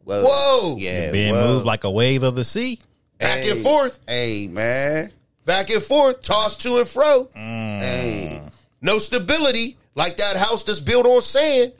Whoa. 0.04 0.22
Whoa. 0.24 0.76
Yeah. 0.78 1.10
Being 1.12 1.34
whoa. 1.34 1.54
moved 1.54 1.66
like 1.66 1.84
a 1.84 1.90
wave 1.90 2.22
of 2.22 2.36
the 2.36 2.44
sea. 2.44 2.78
Back 3.18 3.42
Hey. 3.44 3.50
and 3.50 3.60
forth, 3.60 3.98
Hey, 4.06 4.46
man. 4.48 5.10
back 5.44 5.70
and 5.70 5.82
forth, 5.82 6.22
tossed 6.22 6.60
to 6.62 6.76
and 6.78 6.88
fro. 6.88 7.28
Hey. 7.34 8.40
No 8.82 8.98
stability, 8.98 9.78
like 9.94 10.18
that 10.18 10.36
house 10.36 10.62
that's 10.64 10.80
built 10.80 11.06
on 11.06 11.20
sand. 11.22 11.72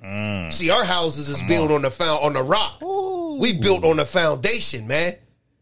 See, 0.55 0.71
our 0.71 0.85
houses 0.85 1.29
is 1.29 1.43
built 1.43 1.71
on 1.71 1.83
the 1.83 1.91
found 1.91 2.25
on 2.25 2.33
the 2.33 2.43
rock. 2.43 2.81
We 3.39 3.53
built 3.53 3.85
on 3.85 3.97
the 3.99 4.07
foundation, 4.07 4.87
man. 4.87 5.17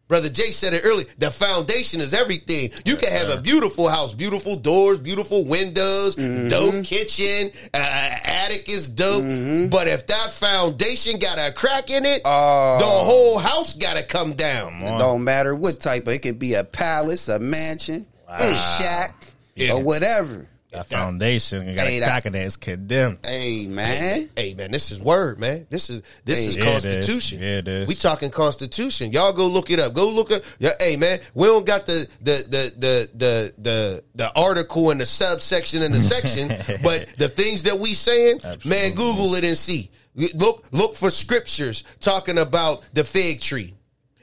Brother 0.06 0.28
Jay 0.28 0.50
said 0.50 0.74
it 0.74 0.82
earlier. 0.84 1.06
The 1.18 1.30
foundation 1.30 2.00
is 2.00 2.12
everything. 2.12 2.70
You 2.84 2.96
can 2.96 3.10
have 3.10 3.30
a 3.30 3.40
beautiful 3.40 3.88
house, 3.88 4.12
beautiful 4.12 4.54
doors, 4.56 5.00
beautiful 5.00 5.44
windows, 5.46 6.14
mm-hmm. 6.16 6.48
dope 6.48 6.84
kitchen, 6.84 7.50
uh, 7.72 7.78
uh, 7.78 8.16
attic 8.24 8.68
is 8.68 8.88
dope. 8.88 9.22
Mm-hmm. 9.22 9.70
But 9.70 9.88
if 9.88 10.06
that 10.08 10.30
foundation 10.30 11.18
got 11.18 11.38
a 11.38 11.52
crack 11.52 11.90
in 11.90 12.04
it, 12.04 12.20
Oh. 12.26 12.76
the 12.78 12.84
whole 12.84 13.38
house 13.38 13.72
got 13.74 13.94
to 13.96 14.02
come 14.02 14.34
down. 14.34 14.74
It 14.82 14.98
don't 14.98 15.24
matter 15.24 15.54
what 15.54 15.80
type 15.80 16.02
of 16.06 16.12
it 16.12 16.22
could 16.22 16.38
be 16.38 16.54
a 16.54 16.64
palace, 16.64 17.28
a 17.28 17.38
mansion, 17.38 18.06
a 18.28 18.54
shack, 18.54 19.32
Yeah. 19.56 19.72
or 19.72 19.82
whatever. 19.82 20.46
That 20.74 20.86
foundation, 20.88 21.68
you 21.68 21.74
got 21.74 21.86
Hey, 21.86 21.96
a 21.98 22.00
that- 22.00 22.06
crack 22.06 22.26
in 22.26 22.34
it. 22.34 22.40
It's 22.44 22.56
condemned. 22.56 23.18
Hey, 23.24 23.66
man. 23.66 24.28
Hey 24.36 24.54
man, 24.54 24.70
this 24.70 24.90
is 24.90 25.00
word, 25.00 25.38
man. 25.38 25.66
This 25.70 25.88
is 25.90 26.02
this 26.24 26.40
Hey. 26.40 26.46
is 26.48 26.56
Yeah, 26.56 26.62
it 26.64 26.66
is. 26.76 26.82
constitution. 26.84 27.42
Yeah, 27.42 27.58
it 27.58 27.68
is. 27.68 27.88
We 27.88 27.94
talking 27.94 28.30
constitution. 28.30 29.12
Y'all 29.12 29.32
go 29.32 29.46
look 29.46 29.70
it 29.70 29.78
up. 29.78 29.94
Go 29.94 30.08
look 30.08 30.30
at. 30.30 30.42
Yeah, 30.58 30.72
hey 30.80 30.96
man, 30.96 31.20
we 31.34 31.46
don't 31.46 31.64
got 31.64 31.86
the 31.86 32.08
the 32.20 32.44
the 32.48 32.72
the 32.78 33.08
the 33.14 33.54
the, 33.58 34.04
the 34.14 34.32
article 34.34 34.90
and 34.90 35.00
the 35.00 35.06
subsection 35.06 35.82
and 35.82 35.94
the 35.94 36.00
section, 36.14 36.48
but 36.82 37.08
the 37.18 37.28
things 37.28 37.62
that 37.64 37.78
we 37.78 37.94
saying, 37.94 38.40
man, 38.64 38.90
Google 38.94 39.34
it 39.34 39.44
and 39.44 39.56
see. 39.56 39.90
Look 40.34 40.66
look 40.72 40.94
for 40.96 41.10
scriptures 41.10 41.82
talking 42.00 42.38
about 42.38 42.82
the 42.92 43.02
fig 43.04 43.40
tree. 43.40 43.74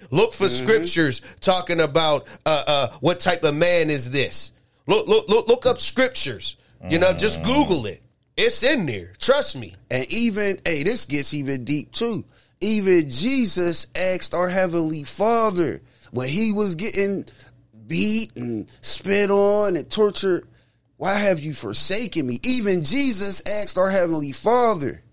Look 0.09 0.33
for 0.33 0.49
scriptures 0.49 1.21
talking 1.39 1.79
about 1.79 2.27
uh, 2.45 2.63
uh, 2.67 2.87
what 2.99 3.19
type 3.21 3.43
of 3.43 3.55
man 3.55 3.89
is 3.89 4.09
this. 4.11 4.51
Look 4.87 5.07
look 5.07 5.27
look 5.29 5.47
look 5.47 5.65
up 5.65 5.79
scriptures. 5.79 6.57
You 6.89 6.97
know, 6.97 7.13
just 7.13 7.41
mm. 7.41 7.45
Google 7.45 7.85
it. 7.85 8.01
It's 8.37 8.63
in 8.63 8.85
there. 8.85 9.13
Trust 9.19 9.55
me. 9.55 9.75
And 9.89 10.05
even, 10.11 10.59
hey, 10.65 10.83
this 10.83 11.05
gets 11.05 11.33
even 11.33 11.63
deep 11.63 11.91
too. 11.91 12.23
Even 12.59 13.09
Jesus 13.09 13.87
asked 13.95 14.33
our 14.33 14.49
Heavenly 14.49 15.03
Father 15.03 15.81
when 16.11 16.27
he 16.27 16.51
was 16.51 16.75
getting 16.75 17.25
beat 17.87 18.35
and 18.35 18.69
spit 18.81 19.29
on 19.29 19.75
and 19.75 19.89
tortured, 19.89 20.47
why 20.97 21.15
have 21.15 21.39
you 21.39 21.53
forsaken 21.53 22.25
me? 22.25 22.37
Even 22.43 22.83
Jesus 22.83 23.41
asked 23.47 23.77
our 23.77 23.89
Heavenly 23.89 24.31
Father, 24.31 25.03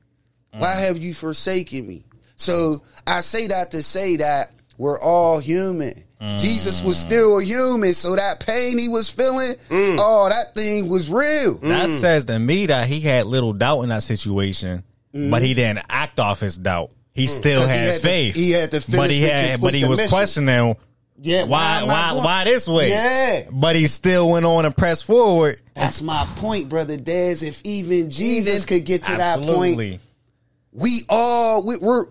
why 0.52 0.74
mm. 0.74 0.81
have 0.81 0.98
you 0.98 1.12
forsaken 1.12 1.87
me? 1.87 2.04
So 2.37 2.83
I 3.07 3.20
say 3.20 3.48
that 3.48 3.72
to 3.72 3.83
say 3.83 4.16
that 4.16 4.52
we're 4.79 4.99
all 5.01 5.38
human. 5.38 5.93
Mm. 6.21 6.41
Jesus 6.41 6.83
was 6.83 6.99
still 6.99 7.38
a 7.38 7.45
human, 7.45 7.93
so 7.95 8.17
that 8.17 8.45
pain 8.45 8.77
he 8.79 8.88
was 8.88 9.09
feeling, 9.11 9.55
oh, 9.71 10.29
that 10.29 10.55
thing 10.55 10.88
was 10.88 11.09
real. 11.11 11.59
Mm. 11.59 11.69
That 11.69 11.88
says 11.91 12.25
to 12.25 12.38
me 12.38 12.67
that 12.67 12.88
he 12.88 13.01
had 13.01 13.27
little 13.27 13.53
doubt 13.53 13.83
in 13.83 13.91
that 13.91 14.03
situation, 14.03 14.83
but 15.12 15.43
he 15.43 15.55
didn't 15.55 15.85
act 15.88 16.19
off 16.19 16.41
his 16.41 16.57
doubt. 16.57 16.91
He 17.12 17.27
still 17.27 17.61
'Cause 17.62 17.71
he 17.71 17.77
had, 17.77 17.87
had 17.87 17.95
to- 18.01 18.01
faith. 18.07 18.35
he 18.35 18.51
had 18.53 18.71
to 18.73 18.97
but 18.97 19.11
he 19.11 19.21
had, 19.23 19.61
but 19.61 19.75
he 19.75 19.85
was 19.85 19.99
mission. 19.99 20.09
questioning 20.11 20.77
Yeah, 21.21 21.45
why, 21.45 21.83
am 21.83 21.91
I 21.91 22.14
why, 22.14 22.25
why 22.25 22.45
this 22.45 22.67
way? 22.69 22.91
Yeah. 22.91 23.45
But 23.51 23.75
he 23.77 23.87
still 23.88 24.29
went 24.31 24.47
on 24.47 24.64
and 24.64 24.77
pressed 24.77 25.05
forward. 25.05 25.61
That's 25.75 26.01
my 26.03 26.27
point, 26.37 26.69
brother 26.69 26.97
Dez. 26.97 27.43
If 27.43 27.61
even 27.64 28.09
Jesus 28.11 28.64
could 28.64 28.85
get 28.85 29.03
to 29.05 29.17
that 29.17 29.41
point, 29.41 30.01
we 30.73 31.03
all 31.09 31.64
we, 31.67 31.77
we're. 31.79 32.07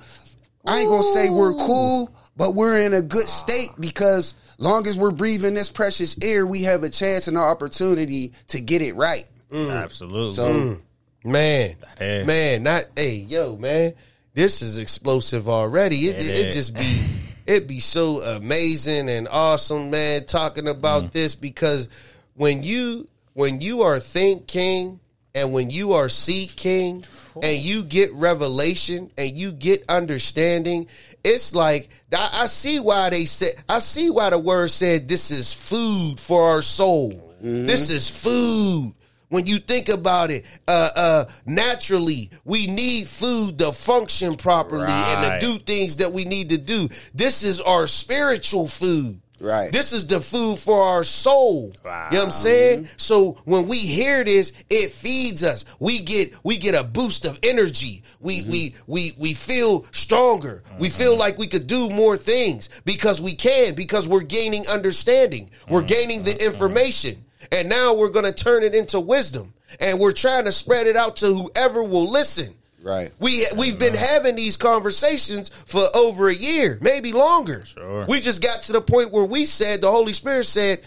I 0.66 0.80
ain't 0.80 0.90
gonna 0.90 1.04
say 1.04 1.30
we're 1.30 1.54
cool, 1.54 2.14
but 2.38 2.56
we're 2.56 2.80
in 2.80 2.94
a 2.94 3.02
good 3.02 3.26
ah. 3.26 3.30
state 3.30 3.70
because 3.80 4.36
long 4.58 4.88
as 4.88 4.98
we're 4.98 5.12
breathing 5.12 5.56
this 5.56 5.70
precious 5.70 6.16
air, 6.22 6.46
we 6.48 6.62
have 6.64 6.84
a 6.84 6.90
chance 6.90 7.28
and 7.28 7.36
an 7.36 7.44
opportunity 7.44 8.32
to 8.48 8.62
get 8.62 8.82
it 8.82 8.96
right. 8.96 9.30
Mm. 9.50 9.84
Absolutely. 9.84 10.34
So 10.36 10.46
mm. 10.48 10.82
Man, 11.24 11.76
man, 12.00 12.64
not 12.64 12.86
hey, 12.96 13.16
yo, 13.16 13.58
man, 13.58 13.94
this 14.34 14.62
is 14.62 14.78
explosive 14.78 15.50
already. 15.50 16.08
It 16.08 16.16
It 16.16 16.30
it, 16.30 16.48
is. 16.48 16.54
just 16.54 16.76
be 16.76 17.02
it 17.46 17.68
be 17.68 17.80
so 17.82 18.22
amazing 18.22 19.10
and 19.10 19.28
awesome, 19.28 19.90
man. 19.90 20.26
Talking 20.26 20.70
about 20.70 21.06
Mm. 21.06 21.12
this 21.12 21.36
because 21.36 21.90
when 22.36 22.64
you 22.64 23.08
when 23.34 23.60
you 23.60 23.82
are 23.82 24.00
thinking 24.00 25.00
and 25.38 25.54
when 25.54 25.70
you 25.70 25.94
are 25.94 26.10
seeking 26.10 27.06
and 27.44 27.58
you 27.58 27.84
get 27.84 28.12
revelation 28.14 29.12
and 29.18 29.38
you 29.38 29.52
get 29.52 29.86
understanding, 29.88 30.88
it's 31.24 31.54
like 31.54 31.90
I, 32.12 32.30
I 32.34 32.48
see 32.48 32.80
why 32.80 33.12
they 33.12 33.26
said 33.26 33.54
I 33.70 33.80
see 33.80 34.10
why 34.10 34.32
the 34.32 34.40
word 34.40 34.72
said 34.72 35.08
this 35.08 35.30
is 35.30 35.54
food 35.54 36.20
for 36.20 36.50
our 36.50 36.62
soul. 36.64 37.36
This 37.40 37.92
is 37.92 38.10
food. 38.10 38.94
When 39.30 39.46
you 39.46 39.60
think 39.60 39.90
about 39.90 40.32
it, 40.32 40.46
uh, 40.68 40.90
uh, 40.96 41.26
naturally, 41.46 42.32
we 42.46 42.66
need 42.66 43.08
food 43.08 43.60
to 43.60 43.74
function 43.74 44.36
properly 44.36 44.88
and 44.88 45.42
to 45.42 45.46
do 45.46 45.60
things 45.60 45.98
that 45.98 46.14
we 46.14 46.24
need 46.26 46.50
to 46.50 46.58
do. 46.58 46.88
This 47.14 47.44
is 47.44 47.60
our 47.62 47.88
spiritual 47.88 48.68
food. 48.68 49.22
Right. 49.40 49.72
This 49.72 49.94
is 49.94 50.08
the 50.08 50.20
food 50.20 50.58
for 50.58 50.82
our 50.82 51.04
soul. 51.04 51.72
Wow. 51.86 52.08
You 52.10 52.18
know 52.18 52.20
what 52.22 52.26
I'm 52.26 52.32
saying? 52.32 52.90
So 52.98 53.34
when 53.46 53.68
we 53.68 53.78
hear 53.78 54.24
this, 54.24 54.52
it 54.70 54.92
feeds 54.92 55.44
us. 55.44 55.66
We 55.80 56.02
get 56.02 56.34
we 56.44 56.58
get 56.58 56.76
a 56.76 56.84
boost 56.84 57.26
of 57.26 57.40
energy. 57.44 58.04
We 58.20 58.42
mm-hmm. 58.42 58.52
we 58.52 58.76
we 58.88 59.16
we 59.18 59.34
feel 59.34 59.86
stronger. 59.92 60.64
We 60.80 60.90
feel 60.90 61.12
mm-hmm. 61.12 61.20
like 61.20 61.38
we 61.38 61.48
could 61.48 61.68
do 61.68 61.90
more 61.90 62.18
things 62.18 62.70
because 62.86 63.22
we 63.22 63.36
can 63.36 63.76
because 63.76 64.08
we're 64.08 64.22
gaining 64.22 64.68
understanding. 64.68 65.52
We're 65.70 65.80
mm-hmm. 65.80 65.88
gaining 65.88 66.24
the 66.24 66.44
information. 66.44 67.24
And 67.52 67.70
now 67.70 67.94
we're 67.94 68.10
going 68.10 68.26
to 68.26 68.34
turn 68.34 68.64
it 68.64 68.76
into 68.76 69.00
wisdom. 69.00 69.54
And 69.80 70.00
we're 70.00 70.12
trying 70.12 70.46
to 70.46 70.52
spread 70.52 70.88
it 70.88 70.96
out 70.96 71.18
to 71.18 71.28
whoever 71.28 71.84
will 71.84 72.10
listen. 72.10 72.56
Right. 72.82 73.12
We 73.20 73.46
we've 73.58 73.78
been 73.80 73.96
having 73.96 74.36
these 74.36 74.56
conversations 74.58 75.50
for 75.66 75.84
over 75.96 76.30
a 76.30 76.36
year, 76.36 76.78
maybe 76.82 77.12
longer. 77.12 77.66
Sure. 77.66 78.06
We 78.08 78.20
just 78.20 78.42
got 78.42 78.62
to 78.64 78.72
the 78.74 78.82
point 78.82 79.12
where 79.12 79.26
we 79.26 79.46
said 79.46 79.82
the 79.82 79.92
Holy 79.92 80.14
Spirit 80.14 80.46
said, 80.46 80.82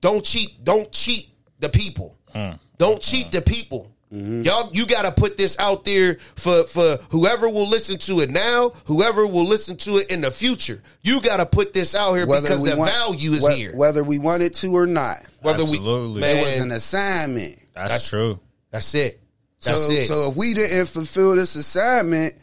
"Don't 0.00 0.24
cheat, 0.24 0.64
don't 0.64 0.90
cheat 0.90 1.28
the 1.60 1.68
people. 1.68 2.18
Mm. 2.34 2.58
Don't 2.78 3.02
cheat 3.02 3.30
the 3.30 3.42
people. 3.42 3.92
Mm-hmm. 4.12 4.42
Y'all, 4.42 4.70
you 4.72 4.86
got 4.86 5.04
to 5.04 5.12
put 5.12 5.36
this 5.36 5.58
out 5.58 5.84
there 5.84 6.16
for 6.34 6.64
for 6.64 6.96
whoever 7.10 7.48
will 7.50 7.68
listen 7.68 7.98
to 7.98 8.20
it 8.20 8.30
now, 8.30 8.70
whoever 8.86 9.26
will 9.26 9.44
listen 9.44 9.76
to 9.76 9.98
it 9.98 10.10
in 10.10 10.22
the 10.22 10.30
future. 10.30 10.82
You 11.02 11.20
got 11.20 11.36
to 11.36 11.46
put 11.46 11.74
this 11.74 11.94
out 11.94 12.14
here 12.14 12.26
because 12.26 12.64
the 12.64 12.74
want- 12.76 12.90
value 12.90 13.32
is 13.32 13.44
whe- 13.44 13.54
here. 13.54 13.72
Whether 13.76 14.02
we 14.02 14.18
want 14.18 14.42
it 14.42 14.54
to 14.54 14.68
or 14.74 14.86
not. 14.86 15.22
Whether 15.42 15.62
Absolutely. 15.64 16.22
we, 16.22 16.26
It 16.26 16.40
was 16.46 16.58
an 16.58 16.72
assignment. 16.72 17.58
That's, 17.74 17.88
That's- 17.90 18.08
true. 18.08 18.40
that's 18.70 18.94
it. 18.94 19.20
That's 19.62 19.86
so, 19.86 19.92
it. 19.92 20.02
so 20.02 20.30
if 20.30 20.36
we 20.36 20.54
didn't 20.54 20.86
fulfill 20.86 21.34
this 21.34 21.56
assignment, 21.56 22.34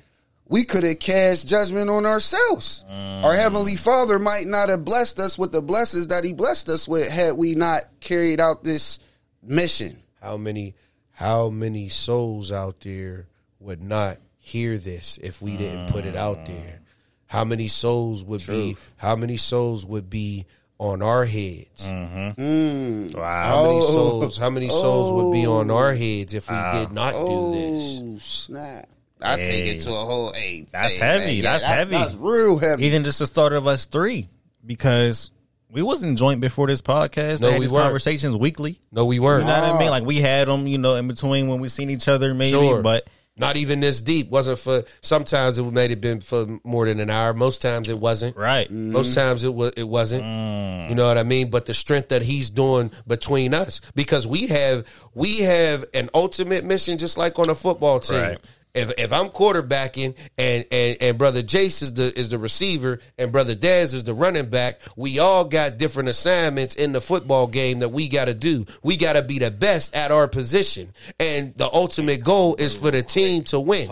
we 0.48 0.64
could 0.64 0.84
have 0.84 1.00
cast 1.00 1.48
judgment 1.48 1.90
on 1.90 2.06
ourselves. 2.06 2.86
Our 2.90 3.34
mm. 3.34 3.40
heavenly 3.40 3.76
Father 3.76 4.20
might 4.20 4.46
not 4.46 4.70
have 4.70 4.86
blessed 4.86 5.20
us 5.20 5.40
with 5.40 5.52
the 5.52 5.62
blessings 5.62 6.08
that 6.08 6.24
He 6.24 6.34
blessed 6.34 6.70
us 6.70 6.88
with 6.88 7.10
had 7.10 7.38
we 7.38 7.56
not 7.56 7.84
carried 8.00 8.40
out 8.40 8.64
this 8.64 9.00
mission. 9.42 9.98
how 10.22 10.38
many 10.38 10.76
how 11.12 11.50
many 11.50 11.88
souls 11.88 12.52
out 12.52 12.82
there 12.82 13.28
would 13.60 13.82
not 13.82 14.18
hear 14.38 14.78
this 14.78 15.18
if 15.20 15.42
we 15.42 15.56
didn't 15.56 15.90
put 15.92 16.06
it 16.06 16.16
out 16.16 16.38
mm. 16.40 16.48
there 16.48 16.80
how 17.28 17.44
many 17.44 17.68
souls 17.68 18.24
would 18.24 18.46
be 18.46 18.76
how 18.98 19.16
many 19.16 19.38
souls 19.38 19.86
would 19.86 20.10
be 20.10 20.46
on 20.78 21.02
our 21.02 21.24
heads 21.26 21.90
mm-hmm. 21.90 22.42
mm. 22.42 23.16
Wow. 23.16 23.48
how 23.48 23.64
many 23.64 23.78
Oh. 23.78 23.82
souls 23.82 24.38
how 24.38 24.50
many 24.50 24.70
souls 24.70 25.24
would 25.24 25.34
be 25.34 25.46
on 25.48 25.72
our 25.72 25.92
oh. 25.92 25.96
heads 25.96 26.34
if 26.34 26.50
we 26.50 26.56
did 26.56 26.92
not 26.92 27.12
do 27.12 27.18
oh, 27.20 27.52
this 27.54 28.00
Oh 28.02 28.18
snap! 28.20 28.90
I 29.22 29.38
take 29.38 29.66
it 29.66 29.80
to 29.82 29.92
a 29.92 30.06
whole. 30.06 30.32
Hey, 30.34 30.66
That's 30.72 30.98
hey, 30.98 31.06
heavy. 31.06 31.34
yeah, 31.36 31.52
That's 31.54 31.64
heavy. 31.64 31.92
That's 31.92 32.14
real 32.16 32.58
heavy. 32.58 32.86
Even 32.86 33.04
just 33.04 33.20
the 33.20 33.28
start 33.28 33.54
of 33.54 33.68
us 33.68 33.86
three, 33.86 34.30
because 34.66 35.32
we 35.70 35.82
wasn't 35.82 36.18
joint 36.18 36.42
before 36.42 36.68
this 36.68 36.82
podcast. 36.82 37.42
No, 37.42 37.48
they 37.48 37.54
had 37.54 37.60
we 37.60 37.66
these 37.66 37.74
weren't. 37.74 37.86
conversations 37.86 38.38
weekly. 38.38 38.80
no 38.92 39.06
we 39.06 39.20
weren't 39.20 39.46
know 39.46 39.54
what 39.54 39.76
I 39.76 39.80
mean? 39.80 39.88
Ah. 39.88 39.92
Like 39.92 40.06
we 40.06 40.18
had 40.18 40.48
them, 40.48 40.68
you 40.68 40.78
know, 40.78 40.96
in 40.96 41.08
between 41.08 41.48
when 41.48 41.60
we 41.60 41.68
seen 41.70 41.90
each 41.90 42.08
other, 42.08 42.34
maybe. 42.34 42.52
Sure. 42.52 42.82
But 42.82 43.08
not 43.38 43.58
even 43.58 43.82
this 43.82 44.00
deep 44.00 44.30
wasn't 44.30 44.58
for 44.58 44.84
sometimes 45.02 45.58
it 45.58 45.64
may 45.64 45.90
have 45.90 46.00
been 46.00 46.22
for 46.22 46.60
more 46.64 46.86
than 46.86 47.00
an 47.00 47.10
hour 47.10 47.34
most 47.34 47.62
times 47.62 47.90
it 47.90 48.00
wasn't 48.00 48.36
right, 48.38 48.70
Most 48.72 49.12
mm-hmm. 49.12 49.20
times 49.20 49.44
it 49.44 49.54
was 49.54 49.74
it 49.76 49.88
wasn't. 49.88 50.24
Mm. 50.24 50.90
You 50.90 50.96
know 50.96 51.08
what 51.08 51.18
I 51.18 51.24
mean? 51.24 51.50
But 51.50 51.66
the 51.66 51.74
strength 51.74 52.10
that 52.10 52.22
he's 52.22 52.50
doing 52.50 52.92
between 53.08 53.54
us 53.54 53.82
because 53.94 54.26
we 54.26 54.48
have 54.48 54.86
we 55.14 55.40
have 55.40 55.86
an 55.94 56.10
ultimate 56.14 56.64
mission 56.64 56.98
just 56.98 57.18
like 57.18 57.38
on 57.40 57.50
a 57.50 57.56
football 57.56 58.00
team. 58.00 58.22
Right. 58.22 58.38
If 58.76 58.92
if 58.98 59.14
I'm 59.14 59.30
quarterbacking 59.30 60.16
and 60.38 60.66
and 60.72 60.98
and 61.02 61.18
brother 61.18 61.42
Jace 61.42 61.82
is 61.82 61.94
the 61.94 62.18
is 62.18 62.30
the 62.30 62.38
receiver 62.38 63.00
and 63.18 63.32
brother 63.32 63.56
Dez 63.56 63.94
is 63.94 64.04
the 64.04 64.14
running 64.14 64.50
back, 64.50 64.80
we 64.96 65.20
all 65.20 65.46
got 65.46 65.78
different 65.78 66.10
assignments 66.10 66.76
in 66.76 66.92
the 66.92 67.02
football 67.02 67.48
game 67.48 67.80
that 67.80 67.90
we 67.90 68.10
got 68.10 68.26
to 68.26 68.34
do. 68.34 68.66
We 68.84 68.98
got 68.98 69.14
to 69.14 69.22
be 69.22 69.40
the 69.40 69.50
best 69.52 69.96
at 69.96 70.12
our 70.12 70.28
position, 70.28 70.94
and 71.20 71.56
the 71.56 71.72
ultimate 71.72 72.24
goal 72.24 72.56
is 72.60 72.76
for 72.76 72.92
the 72.92 73.02
team 73.02 73.44
to 73.46 73.60
win. 73.60 73.88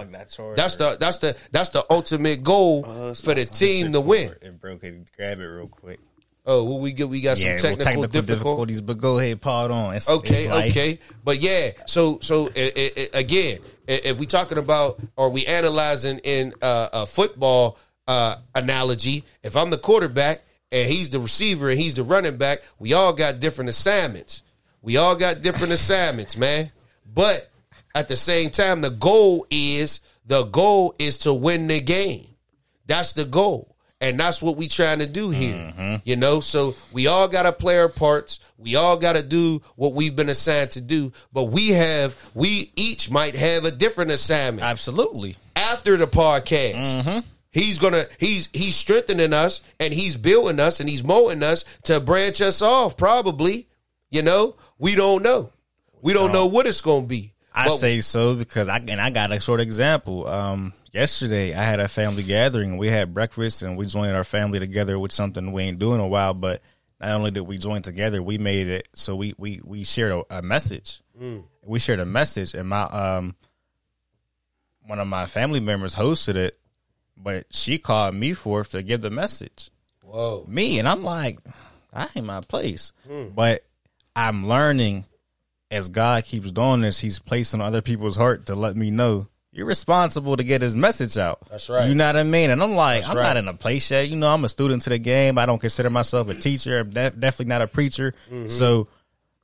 That's 0.55 0.75
the 0.75 0.97
that's 0.99 1.19
the 1.19 1.35
that's 1.51 1.69
the 1.69 1.85
ultimate 1.89 2.43
goal 2.43 2.85
uh, 2.85 3.13
for 3.13 3.33
the 3.33 3.45
team 3.45 3.93
to 3.93 4.01
win. 4.01 4.35
It 4.41 4.59
broke 4.59 4.83
it. 4.83 5.09
Grab 5.15 5.39
it 5.39 5.43
real 5.45 5.67
quick. 5.67 5.99
Oh, 6.45 6.65
well, 6.65 6.79
we 6.79 6.91
get 6.91 7.07
we 7.07 7.21
got 7.21 7.37
some 7.37 7.47
Yeah, 7.47 7.57
technical, 7.57 7.77
technical, 7.85 8.03
technical 8.03 8.21
difficulties. 8.35 8.77
difficulties, 8.77 8.81
but 8.81 8.97
go 8.97 9.17
ahead, 9.17 9.39
pod 9.39 9.71
on. 9.71 9.95
It's, 9.95 10.09
Okay, 10.09 10.43
it's 10.43 10.47
like- 10.51 10.71
okay, 10.71 10.99
but 11.23 11.39
yeah. 11.41 11.71
So 11.85 12.19
so 12.21 12.49
i 12.53 12.71
i 12.75 12.91
i 13.15 13.19
again, 13.19 13.59
i- 13.61 13.67
if 13.87 14.19
we 14.19 14.25
talking 14.25 14.57
about 14.57 14.99
or 15.15 15.29
we 15.29 15.45
analyzing 15.45 16.19
in 16.19 16.53
uh, 16.61 16.89
a 16.93 17.05
football 17.05 17.77
uh, 18.07 18.37
analogy, 18.55 19.23
if 19.43 19.55
I'm 19.55 19.69
the 19.69 19.77
quarterback 19.77 20.41
and 20.71 20.89
he's 20.89 21.09
the 21.09 21.19
receiver 21.19 21.69
and 21.69 21.79
he's 21.79 21.95
the 21.95 22.03
running 22.03 22.37
back, 22.37 22.61
we 22.79 22.93
all 22.93 23.13
got 23.13 23.39
different 23.39 23.69
assignments. 23.69 24.43
We 24.81 24.97
all 24.97 25.15
got 25.15 25.41
different 25.41 25.73
assignments, 25.79 26.37
man. 26.37 26.71
But 27.13 27.49
at 27.95 28.07
the 28.07 28.15
same 28.15 28.49
time, 28.49 28.81
the 28.81 28.89
goal 28.89 29.45
is 29.49 29.99
the 30.25 30.43
goal 30.43 30.95
is 30.97 31.17
to 31.19 31.33
win 31.33 31.67
the 31.67 31.79
game. 31.79 32.27
That's 32.85 33.13
the 33.13 33.25
goal. 33.25 33.72
And 34.03 34.19
that's 34.19 34.41
what 34.41 34.57
we 34.57 34.67
trying 34.67 34.99
to 34.99 35.07
do 35.07 35.29
here. 35.29 36.01
You 36.03 36.15
know, 36.17 36.39
so 36.41 36.75
we 36.91 37.07
all 37.07 37.27
got 37.27 37.43
to 37.43 37.53
play 37.53 37.77
our 37.77 37.87
parts. 37.89 38.39
We 38.57 38.75
all 38.75 38.97
got 38.97 39.13
to 39.15 39.23
do 39.23 39.61
what 39.75 39.93
we've 39.93 40.15
been 40.15 40.29
assigned 40.29 40.71
to 40.71 40.81
do, 40.81 41.13
but 41.31 41.45
we 41.45 41.69
have 41.69 42.15
we 42.33 42.71
each 42.75 43.09
might 43.09 43.35
have 43.35 43.63
a 43.65 43.71
different 43.71 44.11
assignment 44.11 44.63
Absolutely. 44.67 45.35
after 45.55 45.95
the 45.97 46.07
podcast. 46.07 47.23
He's 47.51 47.77
gonna 47.77 48.05
he's 48.19 48.49
he's 48.51 48.75
strengthening 48.75 49.31
us 49.31 49.61
and 49.79 49.93
he's 49.93 50.17
building 50.17 50.59
us 50.59 50.79
and 50.79 50.89
he's 50.89 51.03
molding 51.03 51.43
us 51.43 51.65
to 51.83 51.99
branch 51.99 52.41
us 52.41 52.61
off. 52.63 52.97
Probably, 52.97 53.67
you 54.09 54.23
know, 54.23 54.55
we 54.79 54.95
don't 54.95 55.21
know. 55.21 55.51
We 56.01 56.13
don't 56.13 56.31
know 56.33 56.47
what 56.47 56.65
it's 56.67 56.81
gonna 56.81 57.05
be. 57.05 57.33
I 57.53 57.67
But- 57.67 57.77
say 57.77 58.01
so 58.01 58.35
because 58.35 58.67
I 58.67 58.77
and 58.77 58.99
I 58.99 59.11
got 59.11 59.31
a 59.31 59.39
short 59.39 59.61
example. 59.61 60.27
Um, 60.27 60.73
yesterday 60.93 61.53
I 61.53 61.63
had 61.63 61.79
a 61.79 61.87
family 61.87 62.23
gathering. 62.23 62.77
We 62.77 62.89
had 62.89 63.13
breakfast 63.13 63.61
and 63.61 63.75
we 63.75 63.85
joined 63.85 64.15
our 64.15 64.23
family 64.23 64.59
together 64.59 64.97
with 64.97 65.11
something 65.11 65.51
we 65.51 65.63
ain't 65.63 65.79
doing 65.79 65.95
in 65.95 66.01
a 66.01 66.07
while. 66.07 66.33
But 66.33 66.61
not 67.01 67.11
only 67.11 67.31
did 67.31 67.41
we 67.41 67.57
join 67.57 67.81
together, 67.81 68.21
we 68.21 68.37
made 68.37 68.67
it 68.67 68.87
so 68.93 69.15
we 69.15 69.33
we 69.37 69.59
we 69.65 69.83
shared 69.83 70.11
a, 70.11 70.37
a 70.37 70.41
message. 70.41 71.01
We 71.65 71.79
shared 71.79 71.99
a 71.99 72.05
message, 72.05 72.53
and 72.53 72.69
my 72.69 72.83
um 72.83 73.35
one 74.85 74.99
of 74.99 75.07
my 75.07 75.25
family 75.25 75.59
members 75.59 75.95
hosted 75.95 76.35
it, 76.35 76.57
but 77.17 77.45
she 77.49 77.77
called 77.77 78.15
me 78.15 78.33
forth 78.33 78.71
to 78.71 78.83
give 78.83 79.01
the 79.01 79.09
message 79.09 79.71
Whoa. 80.03 80.45
me 80.47 80.77
and 80.79 80.87
I'm 80.87 81.03
like, 81.03 81.39
I 81.93 82.07
ain't 82.15 82.25
my 82.25 82.41
place. 82.41 82.91
But 83.33 83.65
I'm 84.15 84.47
learning 84.47 85.05
as 85.71 85.89
God 85.89 86.25
keeps 86.25 86.51
doing 86.51 86.81
this, 86.81 86.99
He's 86.99 87.19
placing 87.19 87.61
other 87.61 87.81
people's 87.81 88.15
heart 88.17 88.45
to 88.47 88.55
let 88.55 88.75
me 88.75 88.91
know 88.91 89.27
you're 89.53 89.67
responsible 89.67 90.35
to 90.35 90.43
get 90.43 90.61
His 90.61 90.75
message 90.75 91.17
out. 91.17 91.39
That's 91.49 91.69
right. 91.69 91.87
You 91.87 91.95
know 91.95 92.07
what 92.07 92.17
I 92.17 92.23
mean? 92.23 92.49
And 92.49 92.61
I'm 92.61 92.73
like, 92.73 93.07
I'm 93.07 93.15
right. 93.15 93.23
not 93.23 93.37
in 93.37 93.47
a 93.47 93.53
place 93.53 93.89
yet. 93.91 94.09
You 94.09 94.15
know, 94.15 94.27
I'm 94.27 94.43
a 94.43 94.49
student 94.49 94.81
to 94.83 94.89
the 94.89 94.97
game. 94.97 95.37
I 95.37 95.45
don't 95.45 95.59
consider 95.59 95.89
myself 95.89 96.27
a 96.29 96.33
teacher. 96.33 96.79
I'm 96.79 96.89
def- 96.89 97.19
definitely 97.19 97.49
not 97.49 97.61
a 97.61 97.67
preacher. 97.67 98.13
Mm-hmm. 98.29 98.49
So. 98.49 98.87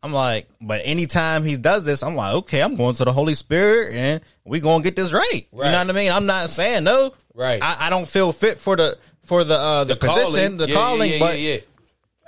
I'm 0.01 0.13
like, 0.13 0.47
but 0.61 0.79
anytime 0.85 1.43
he 1.43 1.57
does 1.57 1.83
this, 1.83 2.03
I'm 2.03 2.15
like, 2.15 2.33
okay, 2.35 2.63
I'm 2.63 2.77
going 2.77 2.95
to 2.95 3.03
the 3.03 3.11
Holy 3.11 3.35
Spirit 3.35 3.93
and 3.93 4.21
we 4.45 4.61
gonna 4.61 4.81
get 4.81 4.95
this 4.95 5.11
right. 5.11 5.41
You 5.51 5.59
know 5.59 5.77
what 5.77 5.89
I 5.89 5.91
mean? 5.91 6.09
I'm 6.09 6.25
not 6.25 6.49
saying 6.49 6.85
no. 6.85 7.13
Right. 7.33 7.61
I, 7.61 7.87
I 7.87 7.89
don't 7.89 8.07
feel 8.07 8.31
fit 8.31 8.59
for 8.59 8.77
the 8.77 8.97
for 9.23 9.43
the 9.43 9.55
uh 9.55 9.83
the, 9.83 9.97
position, 9.97 10.55
the 10.55 10.69
Yeah, 10.69 10.73
calling, 10.73 11.09
yeah, 11.09 11.15
yeah, 11.15 11.19
but 11.19 11.39
yeah. 11.39 11.57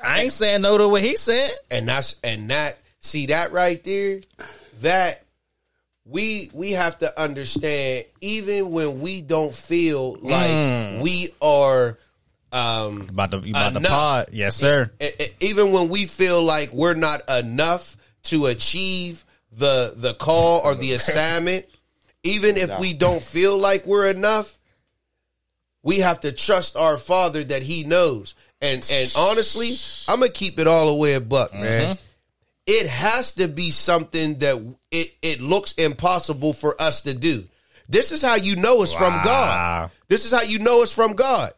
I 0.03 0.21
ain't 0.23 0.33
saying 0.33 0.63
no 0.63 0.77
to 0.77 0.87
what 0.89 1.01
he 1.01 1.15
said. 1.15 1.49
and 1.69 1.87
that's 1.87 2.17
and 2.25 2.49
that 2.49 2.77
see 2.99 3.27
that 3.27 3.53
right 3.53 3.81
there 3.83 4.21
that 4.81 5.23
we 6.05 6.49
we 6.53 6.71
have 6.71 6.97
to 6.99 7.19
understand 7.21 8.05
even 8.21 8.71
when 8.71 9.01
we 9.01 9.21
don't 9.21 9.53
feel 9.53 10.13
like 10.21 10.49
Mm. 10.49 11.01
we 11.01 11.29
are 11.41 11.97
um 12.51 13.01
About 13.09 13.31
the 13.31 13.39
you 13.39 13.51
about 13.51 13.73
the 13.73 13.79
Enough. 13.79 13.91
pod, 13.91 14.25
yes, 14.33 14.55
sir. 14.55 14.91
e- 14.99 15.05
e- 15.19 15.27
even 15.41 15.71
when 15.71 15.89
we 15.89 16.05
feel 16.05 16.41
like 16.43 16.73
we're 16.73 16.95
not 16.95 17.21
enough 17.29 17.95
to 18.23 18.47
achieve 18.47 19.23
the 19.51 19.93
the 19.95 20.13
call 20.15 20.59
or 20.61 20.75
the 20.75 20.91
assignment 20.99 21.65
even 22.23 22.57
if 22.57 22.77
we 22.79 22.93
don't 22.93 23.21
feel 23.23 23.57
like 23.57 23.85
we're 23.85 24.09
enough 24.09 24.57
we 25.83 25.99
have 25.99 26.19
to 26.21 26.31
trust 26.31 26.75
our 26.75 26.97
father 26.97 27.43
that 27.43 27.61
he 27.63 27.83
knows 27.83 28.35
and 28.61 28.87
and 28.91 29.13
honestly 29.17 29.71
i'm 30.07 30.19
gonna 30.19 30.31
keep 30.31 30.59
it 30.59 30.67
all 30.67 30.87
the 30.87 30.95
way 30.95 31.13
a 31.15 31.21
buck 31.21 31.53
man 31.53 31.97
it 32.71 32.87
has 32.87 33.33
to 33.33 33.49
be 33.49 33.69
something 33.69 34.39
that 34.39 34.75
it, 34.91 35.13
it 35.21 35.41
looks 35.41 35.73
impossible 35.73 36.53
for 36.53 36.81
us 36.81 37.01
to 37.01 37.13
do. 37.13 37.43
This 37.89 38.13
is 38.13 38.21
how 38.21 38.35
you 38.35 38.55
know 38.55 38.81
it's 38.81 38.95
from 38.95 39.13
God. 39.23 39.91
This 40.07 40.23
is 40.23 40.31
how 40.31 40.43
you 40.43 40.59
know 40.59 40.81
it's 40.81 40.95
from 40.95 41.13
God. 41.13 41.51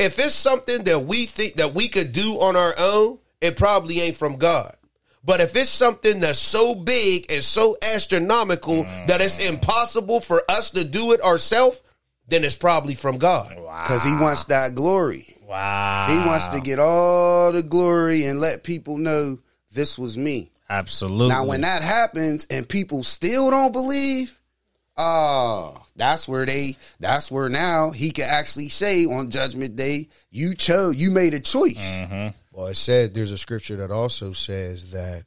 If 0.00 0.18
it's 0.18 0.34
something 0.34 0.82
that 0.84 1.04
we 1.04 1.26
think 1.26 1.54
that 1.56 1.72
we 1.72 1.86
could 1.88 2.12
do 2.12 2.40
on 2.40 2.56
our 2.56 2.74
own, 2.78 3.18
it 3.40 3.56
probably 3.56 4.00
ain't 4.00 4.16
from 4.16 4.36
God. 4.36 4.74
But 5.24 5.40
if 5.40 5.54
it's 5.54 5.70
something 5.70 6.20
that's 6.20 6.38
so 6.38 6.74
big 6.74 7.30
and 7.30 7.42
so 7.42 7.76
astronomical 7.82 8.82
that 9.06 9.20
it's 9.20 9.38
mm. 9.38 9.48
impossible 9.48 10.20
for 10.20 10.42
us 10.48 10.70
to 10.70 10.84
do 10.84 11.12
it 11.12 11.22
ourselves, 11.22 11.80
then 12.28 12.44
it's 12.44 12.56
probably 12.56 12.94
from 12.94 13.18
God. 13.18 13.50
Because 13.50 14.02
he 14.02 14.16
wants 14.16 14.46
that 14.46 14.74
glory. 14.74 15.36
Wow. 15.46 16.06
He 16.08 16.18
wants 16.26 16.48
to 16.48 16.60
get 16.60 16.80
all 16.80 17.52
the 17.52 17.62
glory 17.62 18.24
and 18.24 18.40
let 18.40 18.64
people 18.64 18.98
know 18.98 19.38
this 19.72 19.96
was 19.96 20.18
me. 20.18 20.50
Absolutely. 20.68 21.28
Now, 21.28 21.44
when 21.44 21.60
that 21.60 21.82
happens 21.82 22.46
and 22.50 22.68
people 22.68 23.04
still 23.04 23.50
don't 23.50 23.72
believe, 23.72 24.38
oh, 24.96 25.82
that's 25.94 26.26
where 26.26 26.44
they, 26.44 26.76
that's 26.98 27.30
where 27.30 27.48
now 27.48 27.90
he 27.90 28.10
can 28.10 28.28
actually 28.28 28.68
say 28.68 29.04
on 29.04 29.30
Judgment 29.30 29.76
Day, 29.76 30.08
you 30.30 30.54
chose, 30.54 30.96
you 30.96 31.10
made 31.10 31.34
a 31.34 31.40
choice. 31.40 31.76
Mm-hmm. 31.76 32.28
Well, 32.52 32.66
it 32.66 32.76
said 32.76 33.14
there's 33.14 33.32
a 33.32 33.38
scripture 33.38 33.76
that 33.76 33.90
also 33.90 34.32
says 34.32 34.92
that, 34.92 35.24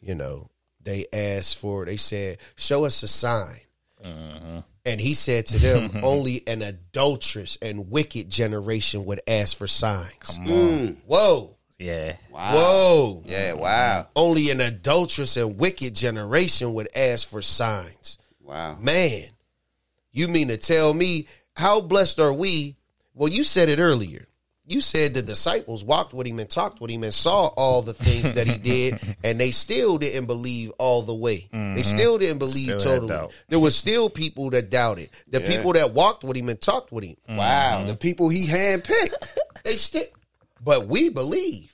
you 0.00 0.14
know, 0.14 0.48
they 0.82 1.06
asked 1.12 1.58
for, 1.58 1.84
they 1.84 1.96
said, 1.96 2.38
show 2.56 2.84
us 2.84 3.02
a 3.02 3.08
sign. 3.08 3.60
Mm-hmm. 4.04 4.58
And 4.84 5.00
he 5.00 5.14
said 5.14 5.46
to 5.46 5.58
them, 5.58 5.90
only 6.02 6.46
an 6.46 6.60
adulterous 6.62 7.56
and 7.62 7.90
wicked 7.90 8.28
generation 8.28 9.04
would 9.04 9.20
ask 9.28 9.56
for 9.56 9.66
signs. 9.66 10.12
Come 10.36 10.42
on. 10.42 10.48
Mm. 10.48 10.96
Whoa. 11.06 11.56
Yeah. 11.82 12.16
Whoa. 12.30 13.22
Yeah, 13.26 13.54
wow. 13.54 14.06
Only 14.16 14.50
an 14.50 14.60
adulterous 14.60 15.36
and 15.36 15.58
wicked 15.58 15.94
generation 15.94 16.74
would 16.74 16.88
ask 16.96 17.28
for 17.28 17.42
signs. 17.42 18.18
Wow. 18.40 18.76
Man, 18.80 19.24
you 20.12 20.28
mean 20.28 20.48
to 20.48 20.56
tell 20.56 20.94
me 20.94 21.26
how 21.56 21.80
blessed 21.80 22.20
are 22.20 22.32
we? 22.32 22.76
Well, 23.14 23.28
you 23.30 23.44
said 23.44 23.68
it 23.68 23.78
earlier. 23.78 24.26
You 24.64 24.80
said 24.80 25.12
the 25.12 25.22
disciples 25.22 25.84
walked 25.84 26.14
with 26.14 26.26
him 26.26 26.38
and 26.38 26.48
talked 26.48 26.80
with 26.80 26.90
him 26.90 27.02
and 27.02 27.12
saw 27.12 27.48
all 27.56 27.82
the 27.82 27.92
things 27.92 28.32
that 28.34 28.46
he 28.46 28.56
did, 28.58 29.16
and 29.24 29.38
they 29.38 29.50
still 29.50 29.98
didn't 29.98 30.26
believe 30.26 30.70
all 30.78 31.02
the 31.02 31.14
way. 31.14 31.48
They 31.52 31.82
still 31.82 32.16
didn't 32.16 32.38
believe 32.38 32.68
Mm-hmm. 32.68 32.78
Still 32.78 33.00
totally. 33.08 33.32
There 33.48 33.58
were 33.58 33.72
still 33.72 34.08
people 34.08 34.50
that 34.50 34.70
doubted. 34.70 35.10
The 35.28 35.40
Yeah. 35.42 35.48
people 35.48 35.72
that 35.72 35.92
walked 35.92 36.22
with 36.22 36.36
him 36.36 36.48
and 36.48 36.60
talked 36.60 36.92
with 36.92 37.04
him, 37.04 37.16
Wow. 37.28 37.84
The 37.86 37.96
people 37.96 38.28
he 38.28 38.46
handpicked. 38.46 39.36
they 39.64 39.76
still. 39.76 40.04
But 40.64 40.86
we 40.86 41.08
believe. 41.08 41.71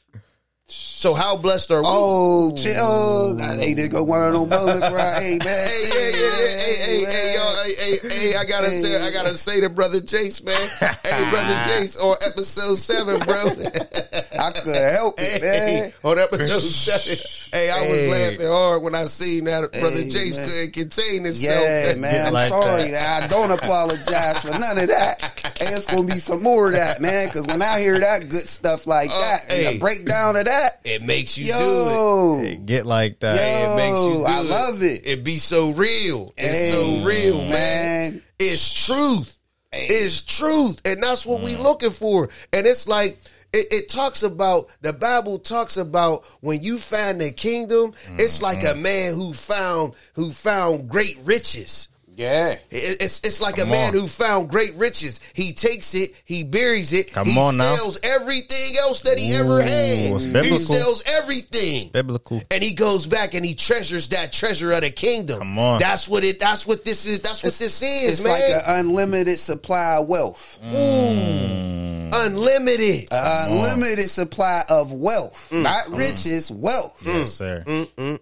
So 0.71 1.14
how 1.14 1.35
blessed 1.37 1.71
are 1.71 1.81
we? 1.81 1.89
Oh, 1.89 2.55
chill. 2.55 3.39
Hey, 3.39 3.73
there 3.73 3.89
go 3.89 4.05
one 4.05 4.21
of 4.21 4.35
them 4.35 4.51
moments 4.51 4.91
where 4.91 5.01
I, 5.01 5.21
hey, 5.23 5.39
man. 5.43 5.66
Hey, 5.66 5.85
hey, 5.89 6.12
hey, 6.12 6.57
hey, 6.59 6.77
hey, 6.77 7.05
hey, 7.09 7.35
yo, 7.35 7.55
hey, 7.64 7.75
hey, 8.03 8.09
hey, 8.31 8.37
I 8.37 8.45
gotta 8.45 8.69
Hey. 8.69 8.83
tell, 8.83 9.03
I 9.03 9.11
gotta 9.12 9.35
say 9.35 9.61
to 9.62 9.71
brother 9.71 10.03
Chase, 10.03 10.43
man. 10.43 10.69
hey, 10.79 11.31
brother 11.31 11.59
Chase, 11.69 11.97
on 11.97 12.16
episode 12.27 12.75
seven, 12.77 13.19
bro. 13.21 13.45
I 14.39 14.51
couldn't 14.53 14.93
help 14.93 15.14
it, 15.19 15.43
hey, 15.43 15.81
man. 15.81 15.93
on 16.05 16.19
episode 16.19 16.49
seven. 16.61 17.16
Hey, 17.51 17.71
I 17.71 17.89
was 17.89 18.07
laughing 18.09 18.53
hard 18.53 18.83
when 18.83 18.95
I 18.95 19.07
seen 19.07 19.45
that 19.45 19.73
brother 19.73 20.03
Hey, 20.03 20.11
Chase 20.11 20.37
man. 20.37 20.49
couldn't 20.49 20.73
contain 20.75 21.25
himself. 21.25 21.64
Yeah, 21.64 21.95
man. 21.95 22.27
I'm 22.27 22.33
like 22.35 22.51
sorry. 22.51 22.91
that. 22.91 23.23
I 23.23 23.27
don't 23.27 23.51
apologize 23.53 24.41
for 24.41 24.51
none 24.51 24.77
of 24.77 24.89
that. 24.89 25.55
And 25.62 25.75
it's 25.75 25.87
gonna 25.87 26.07
be 26.07 26.19
some 26.19 26.43
more 26.43 26.66
of 26.66 26.73
that, 26.75 27.01
man. 27.01 27.29
Because 27.29 27.47
when 27.47 27.62
I 27.62 27.81
hear 27.81 27.99
that 28.01 28.29
good 28.29 28.49
stuff 28.51 28.87
like 28.87 29.09
Uh, 29.11 29.19
that, 29.19 29.51
and 29.51 29.66
the 29.77 29.79
breakdown 29.79 30.37
of 30.37 30.45
that, 30.45 30.57
It 30.84 31.02
makes 31.02 31.36
you 31.38 31.46
do 31.46 31.50
yo, 31.52 32.54
Get 32.64 32.86
like 32.86 33.20
that. 33.20 33.36
Yo. 33.36 33.42
it. 33.42 33.72
It 33.72 33.76
makes 33.76 34.04
you 34.06 34.14
do 34.14 34.24
I 34.24 34.40
love 34.42 34.82
it. 34.82 35.06
It 35.06 35.24
be 35.24 35.38
so 35.38 35.72
real. 35.72 36.32
It's 36.36 36.59
Hey, 36.59 36.70
so 36.72 37.06
real, 37.06 37.36
man. 37.38 37.50
man. 37.50 38.22
It's 38.38 38.86
truth. 38.86 39.34
It's 39.72 40.22
truth. 40.22 40.80
And 40.84 41.02
that's 41.02 41.26
what 41.26 41.40
Mm. 41.40 41.44
we 41.44 41.56
looking 41.56 41.90
for. 41.90 42.28
And 42.52 42.66
it's 42.66 42.88
like 42.88 43.18
it, 43.52 43.66
it 43.72 43.88
talks 43.88 44.22
about 44.22 44.68
the 44.82 44.92
Bible 44.92 45.38
talks 45.38 45.76
about 45.78 46.24
when 46.40 46.62
you 46.62 46.78
find 46.78 47.20
the 47.20 47.30
kingdom, 47.30 47.92
it's 48.18 48.42
like 48.42 48.61
Mm-hmm. 48.61 48.78
a 48.78 48.82
man 48.82 49.12
who 49.14 49.32
found 49.32 49.94
who 50.14 50.30
found 50.30 50.88
great 50.88 51.18
riches. 51.24 51.88
Yeah. 52.19 52.57
It's 52.71 53.21
it's 53.25 53.41
like 53.41 53.57
Come 53.57 53.69
a 53.69 53.71
man 53.71 53.95
on. 53.95 54.01
who 54.01 54.07
found 54.09 54.51
great 54.51 54.75
riches. 54.75 55.21
He 55.35 55.53
takes 55.53 55.95
it, 55.95 56.14
he 56.25 56.43
buries 56.43 56.93
it, 56.93 57.12
Come 57.12 57.29
he 57.29 57.39
on 57.39 57.57
now. 57.57 57.77
sells 57.77 58.01
everything 58.03 58.75
else 58.81 59.01
that 59.03 59.19
he 59.19 59.33
ever 59.35 59.62
had. 59.62 59.71
it's 59.71 60.25
He 60.25 60.59
sells 60.59 61.03
everything. 61.07 61.91
Biblical. 61.91 62.43
And 62.51 62.62
he 62.62 62.73
goes 62.75 63.07
back 63.07 63.35
and 63.35 63.45
he 63.47 63.55
treasures 63.55 64.09
that 64.09 64.33
treasure 64.33 64.73
of 64.73 64.81
the 64.81 64.91
kingdom. 64.91 65.39
Come 65.39 65.59
on. 65.59 65.79
That's 65.79 66.09
what 66.09 66.25
it 66.25 66.41
that's 66.41 66.66
what 66.66 66.85
this 66.85 67.07
is. 67.07 67.21
That's 67.21 67.43
what 67.45 67.55
this 67.55 67.81
is, 67.83 68.12
It's 68.21 68.25
man. 68.25 68.33
like 68.33 68.43
an 68.66 68.87
unlimited 68.87 69.39
supply 69.39 69.97
of 69.99 70.09
wealth. 70.09 70.59
Mm. 70.64 71.97
Unlimited. 72.12 73.09
unlimited 73.11 74.09
supply 74.11 74.62
of 74.68 74.92
wealth, 74.92 75.48
Mm. 75.50 75.62
not 75.62 75.90
riches, 75.92 76.50
wealth. 76.50 76.94
Yes, 77.04 77.32
sir. 77.32 77.62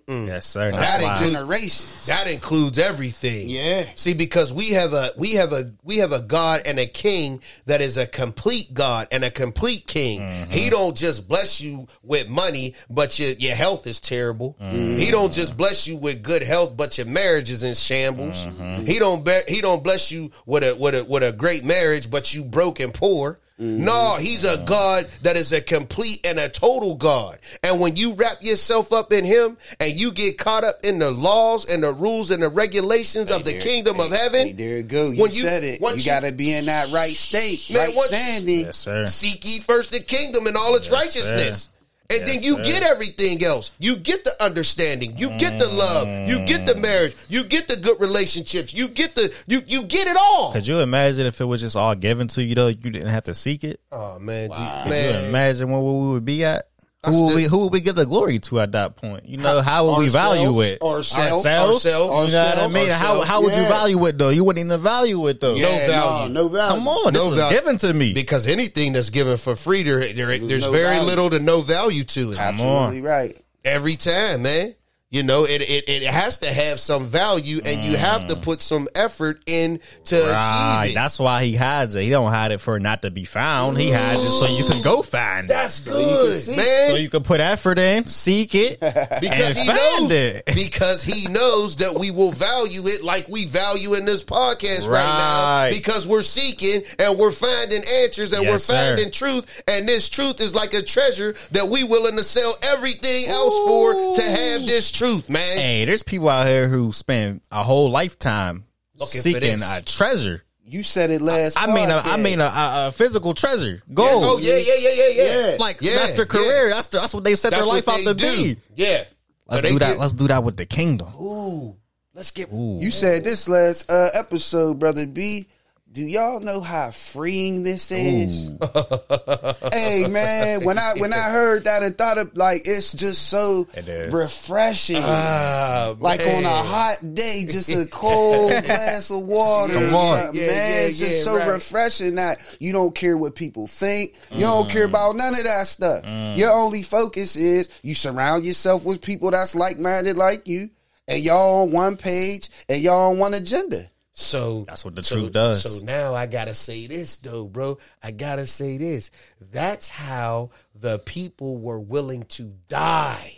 Yes, 0.08 0.46
sir. 0.46 0.70
That 0.70 0.80
That's 0.80 1.02
ain't 1.02 1.32
why. 1.34 1.38
Generations. 1.40 2.06
That 2.06 2.26
includes 2.28 2.78
everything. 2.78 3.48
Yeah. 3.48 3.86
See, 3.94 4.14
because 4.14 4.52
we 4.52 4.70
have 4.70 4.92
a 4.92 5.10
we 5.16 5.32
have 5.32 5.52
a 5.52 5.72
we 5.84 5.98
have 5.98 6.12
a 6.12 6.20
God 6.20 6.62
and 6.66 6.78
a 6.78 6.86
king 6.86 7.40
that 7.66 7.80
is 7.80 7.96
a 7.96 8.06
complete 8.06 8.72
God 8.74 9.08
and 9.10 9.24
a 9.24 9.30
complete 9.30 9.86
king. 9.86 10.20
Mm-hmm. 10.20 10.50
He 10.50 10.70
don't 10.70 10.96
just 10.96 11.28
bless 11.28 11.60
you 11.60 11.86
with 12.02 12.28
money, 12.28 12.74
but 12.90 13.18
your 13.18 13.30
your 13.30 13.54
health 13.54 13.86
is 13.86 14.00
terrible. 14.00 14.56
Mm-hmm. 14.60 14.98
He 14.98 15.10
don't 15.10 15.32
just 15.32 15.56
bless 15.56 15.86
you 15.86 15.96
with 15.96 16.22
good 16.22 16.42
health, 16.42 16.76
but 16.76 16.98
your 16.98 17.06
marriage 17.06 17.50
is 17.50 17.62
in 17.62 17.74
shambles. 17.74 18.46
Mm-hmm. 18.46 18.84
He 18.86 18.98
don't 18.98 19.24
be, 19.24 19.38
he 19.48 19.60
don't 19.60 19.82
bless 19.82 20.10
you 20.12 20.30
with 20.46 20.62
a 20.62 20.74
with 20.76 20.94
a 20.94 21.04
with 21.04 21.22
a 21.22 21.32
great 21.32 21.64
marriage, 21.64 22.10
but 22.10 22.34
you 22.34 22.44
broke 22.44 22.80
and 22.80 22.92
poor. 22.92 23.38
Mm-hmm. 23.60 23.84
No, 23.86 24.16
he's 24.20 24.44
a 24.44 24.58
God 24.66 25.08
that 25.22 25.34
is 25.38 25.50
a 25.50 25.62
complete 25.62 26.20
and 26.26 26.38
a 26.38 26.46
total 26.50 26.94
God. 26.94 27.38
And 27.62 27.80
when 27.80 27.96
you 27.96 28.12
wrap 28.12 28.42
yourself 28.42 28.92
up 28.92 29.14
in 29.14 29.24
him 29.24 29.56
and 29.80 29.98
you 29.98 30.12
get 30.12 30.36
caught 30.36 30.62
up 30.62 30.80
in 30.84 30.98
the 30.98 31.10
laws 31.10 31.64
and 31.64 31.82
the 31.82 31.90
rules 31.92 32.30
and 32.30 32.42
the 32.42 32.50
regulations 32.50 33.30
of 33.30 33.44
the 33.46 33.52
There- 33.52 33.60
kingdom 33.62 33.98
of 33.98 34.12
heaven, 34.12 34.48
hey, 34.48 34.52
there 34.52 34.76
you 34.76 34.82
go. 34.82 35.06
You 35.10 35.22
when 35.22 35.30
you- 35.32 35.40
said 35.40 35.64
it. 35.64 35.80
You, 35.80 35.88
you- 35.96 36.04
got 36.04 36.20
to 36.20 36.32
be 36.32 36.52
in 36.52 36.66
that 36.66 36.92
right 36.92 37.16
state, 37.16 37.70
Man, 37.70 37.86
right 37.86 37.96
once- 37.96 38.08
standing. 38.08 38.60
Yes, 38.66 38.76
sir. 38.76 39.06
seek 39.06 39.42
ye 39.46 39.60
first 39.60 39.90
the 39.90 40.00
kingdom 40.00 40.46
and 40.46 40.56
all 40.56 40.74
its 40.76 40.90
Yes, 40.90 40.92
righteousness. 41.00 41.62
sir. 41.62 41.70
And 42.10 42.20
Yes, 42.20 42.28
then 42.28 42.42
you 42.42 42.54
sir. 42.56 42.62
get 42.62 42.82
everything 42.82 43.42
else. 43.44 43.72
You 43.78 43.96
get 43.96 44.24
the 44.24 44.32
understanding. 44.42 45.16
You 45.18 45.30
get 45.38 45.58
the 45.58 45.68
love. 45.68 46.06
You 46.28 46.44
get 46.46 46.66
the 46.66 46.74
marriage. 46.76 47.14
You 47.28 47.44
get 47.44 47.68
the 47.68 47.76
good 47.76 48.00
relationships. 48.00 48.72
You 48.72 48.88
get 48.88 49.14
the 49.14 49.32
you 49.46 49.62
you 49.66 49.82
get 49.84 50.06
it 50.06 50.16
all. 50.18 50.52
Could 50.52 50.66
you 50.66 50.80
imagine 50.80 51.26
if 51.26 51.40
it 51.40 51.44
was 51.44 51.60
just 51.60 51.76
all 51.76 51.94
given 51.94 52.28
to 52.28 52.42
you 52.42 52.54
though? 52.54 52.68
You 52.68 52.74
didn't 52.90 53.08
have 53.08 53.24
to 53.26 53.34
seek 53.34 53.64
it. 53.64 53.80
Oh 53.90 54.18
man, 54.18 54.48
Could 54.48 54.58
you 54.58 54.90
man. 54.90 55.24
imagine 55.24 55.70
where 55.70 55.80
we 55.80 56.08
would 56.12 56.24
be 56.24 56.44
at? 56.44 56.68
I 57.06 57.10
Who 57.10 57.22
would 57.22 57.28
still- 57.30 57.36
we 57.36 57.44
who 57.44 57.58
would 57.60 57.72
we 57.72 57.80
give 57.80 57.94
the 57.94 58.04
glory 58.04 58.40
to 58.40 58.60
at 58.60 58.72
that 58.72 58.96
point? 58.96 59.28
You 59.28 59.36
know, 59.38 59.62
how 59.62 59.86
would 59.88 59.98
we 59.98 60.08
value 60.08 60.60
it? 60.62 60.82
ourselves, 60.82 61.46
ourselves, 61.46 61.84
You 61.84 61.90
know 61.92 62.06
what 62.08 62.12
I 62.12 62.22
ourselves, 62.24 62.74
mean? 62.74 62.88
How 62.88 62.92
ourselves. 63.10 63.28
how 63.28 63.42
would 63.42 63.54
you 63.54 63.62
value 63.62 64.06
it 64.06 64.18
though? 64.18 64.30
You 64.30 64.42
wouldn't 64.44 64.66
even 64.66 64.80
value 64.80 65.26
it 65.28 65.40
though. 65.40 65.54
Yeah, 65.54 65.86
value. 65.86 66.32
No, 66.34 66.42
no 66.42 66.48
value. 66.48 66.74
Come 66.78 66.88
on, 66.88 67.12
this 67.12 67.22
No 67.22 67.30
was 67.30 67.38
value. 67.38 67.56
given 67.58 67.78
to 67.78 67.92
me. 67.94 68.12
Because 68.12 68.46
anything 68.48 68.92
that's 68.92 69.10
given 69.10 69.36
for 69.36 69.54
free, 69.54 69.84
there, 69.84 70.12
there 70.12 70.36
there's 70.38 70.62
no 70.64 70.72
very 70.72 70.96
value. 70.96 71.02
little 71.06 71.30
to 71.30 71.38
no 71.38 71.60
value 71.60 72.02
to 72.04 72.32
it. 72.32 72.40
Absolutely 72.40 73.02
right. 73.02 73.36
Every 73.64 73.96
time, 73.96 74.42
man. 74.42 74.74
You 75.08 75.22
know, 75.22 75.44
it, 75.44 75.62
it 75.62 75.88
it 75.88 76.02
has 76.02 76.38
to 76.38 76.52
have 76.52 76.80
some 76.80 77.04
value, 77.06 77.60
and 77.64 77.84
you 77.84 77.96
have 77.96 78.26
to 78.26 78.34
mm. 78.34 78.42
put 78.42 78.60
some 78.60 78.88
effort 78.96 79.40
in 79.46 79.78
to 80.06 80.16
Right, 80.20 80.80
achieve 80.82 80.90
it. 80.90 80.94
that's 80.96 81.20
why 81.20 81.44
he 81.44 81.54
hides 81.54 81.94
it. 81.94 82.02
He 82.02 82.10
don't 82.10 82.32
hide 82.32 82.50
it 82.50 82.58
for 82.60 82.76
it 82.76 82.80
not 82.80 83.02
to 83.02 83.12
be 83.12 83.24
found. 83.24 83.78
He 83.78 83.92
hides 83.92 84.20
it 84.20 84.30
so 84.30 84.46
you 84.48 84.64
can 84.68 84.82
go 84.82 85.02
find 85.02 85.44
it. 85.44 85.48
That's 85.48 85.86
it. 85.86 85.90
good, 85.90 86.40
see. 86.40 86.56
man. 86.56 86.90
So 86.90 86.96
you 86.96 87.08
can 87.08 87.22
put 87.22 87.38
effort 87.40 87.78
in, 87.78 88.06
seek 88.08 88.56
it, 88.56 88.80
because 88.80 89.22
and 89.22 89.56
he 89.56 89.66
find 89.68 90.08
knows 90.08 90.10
it. 90.12 90.44
because 90.56 91.04
he 91.04 91.28
knows 91.28 91.76
that 91.76 91.94
we 91.96 92.10
will 92.10 92.32
value 92.32 92.88
it 92.88 93.04
like 93.04 93.28
we 93.28 93.46
value 93.46 93.94
in 93.94 94.06
this 94.06 94.24
podcast 94.24 94.88
right, 94.88 95.70
now 95.70 95.70
because 95.70 96.04
we're 96.04 96.20
seeking 96.20 96.82
and 96.98 97.16
we're 97.16 97.30
finding 97.30 97.82
answers 98.02 98.32
and 98.32 98.42
Yes, 98.42 98.50
we're 98.52 98.58
sir. 98.58 98.74
finding 98.96 99.12
truth 99.12 99.62
and 99.68 99.86
this 99.86 100.08
truth 100.08 100.40
is 100.40 100.52
like 100.52 100.74
a 100.74 100.82
treasure 100.82 101.36
that 101.52 101.68
we 101.68 101.84
willing 101.84 102.16
to 102.16 102.24
sell 102.24 102.56
everything 102.64 103.26
else 103.28 103.56
for 103.68 103.92
to 104.16 104.22
have 104.22 104.66
this 104.66 104.90
truth 104.90 105.05
man 105.28 105.56
Hey, 105.58 105.84
there's 105.84 106.02
people 106.02 106.28
out 106.28 106.46
here 106.46 106.68
who 106.68 106.92
spend 106.92 107.40
a 107.50 107.62
whole 107.62 107.90
lifetime 107.90 108.64
Looking 108.98 109.20
seeking 109.20 109.60
a 109.62 109.82
treasure. 109.82 110.42
You 110.68 110.82
said 110.82 111.10
it 111.10 111.20
last. 111.22 111.56
I 111.60 111.66
mean, 111.72 111.90
a, 111.90 111.98
I 111.98 112.00
podcast. 112.00 112.22
mean, 112.22 112.40
a, 112.40 112.44
a, 112.44 112.86
a 112.88 112.92
physical 112.92 113.34
treasure, 113.34 113.82
gold. 113.94 114.24
oh 114.24 114.38
yeah 114.38 114.56
yeah 114.56 114.74
yeah 114.78 114.88
yeah 114.90 115.08
yeah, 115.08 115.50
Yeah. 115.50 115.56
Like 115.60 115.78
Yeah, 115.80 115.94
that's 115.96 116.12
their 116.12 116.22
yeah. 116.22 116.26
career. 116.26 116.68
That's 116.70 116.86
the, 116.88 116.98
that's 116.98 117.14
what 117.14 117.22
they 117.24 117.34
set 117.36 117.50
That's 117.52 117.64
their 117.64 117.72
life 117.72 117.88
out 117.88 118.00
to 118.00 118.14
do. 118.14 118.36
be. 118.54 118.56
yeah 118.74 119.04
Let's 119.48 119.60
So 119.62 119.66
they 119.68 119.72
do 119.74 119.78
that. 119.78 119.90
get- 119.92 119.98
Let's 120.00 120.12
do 120.12 120.26
that 120.28 120.42
with 120.42 120.56
the 120.56 120.66
kingdom. 120.66 121.08
ooh 121.20 121.76
let's 122.14 122.30
get 122.32 122.50
You 122.50 122.90
said 122.90 123.22
this 123.24 123.46
last 123.48 123.90
uh, 123.90 124.08
episode, 124.14 124.78
brother 124.80 125.06
B. 125.06 125.46
Do 125.92 126.04
y'all 126.04 126.40
know 126.40 126.60
how 126.60 126.90
freeing 126.90 127.62
this 127.62 127.90
is? 127.92 128.50
hey 129.76 130.08
man, 130.08 130.64
when 130.64 130.78
I 130.78 130.94
when 130.98 131.12
I 131.12 131.16
heard 131.30 131.64
that 131.64 131.82
and 131.82 131.96
thought 131.96 132.18
of 132.18 132.36
like 132.36 132.62
it's 132.64 132.92
just 132.92 133.28
so 133.28 133.66
It 133.74 134.12
refreshing. 134.12 135.02
Ah, 135.02 135.94
like 135.98 136.20
on 136.20 136.44
a 136.44 136.48
hot 136.48 136.98
day, 137.14 137.44
just 137.48 137.70
a 137.70 137.86
cold 137.86 138.50
glass 138.64 139.10
of 139.10 139.22
water. 139.24 139.74
Yeah, 139.74 139.90
man. 139.90 140.30
yeah, 140.34 140.86
it's 140.86 140.98
just 140.98 141.18
yeah, 141.18 141.32
so 141.32 141.38
right. 141.38 141.48
refreshing 141.48 142.16
that 142.16 142.38
you 142.60 142.72
don't 142.72 142.94
care 142.94 143.16
what 143.16 143.34
people 143.34 143.66
think. 143.66 144.14
You 144.30 144.40
don't 144.40 144.68
care 144.68 144.84
about 144.84 145.16
none 145.16 145.34
of 145.34 145.44
that 145.44 145.66
stuff. 145.66 146.04
Mm. 146.04 146.36
Your 146.36 146.52
only 146.52 146.82
focus 146.82 147.36
is 147.36 147.68
you 147.82 147.94
surround 147.94 148.44
yourself 148.44 148.84
with 148.84 149.02
people 149.02 149.30
that's 149.30 149.54
like 149.54 149.78
minded 149.78 150.16
like 150.16 150.46
you, 150.46 150.70
and 151.08 151.22
y'all 151.22 151.62
on 151.62 151.72
one 151.72 151.96
page 151.96 152.48
and 152.68 152.82
y'all 152.82 153.12
on 153.12 153.18
one 153.18 153.34
agenda. 153.34 153.90
So 154.18 154.64
That's 154.66 154.82
what 154.82 154.96
the 154.96 155.02
so- 155.02 155.16
truth 155.16 155.32
does. 155.32 155.62
So 155.62 155.84
now 155.84 156.14
I 156.14 156.24
gotta 156.24 156.54
say 156.54 156.86
this 156.86 157.18
though, 157.18 157.44
bro. 157.44 157.76
I 158.02 158.12
gotta 158.12 158.46
say 158.46 158.78
this. 158.78 159.10
That's 159.52 159.90
how 159.90 160.50
the 160.74 160.98
people 160.98 161.58
were 161.58 161.78
willing 161.78 162.22
to 162.30 162.54
die. 162.68 163.36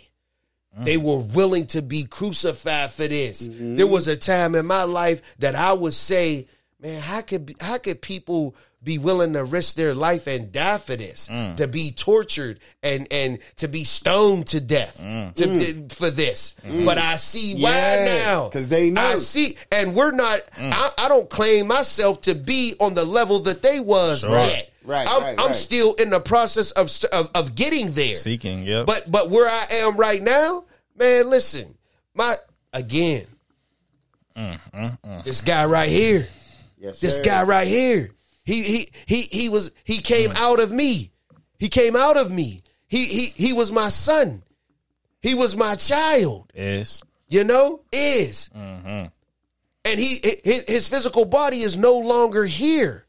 Mm. 0.79 0.85
They 0.85 0.95
were 0.95 1.19
willing 1.19 1.67
to 1.67 1.81
be 1.81 2.05
crucified 2.05 2.93
for 2.93 3.07
this. 3.07 3.45
Mm-hmm. 3.45 3.75
There 3.75 3.87
was 3.87 4.07
a 4.07 4.15
time 4.15 4.55
in 4.55 4.65
my 4.65 4.83
life 4.83 5.21
that 5.39 5.53
I 5.53 5.73
would 5.73 5.93
say, 5.93 6.47
man, 6.79 7.01
how 7.01 7.21
could 7.23 7.53
how 7.59 7.77
could 7.77 8.01
people 8.01 8.55
be 8.81 8.97
willing 8.97 9.33
to 9.33 9.43
risk 9.43 9.75
their 9.75 9.93
life 9.93 10.27
and 10.27 10.51
die 10.51 10.77
for 10.77 10.95
this, 10.95 11.27
mm. 11.29 11.55
to 11.57 11.67
be 11.67 11.91
tortured 11.91 12.59
and 12.81 13.07
and 13.11 13.39
to 13.57 13.67
be 13.67 13.83
stoned 13.83 14.47
to 14.47 14.61
death 14.61 15.01
mm. 15.03 15.33
to, 15.35 15.47
mm. 15.47 15.91
for 15.91 16.09
this? 16.09 16.55
But 16.85 16.97
I 16.97 17.17
see 17.17 17.61
why 17.61 17.71
Yeah, 17.71 18.05
now 18.05 18.49
'cause 18.49 18.69
they 18.69 18.89
know. 18.89 19.01
I 19.01 19.15
see, 19.15 19.57
and 19.71 19.93
we're 19.95 20.11
not. 20.11 20.41
I, 20.57 20.91
I 20.97 21.07
don't 21.09 21.29
claim 21.29 21.67
myself 21.67 22.21
to 22.21 22.35
be 22.35 22.75
on 22.79 22.93
the 22.93 23.05
level 23.05 23.39
that 23.41 23.61
they 23.61 23.79
was 23.79 24.21
Sure. 24.21 24.31
yet. 24.31 24.71
Right, 24.85 25.07
I'm, 25.07 25.21
right, 25.21 25.39
I'm 25.39 25.47
right. 25.47 25.55
still 25.55 25.93
in 25.95 26.09
the 26.09 26.19
process 26.19 26.71
of 26.71 26.89
of, 27.11 27.29
of 27.35 27.53
getting 27.55 27.91
there. 27.91 28.15
Seeking, 28.15 28.63
yep. 28.63 28.87
But 28.87 29.11
but 29.11 29.29
where 29.29 29.47
I 29.47 29.65
am 29.83 29.97
right 29.97 30.21
now, 30.21 30.65
man, 30.95 31.29
listen, 31.29 31.77
my 32.15 32.37
again, 32.73 33.25
this 35.23 35.41
guy 35.41 35.65
right 35.65 35.89
here, 35.89 36.27
Yes, 36.79 36.99
this 37.01 37.19
guy 37.19 37.43
right 37.43 37.67
here, 37.67 38.11
he 38.49 38.63
he 38.63 38.89
he 39.05 39.21
he 39.21 39.49
was 39.49 39.71
he 39.83 39.99
came 39.99 40.31
out 40.35 40.59
of 40.59 40.71
me, 40.71 41.11
he 41.57 41.69
came 41.69 41.95
out 41.95 42.17
of 42.17 42.31
me. 42.31 42.61
He 42.87 43.05
he 43.05 43.25
he 43.35 43.53
was 43.53 43.71
my 43.71 43.89
son, 43.89 44.43
he 45.21 45.35
was 45.35 45.55
my 45.55 45.75
child 45.75 46.51
is 46.55 47.03
you 47.29 47.43
know, 47.43 47.81
is. 47.91 48.49
Mm-hmm. 48.57 49.05
And 49.85 49.99
he 49.99 50.19
his, 50.43 50.65
his 50.67 50.89
physical 50.89 51.25
body 51.25 51.61
is 51.61 51.77
no 51.77 51.97
longer 51.97 52.45
here. 52.45 53.05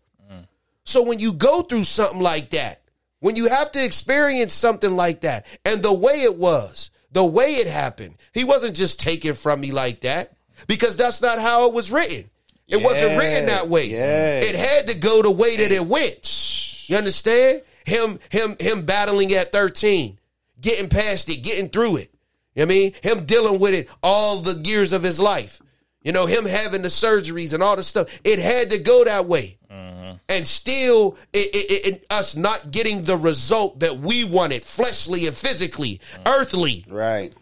So 0.84 1.03
when 1.03 1.20
you 1.20 1.32
go 1.32 1.62
through 1.62 1.84
something 1.84 2.20
like 2.20 2.51
that, 2.51 2.82
when 3.20 3.36
you 3.36 3.49
have 3.49 3.70
to 3.72 3.84
experience 3.84 4.55
something 4.55 4.97
like 4.97 5.20
that, 5.20 5.47
and 5.64 5.82
the 5.82 5.93
way 5.93 6.22
it 6.22 6.36
was, 6.36 6.91
the 7.12 7.24
way 7.24 7.57
it 7.57 7.66
happened, 7.66 8.16
he 8.32 8.45
wasn't 8.45 8.74
just 8.74 8.99
taken 8.99 9.34
from 9.34 9.61
me 9.61 9.72
like 9.72 10.01
that 10.01 10.32
because 10.66 10.97
that's 10.97 11.20
not 11.20 11.38
how 11.38 11.66
it 11.66 11.74
was 11.74 11.93
written. 11.93 12.30
It 12.71 12.83
wasn't 12.83 13.18
written 13.18 13.47
that 13.47 13.68
way. 13.68 13.87
yeah. 13.87 14.41
It 14.41 14.55
had 14.55 14.89
to 14.89 14.99
go 14.99 15.23
the 15.23 15.31
way 15.31 15.57
that 15.57 15.73
it 15.73 15.85
went. 15.87 16.89
You 16.89 16.97
understand? 16.97 17.62
Him, 17.85 18.18
him, 18.31 18.57
him 18.61 18.83
battling 18.83 19.33
at 19.33 19.53
13, 19.53 20.18
getting 20.61 20.89
past 20.89 21.29
it, 21.29 21.39
getting 21.39 21.68
through 21.68 21.97
it. 21.97 22.14
You 22.55 22.62
know 22.62 22.66
what 22.66 22.75
I 22.75 22.79
mean? 22.79 22.93
Him 23.03 23.25
dealing 23.25 23.61
with 23.61 23.75
it 23.75 23.89
all 24.03 24.41
the 24.41 24.61
years 24.68 24.93
of 24.93 25.03
his 25.03 25.18
life. 25.21 25.61
You 26.03 26.12
know, 26.12 26.27
him 26.27 26.47
having 26.47 26.83
the 26.83 26.89
surgeries 26.89 27.53
and 27.53 27.62
all 27.62 27.77
the 27.77 27.83
stuff. 27.83 28.09
It 28.25 28.39
had 28.39 28.71
to 28.71 28.79
go 28.79 29.05
that 29.05 29.27
way. 29.27 29.59
Mm-hmm. 29.71 30.16
And 30.29 30.47
still, 30.47 31.16
it, 31.33 31.55
it, 31.55 31.71
it, 31.71 31.87
it- 31.95 32.07
us 32.11 32.35
not 32.37 32.71
getting 32.71 33.03
the 33.03 33.16
result 33.16 33.81
that 33.81 33.99
we 33.99 34.25
wanted, 34.25 34.64
fleshly 34.64 35.27
and 35.27 35.37
physically, 35.37 36.01
mm. 36.14 36.29
earthly. 36.29 36.85
Right. 36.89 37.35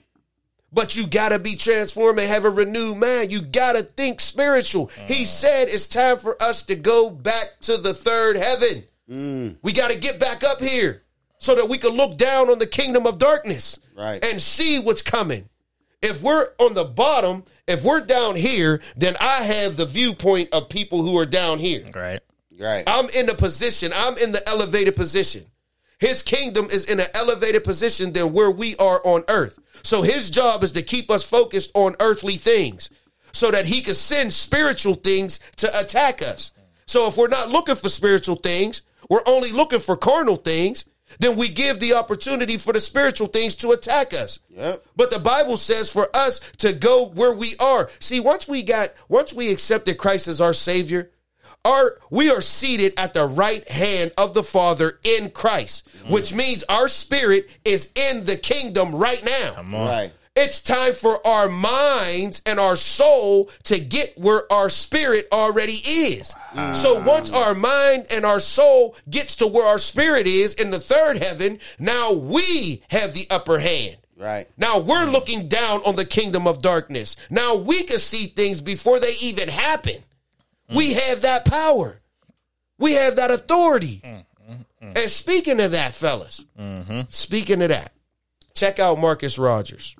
But 0.72 0.96
you 0.96 1.06
gotta 1.06 1.38
be 1.38 1.56
transformed 1.56 2.18
and 2.18 2.28
have 2.28 2.44
a 2.44 2.50
renewed 2.50 2.98
mind. 2.98 3.32
You 3.32 3.40
gotta 3.40 3.82
think 3.82 4.20
spiritual. 4.20 4.90
He 5.06 5.22
mm. 5.22 5.26
said 5.26 5.68
it's 5.68 5.86
time 5.86 6.18
for 6.18 6.40
us 6.42 6.62
to 6.64 6.74
go 6.74 7.08
back 7.10 7.54
to 7.62 7.78
the 7.78 7.94
third 7.94 8.36
heaven. 8.36 8.84
Mm. 9.10 9.56
We 9.62 9.72
gotta 9.72 9.96
get 9.96 10.20
back 10.20 10.44
up 10.44 10.60
here 10.60 11.02
so 11.38 11.54
that 11.54 11.68
we 11.68 11.78
can 11.78 11.92
look 11.92 12.18
down 12.18 12.50
on 12.50 12.58
the 12.58 12.66
kingdom 12.66 13.06
of 13.06 13.18
darkness 13.18 13.78
Right. 13.96 14.22
and 14.24 14.40
see 14.42 14.78
what's 14.78 15.02
coming. 15.02 15.48
If 16.02 16.22
we're 16.22 16.48
on 16.58 16.74
the 16.74 16.84
bottom, 16.84 17.44
if 17.66 17.82
we're 17.84 18.00
down 18.02 18.36
here, 18.36 18.80
then 18.96 19.16
I 19.20 19.42
have 19.42 19.76
the 19.76 19.86
viewpoint 19.86 20.50
of 20.52 20.68
people 20.68 21.02
who 21.02 21.18
are 21.18 21.26
down 21.26 21.58
here. 21.58 21.86
right. 21.94 22.20
Right. 22.60 22.82
I'm 22.88 23.08
in 23.10 23.26
the 23.26 23.34
position, 23.36 23.92
I'm 23.94 24.18
in 24.18 24.32
the 24.32 24.46
elevated 24.48 24.96
position. 24.96 25.44
His 25.98 26.22
kingdom 26.22 26.66
is 26.66 26.84
in 26.84 27.00
an 27.00 27.06
elevated 27.14 27.64
position 27.64 28.12
than 28.12 28.32
where 28.32 28.50
we 28.50 28.76
are 28.76 29.00
on 29.04 29.24
earth. 29.28 29.58
So 29.82 30.02
his 30.02 30.30
job 30.30 30.62
is 30.62 30.72
to 30.72 30.82
keep 30.82 31.10
us 31.10 31.24
focused 31.24 31.70
on 31.74 31.96
earthly 32.00 32.36
things 32.36 32.90
so 33.32 33.50
that 33.50 33.66
he 33.66 33.82
can 33.82 33.94
send 33.94 34.32
spiritual 34.32 34.94
things 34.94 35.40
to 35.56 35.78
attack 35.78 36.22
us. 36.22 36.52
So 36.86 37.06
if 37.06 37.16
we're 37.16 37.28
not 37.28 37.50
looking 37.50 37.74
for 37.74 37.88
spiritual 37.88 38.36
things, 38.36 38.82
we're 39.10 39.22
only 39.26 39.52
looking 39.52 39.80
for 39.80 39.96
carnal 39.96 40.36
things, 40.36 40.84
then 41.20 41.36
we 41.36 41.48
give 41.48 41.80
the 41.80 41.94
opportunity 41.94 42.56
for 42.56 42.72
the 42.72 42.80
spiritual 42.80 43.28
things 43.28 43.54
to 43.56 43.72
attack 43.72 44.14
us. 44.14 44.40
Yep. 44.50 44.84
But 44.96 45.10
the 45.10 45.18
Bible 45.18 45.56
says 45.56 45.90
for 45.90 46.08
us 46.14 46.38
to 46.58 46.72
go 46.72 47.06
where 47.06 47.34
we 47.34 47.54
are. 47.60 47.90
See, 47.98 48.20
once 48.20 48.46
we 48.46 48.62
got, 48.62 48.90
once 49.08 49.32
we 49.32 49.50
accepted 49.50 49.98
Christ 49.98 50.28
as 50.28 50.40
our 50.40 50.52
Savior, 50.52 51.10
our 51.64 51.96
we 52.10 52.30
are 52.30 52.40
seated 52.40 52.94
at 52.98 53.14
the 53.14 53.26
right 53.26 53.66
hand 53.68 54.12
of 54.16 54.34
the 54.34 54.42
Father 54.42 54.98
in 55.04 55.30
Christ, 55.30 55.88
which 56.08 56.34
means 56.34 56.64
our 56.68 56.88
spirit 56.88 57.50
is 57.64 57.90
in 57.94 58.24
the 58.24 58.36
kingdom 58.36 58.94
right 58.94 59.24
now. 59.24 59.52
Come 59.54 59.74
on. 59.74 59.88
Right. 59.88 60.12
It's 60.40 60.60
time 60.60 60.92
for 60.92 61.26
our 61.26 61.48
minds 61.48 62.42
and 62.46 62.60
our 62.60 62.76
soul 62.76 63.50
to 63.64 63.80
get 63.80 64.16
where 64.16 64.50
our 64.52 64.70
spirit 64.70 65.26
already 65.32 65.80
is. 65.84 66.32
So 66.74 67.02
once 67.02 67.32
our 67.32 67.54
mind 67.56 68.06
and 68.12 68.24
our 68.24 68.38
soul 68.38 68.94
gets 69.10 69.34
to 69.36 69.48
where 69.48 69.66
our 69.66 69.80
spirit 69.80 70.28
is 70.28 70.54
in 70.54 70.70
the 70.70 70.78
third 70.78 71.18
heaven, 71.18 71.58
now 71.80 72.12
we 72.12 72.82
have 72.90 73.14
the 73.14 73.26
upper 73.30 73.58
hand. 73.58 73.96
Right. 74.16 74.48
Now 74.56 74.78
we're 74.78 75.06
looking 75.06 75.48
down 75.48 75.80
on 75.80 75.96
the 75.96 76.04
kingdom 76.04 76.46
of 76.46 76.62
darkness. 76.62 77.16
Now 77.30 77.56
we 77.56 77.82
can 77.82 77.98
see 77.98 78.26
things 78.26 78.60
before 78.60 79.00
they 79.00 79.14
even 79.20 79.48
happen. 79.48 79.96
We 80.74 80.94
have 80.94 81.22
that 81.22 81.44
power. 81.44 82.00
We 82.78 82.92
have 82.94 83.16
that 83.16 83.30
authority. 83.30 84.02
And 84.80 85.10
speaking 85.10 85.60
of 85.60 85.72
that, 85.72 85.94
fellas, 85.94 86.44
speaking 87.08 87.62
of 87.62 87.68
that, 87.70 87.92
check 88.54 88.78
out 88.78 88.98
Marcus 88.98 89.38
Rogers. 89.38 89.96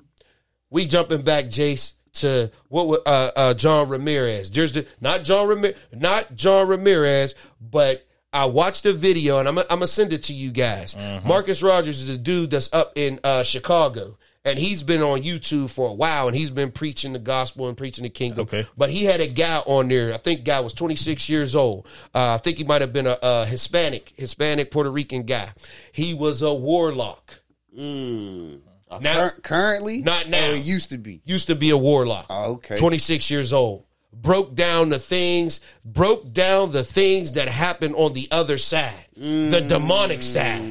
We 0.69 0.85
jumping 0.85 1.23
back, 1.23 1.45
Jace, 1.45 1.93
to 2.13 2.51
what 2.69 3.01
uh, 3.05 3.31
uh, 3.35 3.53
John 3.53 3.89
Ramirez. 3.89 4.51
There's 4.51 4.73
the 4.73 4.85
not 5.01 5.23
John 5.23 5.47
Ramirez, 5.47 5.75
not 5.93 6.35
John 6.35 6.67
Ramirez, 6.67 7.35
but 7.59 8.05
I 8.31 8.45
watched 8.45 8.83
the 8.83 8.93
video 8.93 9.39
and 9.39 9.47
I'm 9.47 9.57
I'm 9.57 9.65
gonna 9.67 9.87
send 9.87 10.13
it 10.13 10.23
to 10.23 10.33
you 10.33 10.51
guys. 10.51 10.95
Marcus 11.25 11.61
Rogers 11.63 11.99
is 12.01 12.09
a 12.09 12.17
dude 12.17 12.51
that's 12.51 12.71
up 12.73 12.93
in 12.95 13.19
uh, 13.23 13.43
Chicago. 13.43 14.17
And 14.49 14.59
he's 14.59 14.83
been 14.83 15.01
on 15.01 15.21
YouTube 15.23 15.69
for 15.69 15.89
a 15.89 15.93
while, 15.93 16.27
and 16.27 16.35
he's 16.35 16.51
been 16.51 16.71
preaching 16.71 17.13
the 17.13 17.19
gospel 17.19 17.67
and 17.67 17.77
preaching 17.77 18.03
the 18.03 18.09
kingdom. 18.09 18.41
Okay. 18.41 18.65
But 18.77 18.89
he 18.89 19.05
had 19.05 19.19
a 19.21 19.27
guy 19.27 19.57
on 19.65 19.87
there. 19.87 20.13
I 20.13 20.17
think 20.17 20.43
guy 20.43 20.59
was 20.59 20.73
26 20.73 21.29
years 21.29 21.55
old. 21.55 21.87
Uh, 22.13 22.33
I 22.33 22.37
think 22.37 22.57
he 22.57 22.63
might 22.63 22.81
have 22.81 22.91
been 22.93 23.07
a, 23.07 23.17
a 23.21 23.45
Hispanic, 23.45 24.13
Hispanic 24.17 24.71
Puerto 24.71 24.91
Rican 24.91 25.23
guy. 25.23 25.49
He 25.91 26.13
was 26.13 26.41
a 26.41 26.53
warlock. 26.53 27.41
Mm. 27.77 28.59
Now- 29.01 29.29
Cur- 29.29 29.39
currently, 29.41 30.01
Not 30.01 30.29
now. 30.29 30.45
It 30.49 30.63
used 30.63 30.89
to 30.89 30.97
be. 30.97 31.21
Used 31.25 31.47
to 31.47 31.55
be 31.55 31.69
a 31.69 31.77
warlock. 31.77 32.25
Oh, 32.29 32.53
okay. 32.53 32.77
26 32.77 33.29
years 33.29 33.53
old. 33.53 33.85
Broke 34.11 34.55
down 34.55 34.89
the 34.89 34.97
things, 34.97 35.59
broke 35.85 36.33
down 36.33 36.71
the 36.71 36.83
things 36.83 37.33
that 37.33 37.47
happen 37.47 37.93
on 37.93 38.13
the 38.13 38.27
other 38.31 38.57
side, 38.57 38.95
the 39.15 39.63
demonic 39.69 40.23
side. 40.23 40.61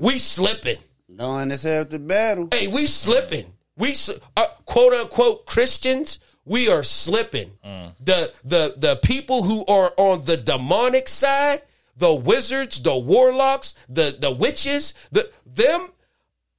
We 0.00 0.18
slipping. 0.18 0.78
Knowing 1.16 1.48
this 1.48 1.62
half 1.62 1.88
the 1.88 1.98
battle. 1.98 2.48
Hey, 2.52 2.66
we 2.66 2.86
slipping. 2.86 3.50
We 3.78 3.94
uh, 4.36 4.46
quote 4.66 4.92
unquote 4.92 5.46
Christians. 5.46 6.18
We 6.44 6.68
are 6.68 6.82
slipping. 6.82 7.52
The 7.62 8.32
the 8.44 8.74
the 8.76 8.96
people 9.02 9.42
who 9.42 9.64
are 9.64 9.92
on 9.96 10.26
the 10.26 10.36
demonic 10.36 11.08
side, 11.08 11.62
the 11.96 12.14
wizards, 12.14 12.80
the 12.82 12.96
warlocks, 12.96 13.74
the 13.88 14.14
the 14.18 14.30
witches, 14.30 14.92
the 15.10 15.30
them, 15.46 15.88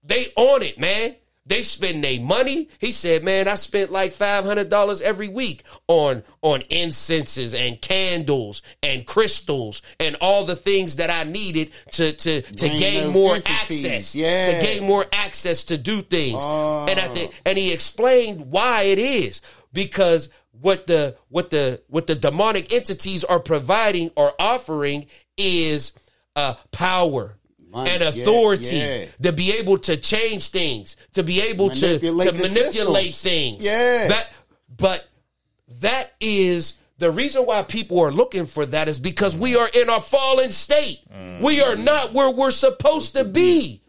they 0.03 0.33
on 0.35 0.63
it, 0.63 0.79
man. 0.79 1.15
They 1.47 1.63
spend 1.63 2.03
their 2.03 2.19
money. 2.19 2.67
He 2.79 2.91
said, 2.91 3.23
"Man, 3.23 3.47
I 3.47 3.55
spent 3.55 3.89
like 3.89 4.11
five 4.11 4.43
hundred 4.43 4.69
dollars 4.69 4.99
every 5.01 5.29
week 5.29 5.63
on 5.87 6.23
on 6.41 6.61
incenses 6.69 7.53
and 7.55 7.81
candles 7.81 8.61
and 8.83 9.05
crystals 9.05 9.81
and 9.99 10.17
all 10.19 10.43
the 10.43 10.57
things 10.57 10.97
that 10.97 11.09
I 11.09 11.23
needed 11.23 11.71
to 11.93 12.11
to 12.11 12.41
to 12.41 12.67
Bring 12.67 12.77
gain 12.79 13.13
more 13.13 13.35
entities. 13.35 13.85
access, 13.85 14.15
Yeah. 14.15 14.59
to 14.59 14.65
gain 14.65 14.83
more 14.85 15.05
access 15.13 15.63
to 15.65 15.77
do 15.77 16.01
things." 16.01 16.41
Oh. 16.45 16.85
And 16.89 17.15
the 17.15 17.29
and 17.45 17.57
he 17.57 17.71
explained 17.71 18.51
why 18.51 18.83
it 18.83 18.99
is 18.99 19.39
because 19.71 20.29
what 20.59 20.85
the 20.87 21.15
what 21.29 21.49
the 21.49 21.81
what 21.87 22.07
the 22.07 22.15
demonic 22.15 22.73
entities 22.73 23.23
are 23.23 23.39
providing 23.39 24.11
or 24.17 24.33
offering 24.39 25.05
is 25.37 25.93
uh 26.35 26.55
power 26.71 27.36
Money, 27.77 27.91
and 27.91 28.03
authority 28.03 28.75
yeah. 28.75 29.05
to 29.21 29.31
be 29.31 29.53
able 29.53 29.77
to 29.77 29.97
change 29.97 30.49
things, 30.49 30.97
to 31.13 31.23
be 31.23 31.41
able 31.41 31.69
Manipulate 31.69 32.31
to 32.31 32.35
to 32.35 32.41
manipulate 32.41 33.13
systems. 33.13 33.21
things. 33.21 33.65
Yeah. 33.65 34.07
That 34.07 34.29
but 34.75 35.07
that 35.81 36.13
is 36.19 36.75
the 36.97 37.11
reason 37.11 37.43
why 37.45 37.61
people 37.63 37.99
are 37.99 38.11
looking 38.11 38.47
for 38.47 38.65
that 38.65 38.89
is 38.89 38.99
because 38.99 39.37
we 39.37 39.55
are 39.55 39.69
in 39.71 39.89
a 39.89 40.01
fallen 40.01 40.51
state. 40.51 40.99
We 41.41 41.61
are 41.61 41.75
not 41.75 42.13
where 42.13 42.31
we're 42.31 42.51
supposed 42.51 43.15
to 43.15 43.23
be. 43.23 43.83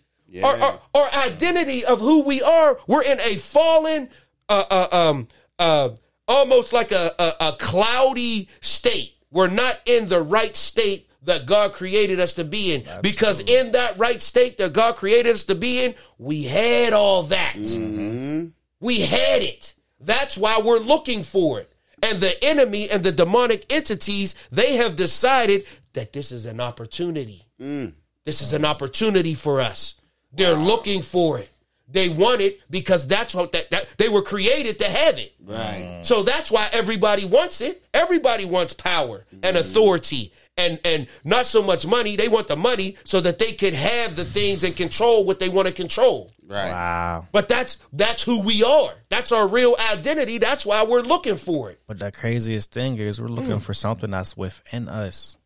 Our, 0.44 0.56
our, 0.58 0.80
our 0.94 1.10
identity 1.14 1.86
of 1.86 2.00
who 2.00 2.22
we 2.22 2.42
are, 2.42 2.78
we're 2.86 3.02
in 3.02 3.18
a 3.20 3.36
fallen, 3.36 4.10
uh, 4.50 4.64
uh, 4.70 4.88
um, 4.92 5.28
uh, 5.58 5.90
almost 6.28 6.74
like 6.74 6.92
a, 6.92 7.14
a, 7.18 7.32
a 7.48 7.52
cloudy 7.58 8.48
state. 8.60 9.14
We're 9.30 9.48
not 9.48 9.80
in 9.86 10.08
the 10.08 10.20
right 10.20 10.54
state 10.54 11.07
that 11.22 11.46
God 11.46 11.72
created 11.72 12.20
us 12.20 12.34
to 12.34 12.44
be 12.44 12.74
in. 12.74 12.84
Because 13.02 13.40
in 13.40 13.72
that 13.72 13.98
right 13.98 14.20
state 14.22 14.58
that 14.58 14.72
God 14.72 14.96
created 14.96 15.32
us 15.32 15.44
to 15.44 15.54
be 15.54 15.84
in, 15.84 15.94
we 16.18 16.44
had 16.44 16.92
all 16.92 17.24
that. 17.24 17.54
Mm-hmm. 17.54 18.46
We 18.80 19.00
had 19.00 19.42
it. 19.42 19.74
That's 20.00 20.38
why 20.38 20.60
we're 20.64 20.78
looking 20.78 21.22
for 21.22 21.60
it. 21.60 21.72
And 22.02 22.20
the 22.20 22.42
enemy 22.44 22.88
and 22.88 23.02
the 23.02 23.10
demonic 23.10 23.66
entities, 23.72 24.34
they 24.52 24.76
have 24.76 24.94
decided 24.94 25.66
that 25.94 26.12
this 26.12 26.30
is 26.30 26.46
an 26.46 26.60
opportunity. 26.60 27.42
Mm. 27.60 27.94
This 28.24 28.40
is 28.40 28.52
an 28.52 28.64
opportunity 28.64 29.34
for 29.34 29.60
us. 29.60 29.96
They're 30.32 30.54
looking 30.54 31.02
for 31.02 31.38
it. 31.38 31.50
They 31.90 32.08
want 32.08 32.40
it 32.42 32.60
because 32.70 33.06
that's 33.08 33.34
what 33.34 33.52
that, 33.52 33.70
that 33.70 33.77
they 33.98 34.08
were 34.08 34.22
created 34.22 34.78
to 34.78 34.86
have 34.86 35.18
it. 35.18 35.34
Right. 35.44 36.00
Mm. 36.00 36.06
So 36.06 36.22
that's 36.22 36.50
why 36.50 36.68
everybody 36.72 37.24
wants 37.24 37.60
it. 37.60 37.84
Everybody 37.92 38.44
wants 38.44 38.72
power 38.72 39.26
and 39.42 39.56
mm. 39.56 39.60
authority 39.60 40.32
and 40.56 40.80
and 40.84 41.06
not 41.24 41.46
so 41.46 41.62
much 41.62 41.86
money. 41.86 42.16
They 42.16 42.28
want 42.28 42.48
the 42.48 42.56
money 42.56 42.96
so 43.04 43.20
that 43.20 43.38
they 43.38 43.52
could 43.52 43.74
have 43.74 44.16
the 44.16 44.24
things 44.24 44.64
and 44.64 44.74
control 44.74 45.24
what 45.24 45.38
they 45.40 45.48
want 45.48 45.68
to 45.68 45.74
control. 45.74 46.32
Right. 46.46 46.70
Wow. 46.70 47.26
But 47.32 47.48
that's 47.48 47.78
that's 47.92 48.22
who 48.22 48.42
we 48.42 48.64
are. 48.64 48.94
That's 49.08 49.32
our 49.32 49.46
real 49.46 49.76
identity. 49.92 50.38
That's 50.38 50.64
why 50.64 50.84
we're 50.84 51.02
looking 51.02 51.36
for 51.36 51.70
it. 51.70 51.80
But 51.86 51.98
the 51.98 52.10
craziest 52.10 52.72
thing 52.72 52.96
is 52.98 53.20
we're 53.20 53.28
looking 53.28 53.58
mm. 53.58 53.62
for 53.62 53.74
something 53.74 54.10
that's 54.10 54.36
within 54.36 54.88
us. 54.88 55.36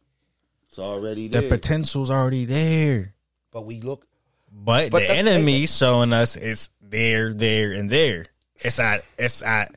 It's 0.68 0.78
already 0.78 1.28
The 1.28 1.42
potential's 1.42 2.10
already 2.10 2.44
there. 2.44 3.14
But 3.50 3.66
we 3.66 3.80
look 3.80 4.06
But, 4.50 4.90
But 4.90 5.00
the 5.00 5.08
that's- 5.08 5.26
enemy 5.26 5.66
showing 5.66 6.12
us 6.12 6.36
it's 6.36 6.70
there, 6.80 7.34
there, 7.34 7.72
and 7.72 7.90
there. 7.90 8.26
It's 8.64 8.78
at 8.78 9.04
it's 9.18 9.42
at 9.42 9.74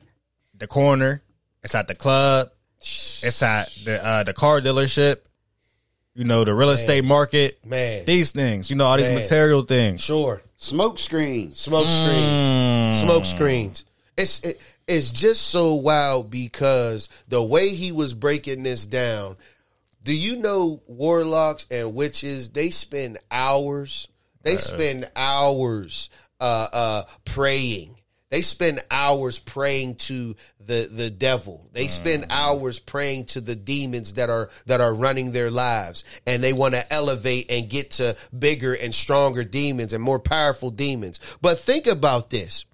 the 0.56 0.66
corner. 0.66 1.22
It's 1.62 1.74
at 1.74 1.88
the 1.88 1.94
club. 1.94 2.50
It's 2.78 3.42
at 3.42 3.70
the 3.84 4.04
uh, 4.04 4.22
the 4.22 4.32
car 4.32 4.60
dealership. 4.60 5.18
You 6.14 6.24
know 6.24 6.44
the 6.44 6.54
real 6.54 6.70
estate 6.70 7.04
market. 7.04 7.58
man. 7.64 8.04
These 8.06 8.32
things. 8.32 8.70
You 8.70 8.76
know 8.76 8.86
all 8.86 8.96
these 8.96 9.08
Man. 9.08 9.18
material 9.18 9.62
things. 9.62 10.02
sure. 10.02 10.40
Smoke 10.56 10.98
screens. 10.98 11.60
Smoke 11.60 11.86
screens. 11.88 13.00
Smoke 13.00 13.24
screens. 13.26 13.84
It's 14.16 14.40
it, 14.42 14.60
it's 14.86 15.10
just 15.12 15.48
so 15.48 15.74
wild 15.74 16.30
because 16.30 17.08
the 17.28 17.42
way 17.42 17.68
he 17.70 17.92
was 17.92 18.14
breaking 18.14 18.62
this 18.62 18.86
down. 18.86 19.36
Do 20.04 20.14
you 20.16 20.36
know 20.36 20.80
warlocks 20.86 21.66
and 21.70 21.94
witches? 21.94 22.50
They 22.50 22.70
spend 22.70 23.18
hours. 23.30 24.06
They 24.42 24.56
spend 24.58 25.10
hours 25.16 26.08
uh, 26.38 26.68
uh, 26.72 27.02
praying. 27.24 27.95
They 28.28 28.42
spend 28.42 28.82
hours 28.90 29.38
praying 29.38 29.96
to 29.96 30.34
the 30.58 30.88
the 30.90 31.10
devil. 31.10 31.68
They 31.72 31.86
mm. 31.86 31.90
spend 31.90 32.26
hours 32.30 32.80
praying 32.80 33.26
to 33.26 33.40
the 33.40 33.54
demons 33.54 34.14
that 34.14 34.30
are 34.30 34.50
that 34.66 34.80
are 34.80 34.92
running 34.92 35.30
their 35.30 35.50
lives, 35.50 36.02
and 36.26 36.42
they 36.42 36.52
want 36.52 36.74
to 36.74 36.92
elevate 36.92 37.50
and 37.50 37.70
get 37.70 37.92
to 37.92 38.16
bigger 38.36 38.74
and 38.74 38.92
stronger 38.94 39.44
demons 39.44 39.92
and 39.92 40.02
more 40.02 40.18
powerful 40.18 40.70
demons. 40.70 41.20
But 41.40 41.60
think 41.60 41.86
about 41.86 42.30
this: 42.30 42.64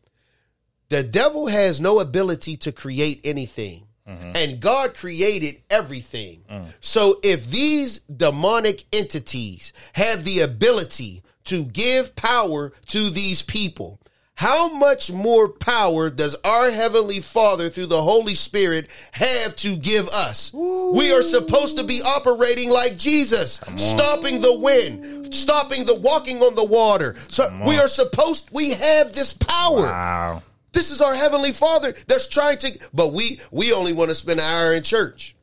the 0.89 1.03
devil 1.03 1.47
has 1.49 1.81
no 1.81 2.01
ability 2.01 2.57
to 2.59 2.73
create 2.73 3.21
anything. 3.25 3.87
Mm-hmm. 4.09 4.33
And 4.35 4.61
God 4.61 4.95
created 4.95 5.63
everything. 5.71 6.43
Mm. 6.51 6.73
So 6.81 7.21
if 7.23 7.49
these 7.49 8.01
demonic 8.01 8.85
entities 8.93 9.73
have 9.93 10.25
the 10.25 10.41
ability 10.41 11.23
to 11.45 11.65
give 11.65 12.17
power 12.17 12.73
to 12.87 13.11
these 13.11 13.43
people, 13.43 14.01
how 14.35 14.73
much 14.73 15.13
more 15.13 15.49
power 15.49 16.11
does 16.11 16.37
our 16.45 16.71
Heavenly 16.71 17.21
Father 17.21 17.71
through 17.71 17.87
the 17.87 18.03
Holy 18.03 18.35
Spirit 18.35 18.89
have 19.13 19.55
to 19.57 19.77
give 19.77 20.09
us? 20.09 20.53
We 20.53 21.13
are 21.13 21.23
supposed 21.23 21.79
to 21.79 21.85
be 21.85 22.03
operating 22.03 22.71
like 22.71 22.97
Jesus, 22.97 23.61
stopping 23.77 24.41
the 24.41 24.59
wind, 24.59 25.33
stopping 25.35 25.85
the 25.85 25.95
walking 25.95 26.43
on 26.43 26.55
the 26.55 26.65
water. 26.65 27.15
So 27.29 27.53
we 27.67 27.79
are 27.79 27.89
supposed, 27.89 28.49
we 28.53 28.71
have 28.71 29.13
this 29.13 29.33
power. 29.33 29.83
Wow. 29.87 30.43
This 30.73 30.91
is 30.91 31.01
our 31.01 31.15
heavenly 31.15 31.53
Father 31.53 31.95
that's 32.07 32.27
trying 32.27 32.59
to, 32.59 32.79
but 32.95 33.13
we 33.13 33.41
we 33.51 33.73
only 33.73 33.93
want 33.93 34.09
to 34.09 34.15
spend 34.15 34.41
an 34.41 34.47
hour 34.47 34.73
in 34.73 34.83
church. 34.83 35.37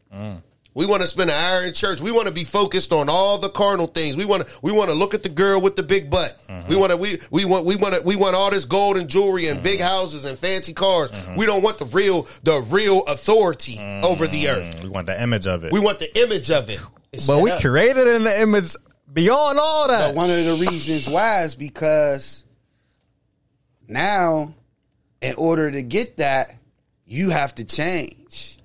We 0.76 0.86
want 0.86 1.02
to 1.02 1.08
spend 1.08 1.30
an 1.30 1.36
hour 1.36 1.66
in 1.66 1.74
church. 1.74 2.00
We 2.00 2.12
want 2.12 2.28
to 2.28 2.34
be 2.34 2.44
focused 2.44 2.94
on 2.94 3.10
all 3.10 3.38
the 3.38 3.50
carnal 3.50 3.88
things. 3.88 4.16
We 4.16 4.26
want 4.26 4.46
to 4.48 4.54
we 4.62 4.72
want 4.72 4.90
to 4.90 4.96
look 4.96 5.14
at 5.14 5.24
the 5.24 5.30
girl 5.30 5.60
with 5.60 5.76
the 5.76 5.84
big 5.84 6.10
butt. 6.10 6.38
We 6.70 6.76
want 6.76 6.92
to 6.92 6.98
we 6.98 7.20
we 7.32 7.44
want 7.44 7.66
we 7.66 7.76
want 7.76 7.96
to 7.96 8.02
we 8.02 8.16
want 8.16 8.36
all 8.36 8.52
this 8.52 8.66
gold 8.66 8.98
and 8.98 9.10
jewelry 9.10 9.48
and 9.48 9.64
big 9.64 9.82
houses 9.82 10.26
and 10.26 10.38
fancy 10.38 10.74
cars. 10.74 11.12
We 11.36 11.46
don't 11.46 11.64
want 11.64 11.80
the 11.80 11.86
real 11.86 12.28
the 12.44 12.62
real 12.62 13.02
authority 13.08 13.80
over 14.04 14.28
the 14.28 14.46
mm, 14.46 14.56
earth. 14.56 14.84
We 14.84 14.90
want 14.90 15.08
the 15.08 15.22
image 15.22 15.48
of 15.48 15.64
it. 15.64 15.72
We 15.72 15.80
want 15.80 16.00
the 16.00 16.20
image 16.22 16.52
of 16.52 16.70
it. 16.70 16.80
It's 17.12 17.26
but 17.26 17.42
we 17.42 17.50
up. 17.52 17.62
created 17.62 18.08
in 18.08 18.24
the 18.24 18.42
image 18.42 18.76
beyond 19.12 19.58
all 19.60 19.88
that. 19.88 20.10
But 20.10 20.16
one 20.16 20.30
of 20.30 20.38
the 20.38 20.66
reasons 20.70 21.10
why 21.10 21.44
is 21.44 21.56
because 21.56 22.46
now, 23.88 24.54
in 25.20 25.34
order 25.36 25.72
to 25.72 25.82
get 25.82 26.18
that, 26.18 26.56
you 27.06 27.32
have 27.32 27.56
to 27.56 27.66
change. 27.66 28.16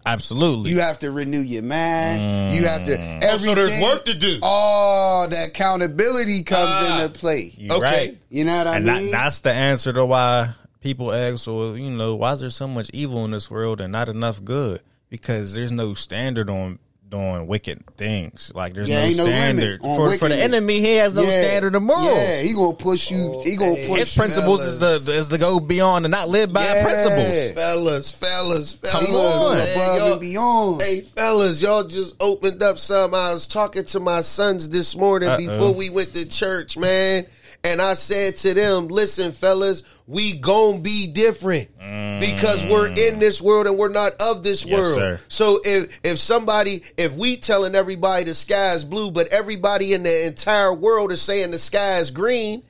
Absolutely. 0.07 0.71
You 0.71 0.81
have 0.81 0.99
to 1.01 1.11
renew 1.11 1.41
your 1.41 1.63
mind. 1.63 2.55
You 2.55 2.65
have 2.65 2.85
to 2.87 3.01
everything. 3.01 3.31
Oh, 3.31 3.37
so 3.39 3.55
there's 3.55 3.83
work 3.83 4.05
to 4.07 4.15
do. 4.15 4.39
All 4.43 5.29
the 5.29 5.45
accountability 5.45 6.43
comes 6.43 6.69
Ah. 6.71 7.03
into 7.05 7.19
play. 7.19 7.53
You 7.57 7.73
okay. 7.73 7.81
right. 7.83 8.19
You 8.29 8.45
know 8.45 8.57
what 8.59 8.67
I 8.67 8.77
and 8.77 8.87
mean? 8.87 9.07
that, 9.07 9.13
that's 9.13 9.41
the 9.41 9.53
answer 9.53 9.93
to 9.95 10.05
why 10.05 10.51
people 10.81 11.11
ask, 11.13 11.47
well, 11.47 11.77
you 11.77 11.91
know, 11.91 12.15
why 12.17 12.33
is 12.33 12.41
there 12.41 12.51
so 12.51 12.69
much 12.69 12.91
evil 12.93 13.25
in 13.25 13.31
this 13.31 13.51
world 13.51 13.81
and 13.81 13.93
not 13.93 14.09
enough 14.11 14.45
good? 14.45 14.81
Because 15.09 15.55
there's 15.55 15.73
no 15.73 15.95
standard 15.95 16.51
on 16.51 16.79
doing 17.15 17.47
wicked 17.47 17.83
things. 17.97 18.51
Like 18.55 18.75
there's 18.75 18.89
Yeah, 18.89 19.01
no 19.01 19.05
ain't 19.07 19.17
no 19.19 19.27
standard 19.27 19.81
for 19.83 20.17
for 20.19 20.29
the 20.29 20.37
enemy. 20.43 20.81
He 20.81 20.95
has 20.97 21.15
no 21.15 21.23
Yeah. 21.23 21.31
standard 21.31 21.75
of 21.75 21.83
morals. 21.83 22.07
Yeah, 22.07 22.41
he 22.43 22.53
gonna 22.53 22.75
push 22.77 23.11
you. 23.11 23.41
he 23.45 23.55
gonna 23.57 23.73
oh, 23.73 23.75
hey, 23.77 23.87
push 23.89 23.99
His 24.01 24.17
you. 24.17 24.21
principles 24.21 24.61
is 24.63 24.79
the 24.81 25.13
is 25.15 25.29
to 25.29 25.39
go 25.39 25.61
beyond 25.61 26.05
and 26.05 26.11
not 26.11 26.29
live 26.29 26.53
by 26.53 26.65
Yeah. 26.65 26.83
principles. 26.85 27.51
fellas, 27.53 28.11
fellas, 28.11 28.73
fellas, 28.73 29.07
Come 29.07 29.15
on. 29.15 29.57
man, 29.59 29.73
above 29.77 29.97
y'all- 29.99 30.13
and 30.13 30.21
beyond. 30.21 30.83
Hey 30.83 31.01
fellas, 31.03 31.63
y'all 31.63 31.85
just 31.85 32.15
opened 32.21 32.63
up 32.63 32.79
some. 32.79 33.15
I 33.15 33.33
was 33.33 33.47
talking 33.47 33.85
to 33.87 34.01
my 34.01 34.21
sons 34.21 34.69
this 34.69 34.97
morning 34.97 35.29
Uh-oh. 35.29 35.37
before 35.39 35.73
we 35.73 35.91
went 35.91 36.15
to 36.15 36.27
church, 36.29 36.77
man. 36.77 37.27
And 37.65 37.81
I 37.81 37.95
said 37.95 38.37
to 38.39 38.53
them, 38.53 38.89
listen, 38.89 39.33
fellas, 39.33 39.83
we 40.07 40.39
gon' 40.39 40.83
be 40.83 41.07
different 41.07 41.71
because 41.79 42.65
we're 42.67 42.91
mm. 42.91 42.99
in 42.99 43.19
this 43.19 43.41
world 43.41 43.67
and 43.67 43.79
we're 43.79 43.89
not 43.89 44.13
of 44.21 44.43
this 44.43 44.67
Yes, 44.67 44.79
world. 44.79 44.95
sir. 44.95 45.21
So 45.29 45.61
if 45.65 46.01
if 46.05 46.19
somebody, 46.19 46.83
if 46.99 47.15
we 47.15 47.39
telling 47.39 47.75
everybody 47.75 48.25
the 48.25 48.35
sky 48.35 48.75
is 48.75 48.85
blue, 48.85 49.11
but 49.11 49.29
everybody 49.29 49.95
in 49.95 50.03
the 50.03 50.27
entire 50.27 50.75
world 50.75 51.11
is 51.11 51.23
saying 51.23 51.53
the 51.53 51.59
sky 51.59 51.99
is 52.01 52.11
green, 52.11 52.63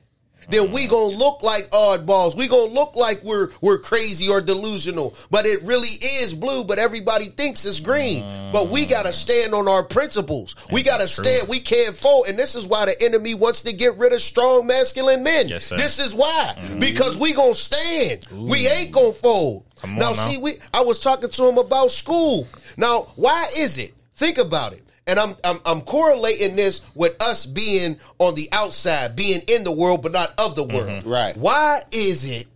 then 0.49 0.71
we 0.71 0.87
gonna 0.87 1.15
look 1.15 1.43
like 1.43 1.69
oddballs. 1.69 2.35
We 2.35 2.47
gonna 2.47 2.71
look 2.71 2.95
like 2.95 3.23
we're 3.23 3.49
we're 3.61 3.79
crazy 3.79 4.29
or 4.29 4.41
delusional. 4.41 5.15
But 5.31 5.45
it 5.45 5.63
really 5.63 5.89
is 5.89 6.33
blue, 6.33 6.63
but 6.63 6.79
everybody 6.79 7.29
thinks 7.29 7.65
it's 7.65 7.79
green. 7.79 8.23
But 8.51 8.69
we 8.69 8.85
gotta 8.85 9.13
stand 9.13 9.53
on 9.53 9.67
our 9.67 9.83
principles. 9.83 10.55
We 10.71 10.83
gotta 10.83 11.07
stand. 11.07 11.47
We 11.47 11.59
can't 11.59 11.95
fold. 11.95 12.27
And 12.27 12.37
this 12.37 12.55
is 12.55 12.67
why 12.67 12.85
the 12.85 13.01
enemy 13.01 13.33
wants 13.33 13.61
to 13.63 13.73
get 13.73 13.97
rid 13.97 14.13
of 14.13 14.21
strong 14.21 14.67
masculine 14.67 15.23
men. 15.23 15.47
Yes, 15.47 15.65
sir. 15.65 15.77
This 15.77 15.99
is 15.99 16.13
why. 16.13 16.55
Because 16.79 17.17
we 17.17 17.33
gonna 17.33 17.53
stand. 17.53 18.25
We 18.31 18.67
ain't 18.67 18.91
gonna 18.91 19.11
fold. 19.11 19.65
Now, 19.85 20.11
now. 20.11 20.13
see, 20.13 20.37
we 20.37 20.57
I 20.73 20.81
was 20.81 20.99
talking 20.99 21.29
to 21.29 21.45
him 21.47 21.57
about 21.57 21.91
school. 21.91 22.47
Now, 22.77 23.07
why 23.15 23.49
is 23.57 23.77
it? 23.77 23.93
Think 24.15 24.37
about 24.37 24.73
it. 24.73 24.84
And 25.07 25.19
I'm, 25.19 25.35
I'm 25.43 25.59
I'm 25.65 25.81
correlating 25.81 26.55
this 26.55 26.81
with 26.95 27.21
us 27.21 27.45
being 27.45 27.99
on 28.17 28.33
the 28.33 28.49
outside, 28.51 29.15
being 29.15 29.41
in 29.47 29.63
the 29.63 29.71
world 29.71 30.01
but 30.01 30.11
not 30.11 30.33
of 30.39 30.55
the 30.55 30.63
mm-hmm. 30.63 30.75
world. 30.75 31.05
Right. 31.05 31.37
Why 31.37 31.83
is 31.91 32.25
it 32.25 32.47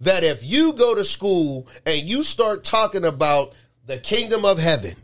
that 0.00 0.24
if 0.24 0.42
you 0.42 0.72
go 0.72 0.94
to 0.94 1.04
school 1.04 1.66
and 1.84 2.00
you 2.08 2.22
start 2.22 2.64
talking 2.64 3.04
about 3.04 3.52
the 3.86 3.98
kingdom 3.98 4.44
of 4.44 4.58
heaven, 4.58 4.94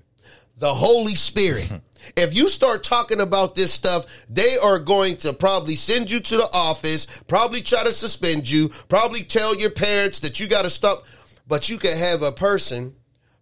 the 0.57 0.73
Holy 0.73 1.15
Spirit, 1.15 1.65
mm-hmm. 1.65 1.77
if 2.17 2.35
you 2.35 2.49
start 2.49 2.83
talking 2.83 3.21
about 3.21 3.55
this 3.55 3.75
stuff, 3.75 4.07
they 4.31 4.57
are 4.57 4.79
going 4.79 5.19
to 5.19 5.35
probably 5.35 5.77
send 5.77 6.11
you 6.11 6.21
to 6.21 6.37
the 6.39 6.49
office, 6.55 7.07
probably 7.27 7.61
try 7.61 7.85
to 7.85 7.93
suspend 7.93 8.49
you, 8.49 8.69
probably 8.89 9.23
tell 9.23 9.55
your 9.55 9.71
parents 9.71 10.21
that 10.21 10.41
you 10.41 10.49
got 10.49 10.63
to 10.63 10.71
stop. 10.71 11.05
But 11.47 11.69
you 11.69 11.79
can 11.79 11.97
have 11.97 12.23
a 12.23 12.33
person 12.33 12.97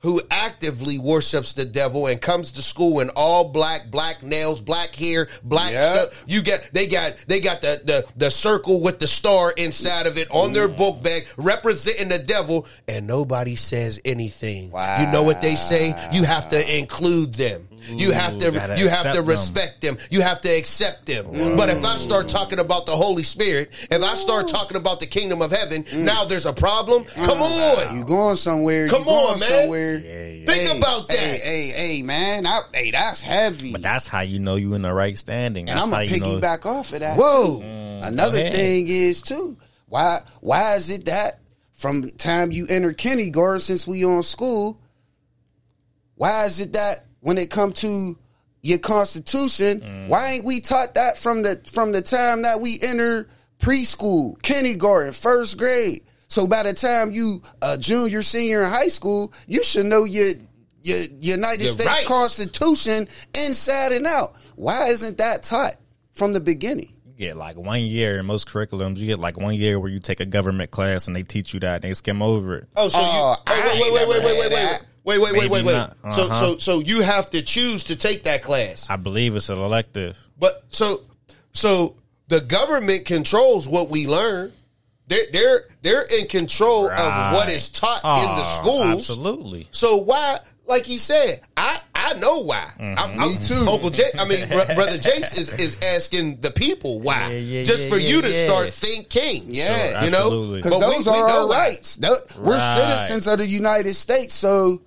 who 0.05 0.21
actively 0.31 0.99
worships 0.99 1.55
the 1.55 1.65
devil 1.65 2.07
and 2.07 2.21
comes 2.21 2.53
to 2.53 2.61
school 2.63 3.01
in 3.01 3.09
all 3.17 3.49
black, 3.49 3.91
black 3.91 4.23
nails, 4.23 4.61
black 4.61 4.95
hair, 4.95 5.29
black 5.43 5.73
Yep. 5.73 5.85
stuff. 5.85 6.25
You 6.27 6.43
get 6.43 6.69
they 6.73 6.87
got 6.87 7.15
they 7.27 7.41
got 7.41 7.63
the 7.63 7.81
the 7.85 8.07
the 8.17 8.31
circle 8.31 8.81
with 8.83 9.01
the 9.01 9.07
star 9.07 9.53
inside 9.57 10.07
of 10.07 10.19
it 10.19 10.29
on 10.31 10.53
their 10.53 10.69
book 10.69 11.03
bag 11.03 11.27
representing 11.39 12.11
the 12.11 12.19
devil, 12.19 12.67
and 12.87 13.07
nobody 13.07 13.57
says 13.57 13.99
anything. 14.05 14.65
You 14.67 15.07
know 15.11 15.23
what 15.23 15.41
they 15.41 15.55
say? 15.57 15.95
You 16.13 16.25
have 16.25 16.51
to 16.51 16.79
include 16.79 17.35
them. 17.35 17.67
You 17.89 18.13
have 18.13 18.39
to 18.39 18.51
gotta 18.51 18.79
you 18.79 18.89
have 18.89 19.13
to 19.15 19.23
respect 19.23 19.81
them. 19.81 19.97
You 20.11 20.21
have 20.23 20.41
to 20.43 20.49
accept 20.49 21.07
them. 21.07 21.27
But 21.57 21.69
if 21.69 21.85
I 21.85 21.97
start 21.97 22.29
talking 22.29 22.59
about 22.59 22.87
the 22.87 22.93
Holy 22.93 23.23
Spirit, 23.23 23.71
if 23.91 24.03
I 24.03 24.15
start 24.15 24.49
talking 24.49 24.77
about 24.77 25.01
the 25.01 25.07
kingdom 25.07 25.43
of 25.43 25.51
heaven, 25.51 25.85
now 25.95 26.25
there's 26.25 26.47
a 26.47 26.53
problem. 26.53 27.05
Come 27.05 27.39
mm. 27.39 27.89
on. 27.89 27.99
You 27.99 28.05
going 28.05 28.37
somewhere? 28.37 28.89
Come 28.89 29.01
you 29.01 29.05
going 29.07 29.27
on, 29.35 29.41
man. 29.41 29.49
somewhere? 29.49 29.99
yeah. 29.99 30.25
Think 30.47 30.69
Hey, 30.69 30.79
about 30.79 31.09
that. 31.09 31.17
Hey, 31.19 31.39
hey, 31.39 31.69
hey, 31.97 32.03
man! 32.03 32.47
I, 32.47 32.61
hey, 32.73 32.91
that's 32.91 33.23
heavy. 33.23 33.73
But 33.73 33.83
that's 33.83 34.07
how 34.07 34.21
you 34.21 34.39
know 34.39 34.57
you 34.57 34.75
in 34.75 34.83
the 34.83 34.93
right 34.93 35.17
standing. 35.17 35.69
and 35.69 35.79
I'm 35.79 35.87
how 35.89 35.97
gonna 35.97 36.05
you 36.05 36.21
know. 36.21 36.37
piggyback 36.37 36.67
off 36.67 36.93
of 36.93 37.01
that. 37.01 37.19
Whoa. 37.19 37.61
Mm, 37.63 38.07
Another 38.07 38.51
thing 38.51 38.87
is 38.89 39.23
too. 39.23 39.57
Why? 39.89 40.19
Why 40.41 40.75
is 40.75 40.91
it 40.91 41.07
that 41.07 41.41
from 41.73 42.11
time 42.19 42.53
you 42.53 42.67
enter 42.69 42.93
kindergarten, 42.93 43.61
since 43.61 43.87
we 43.87 44.05
on 44.05 44.23
school, 44.23 44.81
why 46.17 46.45
is 46.45 46.61
it 46.61 46.73
that 46.75 47.05
when 47.25 47.39
it 47.39 47.49
come 47.51 47.73
to 47.73 48.17
your 48.63 48.79
constitution, 48.79 49.81
Mm. 49.81 50.09
why 50.09 50.33
ain't 50.33 50.45
we 50.45 50.61
taught 50.61 50.95
that 50.95 51.19
from 51.19 51.43
the 51.43 51.59
from 51.73 51.93
the 51.93 52.03
time 52.03 52.43
that 52.43 52.61
we 52.61 52.79
enter 52.83 53.27
preschool, 53.61 54.41
kindergarten, 54.43 55.13
first 55.13 55.57
grade? 55.59 56.03
So 56.29 56.47
by 56.47 56.63
the 56.65 56.73
time 56.75 57.13
you 57.13 57.41
a 57.63 57.79
junior, 57.79 58.23
senior 58.23 58.63
in 58.65 58.71
high 58.71 58.89
school, 58.89 59.33
you 59.47 59.65
should 59.65 59.87
know 59.87 60.05
your 60.05 60.33
your 60.83 60.99
United 61.21 61.63
Your 61.65 61.73
States 61.73 61.89
rights. 61.89 62.07
Constitution 62.07 63.09
inside 63.35 63.93
and 63.93 64.07
out. 64.07 64.35
Why 64.57 64.89
isn't 64.89 65.17
that 65.19 65.43
taught 65.43 65.77
from 66.13 66.35
the 66.35 66.41
beginning? 66.41 66.93
You 67.07 67.29
get 67.29 67.37
like 67.37 67.57
one 67.57 67.81
year 67.81 68.19
in 68.19 68.27
most 68.27 68.49
curriculums. 68.49 68.99
You 68.99 69.07
get 69.07 69.19
like 69.19 69.39
one 69.39 69.55
year 69.55 69.79
where 69.81 69.89
you 69.91 69.99
take 70.01 70.21
a 70.21 70.27
government 70.27 70.71
class 70.73 71.07
and 71.07 71.15
they 71.17 71.23
teach 71.23 71.55
you 71.55 71.61
that. 71.61 71.77
And 71.77 71.85
they 71.85 71.95
skim 71.95 72.21
over 72.23 72.57
it. 72.59 72.69
Oh, 72.77 72.89
so 72.89 72.99
Oh, 73.01 73.37
you 73.47 73.53
I 73.53 73.59
wait, 73.59 73.65
wait, 73.67 73.73
ain't 73.75 73.83
wait, 73.85 73.93
wait, 73.93 73.95
never 73.95 74.11
wait, 74.11 74.25
wait, 74.25 74.41
wait, 74.41 74.51
that. 74.51 74.83
Wait, 75.05 75.21
wait, 75.21 75.33
wait, 75.37 75.51
wait, 75.51 75.65
wait. 75.65 75.75
So, 76.15 76.25
Uh-huh. 76.25 76.35
so, 76.35 76.59
so 76.59 76.79
you 76.81 77.01
have 77.03 77.31
to 77.31 77.43
choose 77.43 77.85
to 77.85 77.97
take 77.97 78.25
that 78.25 78.43
class. 78.43 78.89
I 78.91 78.97
believe 78.97 79.37
it's 79.37 79.49
an 79.49 79.59
elective. 79.59 80.19
But 80.39 80.65
so, 80.71 81.03
so 81.53 81.97
the 82.29 82.41
government 82.41 83.05
controls 83.05 83.69
what 83.69 83.89
we 83.91 84.07
learn. 84.07 84.53
They're 85.07 85.27
they're 85.33 85.65
they're 85.83 86.03
in 86.19 86.27
control 86.29 86.91
of 86.91 87.35
what 87.35 87.51
is 87.51 87.69
taught 87.69 88.03
in 88.05 88.35
the 88.37 88.41
Oh, 88.43 88.61
schools. 88.63 89.11
Absolutely. 89.11 89.69
So 89.71 89.97
why, 89.97 90.39
like 90.67 90.87
he 90.87 90.97
said, 90.97 91.43
I 91.59 91.79
I 91.95 92.15
know 92.15 92.41
why. 92.41 92.65
Mm-hmm. 92.81 92.99
I'm, 92.99 93.21
I'm, 93.21 93.29
Me 93.33 93.39
too. 93.43 93.67
Uncle 93.71 93.91
Jay, 93.91 94.05
I 94.19 94.25
mean, 94.27 94.49
br- 94.49 94.73
brother 94.75 94.97
Jace 94.97 95.37
is 95.39 95.53
is 95.61 95.77
asking 95.83 96.41
the 96.41 96.51
people 96.51 97.01
why, 97.01 97.33
Yeah, 97.33 97.39
yeah, 97.39 97.63
just 97.65 97.85
yeah, 97.85 97.91
for 97.91 97.99
yeah, 97.99 98.09
you 98.09 98.23
to 98.23 98.31
yeah. 98.33 98.47
start 98.47 98.69
thinking. 98.69 99.43
Yeah. 99.49 100.05
you 100.05 100.11
know, 100.11 100.53
Because 100.55 100.81
those 100.81 101.05
we 101.07 101.13
are 101.13 101.29
know 101.29 101.41
our 101.43 101.49
why. 101.49 101.59
rights. 101.59 101.97
Tho- 101.97 102.17
We're 102.39 102.57
Right. 102.57 102.77
citizens 102.99 103.27
of 103.27 103.39
the 103.41 103.47
United 103.47 103.93
States. 103.93 104.33
So 104.35 104.81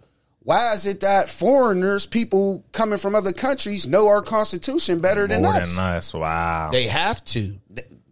why 0.47 0.73
is 0.73 0.85
it 0.85 1.01
that 1.01 1.29
foreigners, 1.29 2.07
people 2.07 2.63
coming 2.71 2.97
from 2.97 3.15
other 3.15 3.33
countries, 3.33 3.85
know 3.85 4.07
our 4.07 4.21
Constitution 4.21 5.01
better 5.01 5.27
than 5.27 5.41
More 5.41 5.53
us? 5.55 5.75
than 5.75 5.83
us. 5.83 6.13
Wow. 6.13 6.69
They 6.71 6.87
have 6.87 7.21
to. 7.25 7.59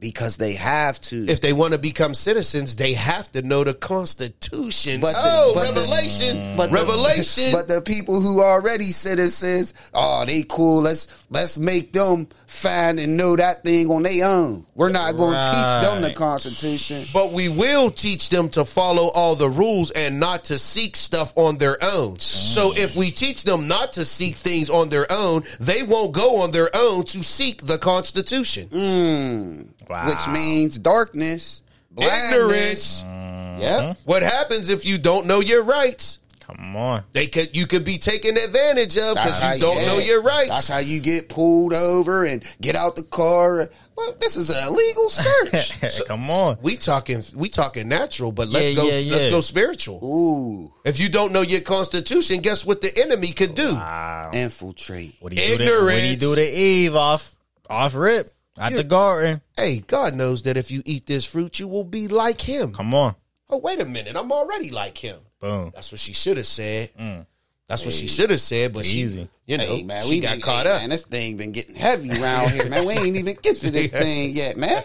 Because 0.06 0.38
they 0.38 0.54
have 0.54 1.02
to. 1.02 1.26
If 1.28 1.42
they 1.42 1.52
want 1.52 1.74
to 1.74 1.80
become 1.80 2.14
citizens, 2.14 2.76
they 2.76 2.94
have 2.94 3.32
to 3.32 3.42
know 3.42 3.64
the 3.64 3.74
Constitution. 3.74 5.02
But 5.02 5.14
the- 5.14 5.20
oh, 5.24 5.54
but 5.56 5.74
the- 5.74 5.82
revelation, 5.82 6.56
but 6.56 6.68
the- 6.68 6.76
revelation. 6.76 7.52
but 7.52 7.68
the 7.68 7.82
people 7.82 8.22
who 8.22 8.40
are 8.40 8.52
already 8.52 8.92
citizens, 8.92 9.74
oh, 9.96 10.24
they 10.24 10.44
cool. 10.44 10.84
Let's 10.84 11.08
let's 11.32 11.58
make 11.58 11.92
them 11.92 12.28
find 12.56 13.00
and 13.00 13.18
know 13.18 13.36
that 13.36 13.64
thing 13.64 13.90
on 13.90 14.04
their 14.04 14.26
own. 14.26 14.66
We're 14.76 14.90
not 14.90 15.18
going 15.18 15.34
to 15.34 15.40
teach 15.40 15.82
them 15.82 16.02
the 16.02 16.14
Constitution. 16.14 17.04
But 17.14 17.32
we 17.32 17.50
will 17.50 17.92
teach 17.92 18.30
them 18.30 18.50
to 18.50 18.66
follow 18.66 19.10
all 19.14 19.36
the 19.36 19.50
rules 19.50 19.92
and 19.92 20.20
not 20.20 20.46
to 20.46 20.60
seek 20.60 20.96
stuff 20.96 21.34
on 21.36 21.58
their 21.58 21.78
own. 21.84 22.20
So 22.20 22.72
mm. 22.72 22.78
if 22.78 22.96
we 22.96 23.12
teach 23.12 23.44
them 23.44 23.68
not 23.68 23.94
to 23.94 24.06
seek 24.06 24.36
things 24.36 24.70
on 24.70 24.90
their 24.90 25.12
own, 25.12 25.44
they 25.60 25.84
won't 25.84 26.14
go 26.14 26.42
on 26.42 26.52
their 26.52 26.70
own 26.74 27.04
to 27.06 27.24
seek 27.24 27.62
the 27.64 27.78
Constitution. 27.78 28.70
Mm. 28.70 29.68
Wow. 29.90 30.08
Which 30.08 30.28
means 30.28 30.78
darkness, 30.78 31.64
blindness. 31.92 32.34
Ignorance. 32.34 33.04
Mm-hmm. 33.04 33.62
Yep. 33.62 33.98
What 34.06 34.24
happens 34.24 34.70
if 34.70 34.86
you 34.86 34.98
don't 34.98 35.28
know 35.28 35.40
your 35.40 35.64
rights? 35.64 36.20
Come 36.42 36.76
on. 36.76 37.04
They 37.14 37.26
could 37.28 37.56
you 37.58 37.66
could 37.66 37.84
be 37.84 37.98
taken 37.98 38.38
advantage 38.38 38.98
of 38.98 39.16
because 39.16 39.42
how 39.42 39.54
you 39.54 39.62
don't 39.62 39.78
yeah. 39.78 39.86
know 39.88 39.98
your 39.98 40.22
rights. 40.22 40.50
That's 40.50 40.68
how 40.68 40.78
you 40.78 41.00
get 41.00 41.28
pulled 41.28 41.74
over 41.74 42.24
and 42.24 42.44
get 42.62 42.76
out 42.76 42.96
the 42.96 43.04
car. 43.04 43.68
Well, 43.98 44.16
this 44.20 44.36
is 44.36 44.52
an 44.52 44.68
illegal 44.68 45.10
search. 45.10 46.06
Come 46.08 46.30
on. 46.30 46.58
we 46.62 46.76
talking 46.76 47.24
we 47.36 47.50
talking 47.50 47.88
natural, 47.88 48.32
but 48.32 48.48
let's 48.48 48.70
Yeah, 48.70 48.76
go 48.76 48.84
yeah, 48.88 49.12
let's 49.12 49.26
yeah. 49.26 49.32
go 49.32 49.42
spiritual. 49.42 50.04
Ooh, 50.04 50.74
If 50.84 51.00
you 51.00 51.10
don't 51.10 51.32
know 51.32 51.42
your 51.42 51.62
constitution, 51.62 52.42
guess 52.42 52.64
what 52.64 52.82
the 52.82 52.96
enemy 52.96 53.32
could 53.32 53.56
do? 53.56 53.74
Wow. 53.74 54.30
infiltrate. 54.34 55.16
What 55.22 55.34
do 55.34 55.42
you 55.42 55.58
do? 55.58 55.66
To, 55.66 55.84
what 55.84 55.90
do 55.92 55.96
you 55.96 56.14
Ignorance. 56.14 56.22
do 56.22 56.36
to 56.36 56.44
Eve 56.44 56.96
off 56.96 57.34
off 57.68 57.96
rip 57.96 58.30
at 58.58 58.76
the 58.76 58.84
garden? 58.84 59.42
Hey, 59.58 59.80
God 59.80 60.16
knows 60.16 60.44
that 60.44 60.58
if 60.58 60.72
you 60.72 60.82
eat 60.86 61.06
this 61.06 61.26
fruit, 61.26 61.60
you 61.60 61.68
will 61.68 61.84
be 61.84 62.08
like 62.08 62.42
him. 62.42 62.74
Come 62.74 62.94
on. 62.94 63.16
Oh, 63.50 63.58
wait 63.58 63.80
a 63.80 63.86
minute, 63.86 64.16
I'm 64.16 64.32
already 64.32 64.72
like 64.72 64.98
him. 64.98 65.20
Boom. 65.40 65.72
That's 65.74 65.92
what 65.92 66.00
she 66.00 66.14
should 66.14 66.38
have 66.38 66.48
said. 66.48 66.92
Mm. 66.98 67.26
That's 67.68 67.84
what 67.84 67.96
she 67.96 68.08
should 68.08 68.30
have 68.30 68.40
said, 68.42 68.74
but 68.76 68.86
Easy. 68.86 69.24
she, 69.24 69.30
you 69.48 69.58
know, 69.58 69.66
Hey 69.66 69.84
man, 69.84 70.04
she 70.04 70.16
we 70.16 70.20
got 70.20 70.34
been- 70.34 70.42
caught 70.42 70.66
hey, 70.68 70.72
up. 70.74 70.82
Man, 70.82 70.90
this 70.92 71.04
thing 71.04 71.36
been 71.38 71.52
getting 71.52 71.74
heavy 71.74 72.12
around 72.12 72.52
here, 72.52 72.70
man. 72.70 72.86
We 72.86 72.94
ain't 72.94 73.16
even 73.18 73.36
get 73.42 73.56
to 73.58 73.72
this 73.72 73.92
thing 73.92 74.36
yet, 74.36 74.56
man. 74.56 74.84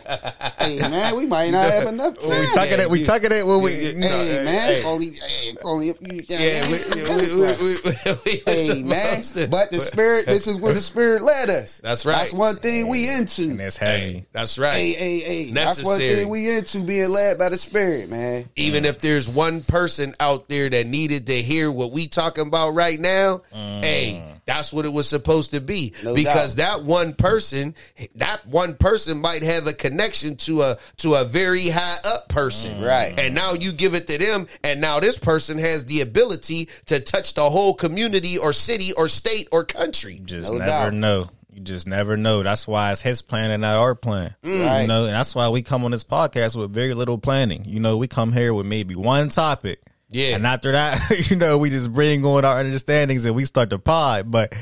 Hey 0.58 0.78
man, 0.78 1.14
we 1.14 1.26
might 1.26 1.50
not 1.50 1.70
have 1.70 1.88
enough 1.88 2.18
time. 2.18 2.40
We 2.40 2.46
tucking 2.54 2.80
it. 2.80 2.88
We 2.90 3.04
tucking 3.04 3.32
it. 3.32 3.46
When 3.46 3.60
we. 3.60 3.70
Hey 3.70 3.92
No, 3.96 4.08
man, 4.44 4.74
hey. 4.74 4.82
only, 4.84 5.10
hey, 5.10 5.56
only 5.62 5.90
a 5.90 5.94
few. 5.94 6.20
yeah, 6.26 6.70
we, 6.70 6.78
we, 6.94 7.02
we, 7.02 7.56
we, 7.60 7.76
we, 8.14 8.16
we 8.24 8.42
Hey 8.46 8.82
man, 8.82 9.22
but 9.50 9.70
the 9.70 9.80
spirit. 9.80 10.24
This 10.24 10.46
is 10.46 10.56
where 10.58 10.72
the 10.72 10.80
spirit 10.92 11.20
led 11.20 11.50
us. 11.50 11.80
That's 11.84 12.06
right. 12.06 12.16
That's 12.16 12.32
one 12.32 12.56
thing 12.56 12.88
we 12.88 13.10
into. 13.10 13.42
And 13.50 13.60
it's 13.60 13.76
heavy. 13.76 14.24
That's 14.32 14.58
right. 14.58 14.72
Hey, 14.74 14.92
hey, 14.94 15.18
hey. 15.20 15.50
That's 15.52 15.84
one 15.84 15.98
thing 15.98 16.30
we 16.30 16.50
into 16.56 16.82
being 16.82 17.10
led 17.10 17.38
by 17.38 17.50
the 17.50 17.58
spirit, 17.58 18.08
man. 18.08 18.46
Even 18.56 18.86
if 18.86 19.00
there's 19.00 19.28
one 19.28 19.62
person 19.64 20.14
out 20.18 20.48
there 20.48 20.70
that 20.70 20.86
needed 20.86 21.26
to 21.26 21.42
hear 21.42 21.70
what 21.70 21.92
we 21.92 22.08
talking 22.08 22.46
about 22.46 22.69
right 22.70 22.98
now, 22.98 23.42
mm. 23.54 23.82
hey, 23.82 24.24
that's 24.46 24.72
what 24.72 24.84
it 24.84 24.92
was 24.92 25.08
supposed 25.08 25.52
to 25.52 25.60
be. 25.60 25.94
No 26.02 26.14
because 26.14 26.54
doubt. 26.56 26.80
that 26.80 26.84
one 26.84 27.12
person, 27.14 27.74
that 28.16 28.46
one 28.46 28.74
person 28.74 29.20
might 29.20 29.42
have 29.42 29.66
a 29.66 29.72
connection 29.72 30.36
to 30.38 30.62
a 30.62 30.78
to 30.98 31.14
a 31.14 31.24
very 31.24 31.68
high 31.68 31.98
up 32.04 32.28
person. 32.28 32.76
Mm. 32.80 32.86
Right. 32.88 33.18
And 33.18 33.34
now 33.34 33.52
you 33.52 33.72
give 33.72 33.94
it 33.94 34.08
to 34.08 34.18
them, 34.18 34.48
and 34.64 34.80
now 34.80 34.98
this 35.00 35.18
person 35.18 35.58
has 35.58 35.86
the 35.86 36.00
ability 36.00 36.68
to 36.86 37.00
touch 37.00 37.34
the 37.34 37.48
whole 37.48 37.74
community 37.74 38.38
or 38.38 38.52
city 38.52 38.92
or 38.94 39.08
state 39.08 39.48
or 39.52 39.64
country. 39.64 40.20
Just 40.24 40.50
No 40.50 40.58
never 40.58 40.66
doubt. 40.66 40.94
know. 40.94 41.30
You 41.52 41.62
just 41.62 41.86
never 41.86 42.16
know. 42.16 42.42
That's 42.42 42.66
why 42.68 42.92
it's 42.92 43.02
his 43.02 43.22
plan 43.22 43.50
and 43.50 43.60
not 43.60 43.76
our 43.76 43.94
plan. 43.96 44.34
Mm. 44.42 44.66
Right. 44.66 44.80
You 44.82 44.86
know, 44.88 45.04
and 45.04 45.14
that's 45.14 45.34
why 45.34 45.48
we 45.48 45.62
come 45.62 45.84
on 45.84 45.90
this 45.90 46.04
podcast 46.04 46.56
with 46.56 46.72
very 46.72 46.94
little 46.94 47.18
planning. 47.18 47.64
You 47.64 47.80
know, 47.80 47.96
we 47.96 48.06
come 48.08 48.32
here 48.32 48.54
with 48.54 48.66
maybe 48.66 48.94
one 48.94 49.28
topic. 49.30 49.80
Yeah. 50.10 50.34
And 50.36 50.46
after 50.46 50.72
that, 50.72 51.26
you 51.30 51.36
know, 51.36 51.58
we 51.58 51.70
just 51.70 51.92
bring 51.92 52.24
on 52.24 52.44
our 52.44 52.58
understandings 52.58 53.24
and 53.24 53.34
we 53.34 53.44
start 53.44 53.70
the 53.70 53.78
pod. 53.78 54.30
But 54.30 54.54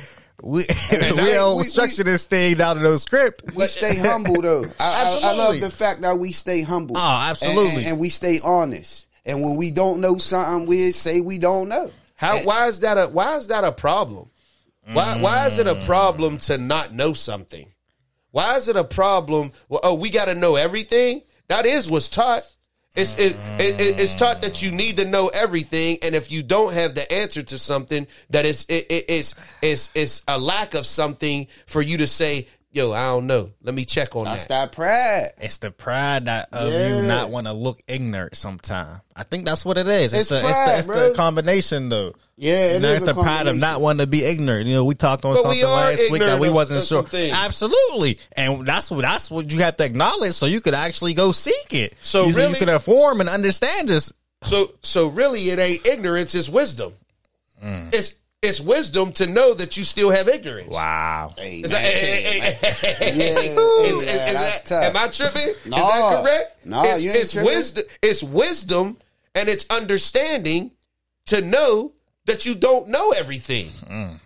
we 0.42 0.64
we 0.92 0.98
now 0.98 1.12
don't 1.14 1.58
we- 1.58 1.64
structure 1.64 2.04
this 2.04 2.26
thing 2.26 2.56
down 2.56 2.76
to 2.76 2.82
no 2.82 2.96
script. 2.98 3.42
We 3.54 3.66
stay 3.66 3.96
humble 3.96 4.42
though. 4.42 4.64
I, 4.78 5.20
I, 5.24 5.30
I 5.30 5.34
love 5.36 5.60
the 5.60 5.70
fact 5.70 6.02
that 6.02 6.18
we 6.18 6.32
stay 6.32 6.62
humble. 6.62 6.96
Oh, 6.96 7.00
And- 7.00 7.30
absolutely. 7.30 7.82
And, 7.84 7.86
and 7.92 7.98
we 7.98 8.08
stay 8.08 8.40
honest. 8.42 9.08
And 9.24 9.42
when 9.42 9.56
we 9.56 9.70
don't 9.70 10.00
know 10.00 10.16
something, 10.16 10.66
we 10.68 10.92
say 10.92 11.20
we 11.20 11.38
don't 11.38 11.68
know. 11.68 11.90
How 12.14 12.38
why 12.38 12.66
is 12.68 12.80
that 12.80 12.96
a 12.98 13.06
why 13.08 13.36
is 13.36 13.46
that 13.48 13.64
a 13.64 13.72
problem? 13.72 14.30
Why 14.92 15.20
why 15.20 15.46
is 15.46 15.58
it 15.58 15.66
a 15.66 15.74
problem 15.86 16.38
to 16.40 16.56
not 16.58 16.92
know 16.92 17.12
something? 17.12 17.72
Why 18.30 18.56
is 18.56 18.68
it 18.68 18.76
a 18.76 18.84
problem? 18.84 19.52
Well, 19.68 19.80
oh, 19.82 19.94
we 19.94 20.10
got 20.10 20.26
to 20.26 20.34
know 20.34 20.56
everything. 20.56 21.22
That 21.48 21.64
is 21.66 21.90
what's 21.90 22.08
taught. 22.08 22.42
It's 22.96 23.16
it, 23.18 23.36
it, 23.58 23.80
it- 23.80 24.00
it's 24.00 24.14
taught 24.14 24.40
that 24.42 24.62
you 24.62 24.70
need 24.72 24.96
to 24.96 25.04
know 25.04 25.28
everything, 25.28 25.98
and 26.02 26.14
if 26.14 26.32
you 26.32 26.42
don't 26.42 26.72
have 26.72 26.94
the 26.94 27.10
answer 27.12 27.42
to 27.42 27.58
something, 27.58 28.06
that 28.30 28.44
is 28.46 28.64
it, 28.68 28.86
it, 28.90 29.04
it's 29.08 29.34
it's 29.62 29.90
it's 29.94 30.22
a 30.26 30.38
lack 30.38 30.74
of 30.74 30.84
something 30.86 31.46
for 31.66 31.80
you 31.82 31.98
to 31.98 32.06
say, 32.06 32.48
"Yo, 32.72 32.92
I 32.92 33.06
don't 33.06 33.26
know. 33.26 33.50
Let 33.62 33.74
me 33.74 33.84
check 33.84 34.14
on 34.16 34.24
that. 34.24 34.32
That's 34.32 34.46
that." 34.46 34.70
that 34.70 34.72
pride. 34.72 35.30
It's 35.40 35.58
the 35.58 35.70
pride 35.70 36.26
that 36.26 36.48
of 36.52 36.72
Yeah. 36.72 36.96
you 37.00 37.02
not 37.06 37.30
want 37.30 37.46
to 37.46 37.52
look 37.52 37.80
ignorant 37.88 38.36
sometime. 38.36 39.00
I 39.16 39.22
think 39.24 39.44
that's 39.46 39.64
what 39.64 39.78
it 39.78 39.88
is. 39.88 40.12
It's, 40.12 40.22
It's 40.22 40.28
the, 40.30 40.36
it's 40.38 40.46
pride, 40.46 40.68
the 40.74 40.78
it's 40.78 40.86
bro. 40.86 41.08
the 41.10 41.14
combination 41.16 41.88
though. 41.88 42.14
Yeah, 42.40 42.70
you 42.70 42.76
it 42.76 42.82
know, 42.82 42.88
is 42.90 43.02
it's 43.02 43.10
a 43.10 43.14
the 43.14 43.20
pride 43.22 43.48
of 43.48 43.56
not 43.56 43.66
combination. 43.80 43.82
wanting 43.82 43.98
to 44.00 44.06
be 44.06 44.24
ignorant. 44.24 44.66
You 44.68 44.74
know, 44.74 44.84
we 44.84 44.94
talked 44.94 45.24
on 45.24 45.34
But 45.34 45.38
we 45.38 45.60
something 45.60 45.64
are 45.64 45.70
last 45.90 45.98
week 45.98 46.08
that 46.10 46.14
ignorant 46.16 46.40
we 46.40 46.48
of- 46.48 46.54
wasn't 46.54 46.78
of 46.78 46.84
sure. 46.86 46.98
some 47.02 47.06
things. 47.06 47.34
Absolutely, 47.36 48.18
and 48.32 48.64
that's 48.66 48.90
what 48.92 49.02
that's 49.02 49.30
what 49.30 49.50
you 49.52 49.58
have 49.60 49.76
to 49.78 49.84
acknowledge, 49.84 50.34
so 50.34 50.46
you 50.46 50.60
could 50.60 50.74
actually 50.74 51.14
go 51.14 51.32
seek 51.32 51.74
it. 51.74 51.94
So 52.02 52.26
you, 52.26 52.34
really- 52.34 52.50
you 52.52 52.56
can 52.58 52.68
inform 52.68 53.20
and 53.20 53.28
understand 53.28 53.88
this. 53.88 54.12
So 54.44 54.72
so 54.84 55.08
really, 55.08 55.50
it 55.50 55.58
ain't 55.58 55.84
ignorance; 55.86 56.32
it's 56.36 56.48
wisdom. 56.48 56.92
Mm. 57.64 57.92
It's 57.92 58.14
it's 58.42 58.60
wisdom 58.60 59.10
to 59.12 59.26
know 59.26 59.52
that 59.54 59.76
you 59.76 59.82
still 59.84 60.10
have 60.10 60.28
ignorance. 60.28 60.72
Wow. 60.72 61.32
Hey, 61.36 61.60
Is 61.60 61.70
that, 61.72 61.82
man. 61.82 61.92
hey, 61.92 62.22
hey, 62.22 62.50
hey, 62.52 62.52
Yeah, 62.54 63.40
hey, 63.40 63.54
yeah, 63.54 63.60
is- 63.82 63.96
is- 63.96 64.02
is 64.02 64.32
that- 64.34 64.62
tough. 64.66 64.84
Am 64.84 64.96
I 64.96 65.08
tripping? 65.08 65.54
No. 65.66 65.76
Is 65.76 65.82
that 65.92 66.22
correct? 66.22 66.66
No, 66.66 66.82
it's, 66.84 67.02
you 67.02 67.10
ain't 67.10 67.18
it's 67.20 67.32
tripping. 67.32 67.46
wisdom. 67.54 67.84
It's 68.02 68.22
wisdom 68.22 68.98
and 69.34 69.48
it's 69.48 69.66
understanding 69.70 70.70
to 71.26 71.40
know 71.40 71.92
that 72.26 72.46
you 72.46 72.54
don't 72.54 72.88
know 72.88 73.10
everything, 73.12 73.70
Mm. 73.88 74.20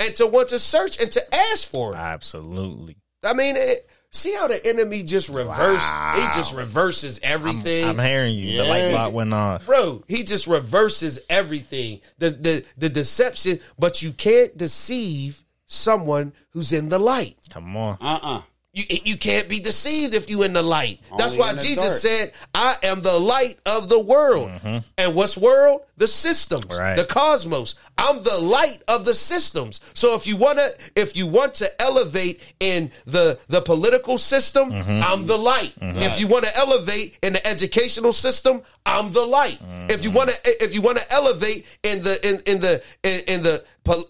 and 0.00 0.16
to 0.16 0.26
want 0.26 0.48
to 0.50 0.58
search 0.58 1.00
and 1.00 1.10
to 1.12 1.34
ask 1.34 1.68
for 1.68 1.92
it. 1.92 1.96
Absolutely. 1.98 2.96
I 3.24 3.34
mean, 3.34 3.56
it, 3.56 3.88
see 4.12 4.34
how 4.34 4.46
the 4.46 4.64
enemy 4.66 5.02
just 5.02 5.28
reverse. 5.28 5.82
He 6.14 6.22
just 6.38 6.54
reverses 6.54 7.18
everything. 7.22 7.86
I'm 7.86 7.98
hearing 7.98 8.36
you. 8.36 8.58
The 8.58 8.64
light 8.64 8.92
bulb 8.92 9.14
went 9.14 9.34
off. 9.34 9.66
Bro, 9.66 10.04
he 10.06 10.22
just 10.22 10.46
reverses 10.46 11.20
everything. 11.28 12.00
The 12.18 12.30
the 12.30 12.64
the 12.78 12.88
deception, 12.88 13.60
but 13.78 14.02
you 14.02 14.12
can't 14.12 14.56
deceive 14.56 15.42
someone 15.66 16.32
who's 16.50 16.72
in 16.72 16.88
the 16.90 16.98
light. 16.98 17.38
Come 17.50 17.76
on. 17.76 17.96
Uh-uh. 18.00 18.42
You 18.74 18.84
you 19.04 19.16
can't 19.18 19.50
be 19.50 19.60
deceived 19.60 20.14
if 20.14 20.30
you 20.30 20.44
in 20.44 20.54
the 20.54 20.62
light. 20.62 21.00
That's 21.18 21.34
Only 21.34 21.44
why 21.44 21.54
Jesus 21.56 22.00
said, 22.00 22.32
"I 22.54 22.76
am 22.82 23.02
the 23.02 23.18
light 23.18 23.58
of 23.66 23.90
the 23.90 24.00
world." 24.00 24.50
And 24.96 25.14
what's 25.14 25.36
world? 25.36 25.82
The 25.98 26.06
systems, 26.06 26.78
Right. 26.78 26.96
the 26.96 27.04
cosmos. 27.04 27.74
I'm 27.98 28.22
the 28.22 28.38
light 28.38 28.82
of 28.88 29.04
the 29.04 29.12
systems. 29.12 29.80
So 29.92 30.14
if 30.14 30.26
you 30.26 30.36
want 30.36 30.58
to 30.58 30.74
if 30.96 31.14
you 31.16 31.26
want 31.26 31.52
to 31.56 31.82
elevate 31.82 32.40
in 32.60 32.90
the 33.04 33.38
the 33.48 33.60
political 33.60 34.16
system, 34.16 34.72
I'm 34.72 35.26
the 35.26 35.36
light. 35.36 35.74
If 35.78 36.18
you 36.18 36.26
want 36.26 36.46
to 36.46 36.56
elevate 36.56 37.18
in 37.22 37.34
the 37.34 37.46
educational 37.46 38.14
system, 38.14 38.62
I'm 38.86 39.12
the 39.12 39.26
light. 39.26 39.60
If 39.90 40.02
you 40.02 40.10
want 40.10 40.30
to 40.30 40.64
if 40.64 40.72
you 40.74 40.80
want 40.80 40.96
to 40.96 41.12
elevate 41.12 41.66
in 41.82 42.02
the 42.02 42.14
in 42.26 42.40
in 42.46 42.60
the 42.60 42.82
in, 43.02 43.20
in 43.26 43.42
the 43.42 43.62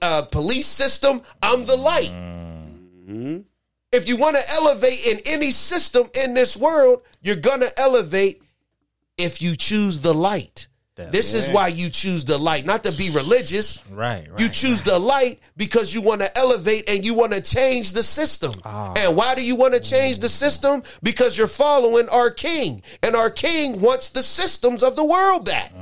uh, 0.03 0.23
police 0.23 0.69
system, 0.69 1.23
I'm 1.43 1.67
the 1.67 1.77
light 1.77 2.11
mm-hmm. 2.11 3.41
If 3.93 4.09
you 4.09 4.17
want 4.17 4.37
to 4.37 4.51
elevate 4.51 5.07
in 5.07 5.21
any 5.27 5.51
system 5.51 6.09
in 6.15 6.35
this 6.35 6.57
world, 6.57 7.03
you're 7.21 7.37
going 7.37 7.61
to 7.61 7.79
elevate 7.79 8.43
if 9.19 9.43
you 9.43 9.55
choose 9.55 10.01
the 10.01 10.15
light. 10.15 10.67
this 11.11 11.35
is 11.35 11.49
why 11.51 11.69
you 11.69 11.91
choose 11.91 12.25
the 12.25 12.39
light, 12.39 12.65
not 12.65 12.85
to 12.85 12.93
be 12.93 13.11
religious. 13.11 13.79
Right, 13.91 14.29
right. 14.31 14.41
You 14.41 14.49
choose 14.49 14.83
the 14.83 14.99
light 14.99 15.41
because 15.57 15.93
you 15.95 16.01
want 16.01 16.21
to 16.21 16.39
elevate 16.39 16.89
and 16.89 17.05
you 17.05 17.15
want 17.15 17.33
to 17.33 17.41
change 17.41 17.93
the 17.93 18.03
system. 18.03 18.55
Ah. 18.65 18.93
And 18.97 19.17
why 19.17 19.35
do 19.35 19.45
you 19.45 19.57
want 19.57 19.75
to 19.75 19.81
change 19.81 20.19
the 20.19 20.29
system? 20.29 20.83
Because 21.03 21.37
you're 21.37 21.47
following 21.47 22.09
our 22.09 22.31
king. 22.31 22.83
And 23.03 23.17
our 23.17 23.31
king 23.31 23.81
wants 23.81 24.11
the 24.11 24.23
systems 24.23 24.83
of 24.83 24.97
the 24.97 25.05
world 25.05 25.45
back. 25.47 25.73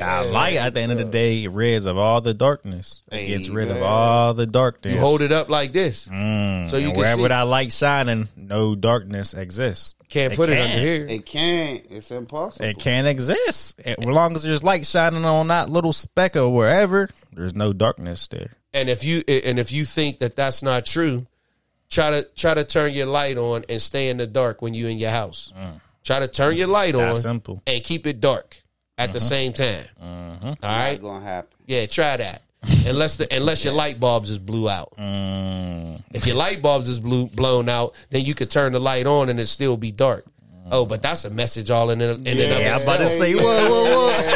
Our 0.00 0.26
light 0.30 0.56
at 0.56 0.74
the 0.74 0.80
end 0.80 0.92
of 0.92 0.98
the 0.98 1.04
day 1.04 1.46
rids 1.46 1.86
of 1.86 1.96
all 1.98 2.20
the 2.20 2.34
darkness. 2.34 3.02
It 3.10 3.26
gets 3.26 3.48
rid 3.48 3.70
of 3.70 3.82
all 3.82 4.34
the 4.34 4.46
darkness. 4.46 4.94
You 4.94 5.00
hold 5.00 5.20
it 5.20 5.32
up 5.32 5.48
like 5.48 5.72
this. 5.72 6.08
Mm, 6.08 6.68
so 6.70 6.76
you 6.76 6.86
and 6.86 6.92
can 6.94 6.98
wherever 7.00 7.22
see. 7.22 7.28
that 7.28 7.42
light 7.42 7.72
shining, 7.72 8.28
no 8.36 8.74
darkness 8.74 9.34
exists. 9.34 9.94
Can't 10.08 10.34
put 10.34 10.48
it 10.48 10.58
under 10.58 10.78
here. 10.78 11.06
It 11.06 11.24
can't. 11.24 11.84
It's 11.90 12.10
impossible. 12.10 12.64
It 12.64 12.78
can't 12.78 13.06
exist. 13.06 13.80
As 13.84 13.98
long 14.04 14.34
as 14.34 14.42
there's 14.42 14.64
light 14.64 14.84
shining 14.86 15.24
on 15.24 15.48
that 15.48 15.70
little 15.70 15.92
speck 15.92 16.34
or 16.36 16.52
wherever, 16.52 17.08
there's 17.32 17.54
no 17.54 17.72
darkness 17.72 18.26
there. 18.26 18.56
And 18.74 18.88
if 18.88 19.04
you 19.04 19.22
and 19.28 19.58
if 19.60 19.70
you 19.72 19.84
think 19.84 20.18
that 20.20 20.34
that's 20.36 20.62
not 20.62 20.84
true, 20.84 21.26
try 21.90 22.10
to 22.10 22.24
try 22.36 22.54
to 22.54 22.64
turn 22.64 22.92
your 22.92 23.06
light 23.06 23.36
on 23.38 23.64
and 23.68 23.80
stay 23.80 24.08
in 24.08 24.16
the 24.16 24.26
dark 24.26 24.62
when 24.62 24.74
you're 24.74 24.90
in 24.90 24.98
your 24.98 25.10
house. 25.10 25.52
Mm. 25.56 25.80
Try 26.02 26.18
to 26.20 26.28
turn 26.28 26.56
your 26.56 26.66
light 26.66 26.94
on 26.94 27.02
That 27.12 27.16
simple. 27.16 27.62
and 27.66 27.84
keep 27.84 28.06
it 28.06 28.20
dark 28.20 28.62
at 29.00 29.12
the 29.12 29.18
uh-huh. 29.18 29.26
same 29.26 29.52
time. 29.52 29.84
Uh-huh. 30.00 30.46
All 30.48 30.56
right, 30.62 30.92
Not 30.92 31.00
gonna 31.00 31.24
happen. 31.24 31.58
yeah, 31.66 31.86
try 31.86 32.16
that. 32.16 32.42
unless 32.86 33.16
the 33.16 33.34
unless 33.34 33.64
your 33.64 33.72
light 33.72 33.98
bulbs 33.98 34.28
is 34.28 34.38
blew 34.38 34.68
out. 34.68 34.92
Mm. 34.98 36.02
If 36.12 36.26
your 36.26 36.36
light 36.36 36.60
bulbs 36.60 36.90
is 36.90 37.00
blue 37.00 37.26
blown 37.26 37.70
out, 37.70 37.94
then 38.10 38.24
you 38.24 38.34
could 38.34 38.50
turn 38.50 38.72
the 38.72 38.78
light 38.78 39.06
on 39.06 39.30
and 39.30 39.40
it 39.40 39.46
still 39.46 39.78
be 39.78 39.90
dark. 39.90 40.26
Oh, 40.72 40.84
but 40.84 41.02
that's 41.02 41.24
a 41.24 41.30
message 41.30 41.70
all 41.70 41.90
in 41.90 42.00
and, 42.00 42.28
in 42.28 42.38
and 42.38 42.52
of 42.52 42.60
Yeah, 42.60 42.76
I'm 42.76 42.82
about 42.82 42.98
to 42.98 43.02
itself. 43.04 43.20
say, 43.20 43.34
whoa, 43.34 43.42
whoa, 43.42 43.84
whoa. 43.90 44.29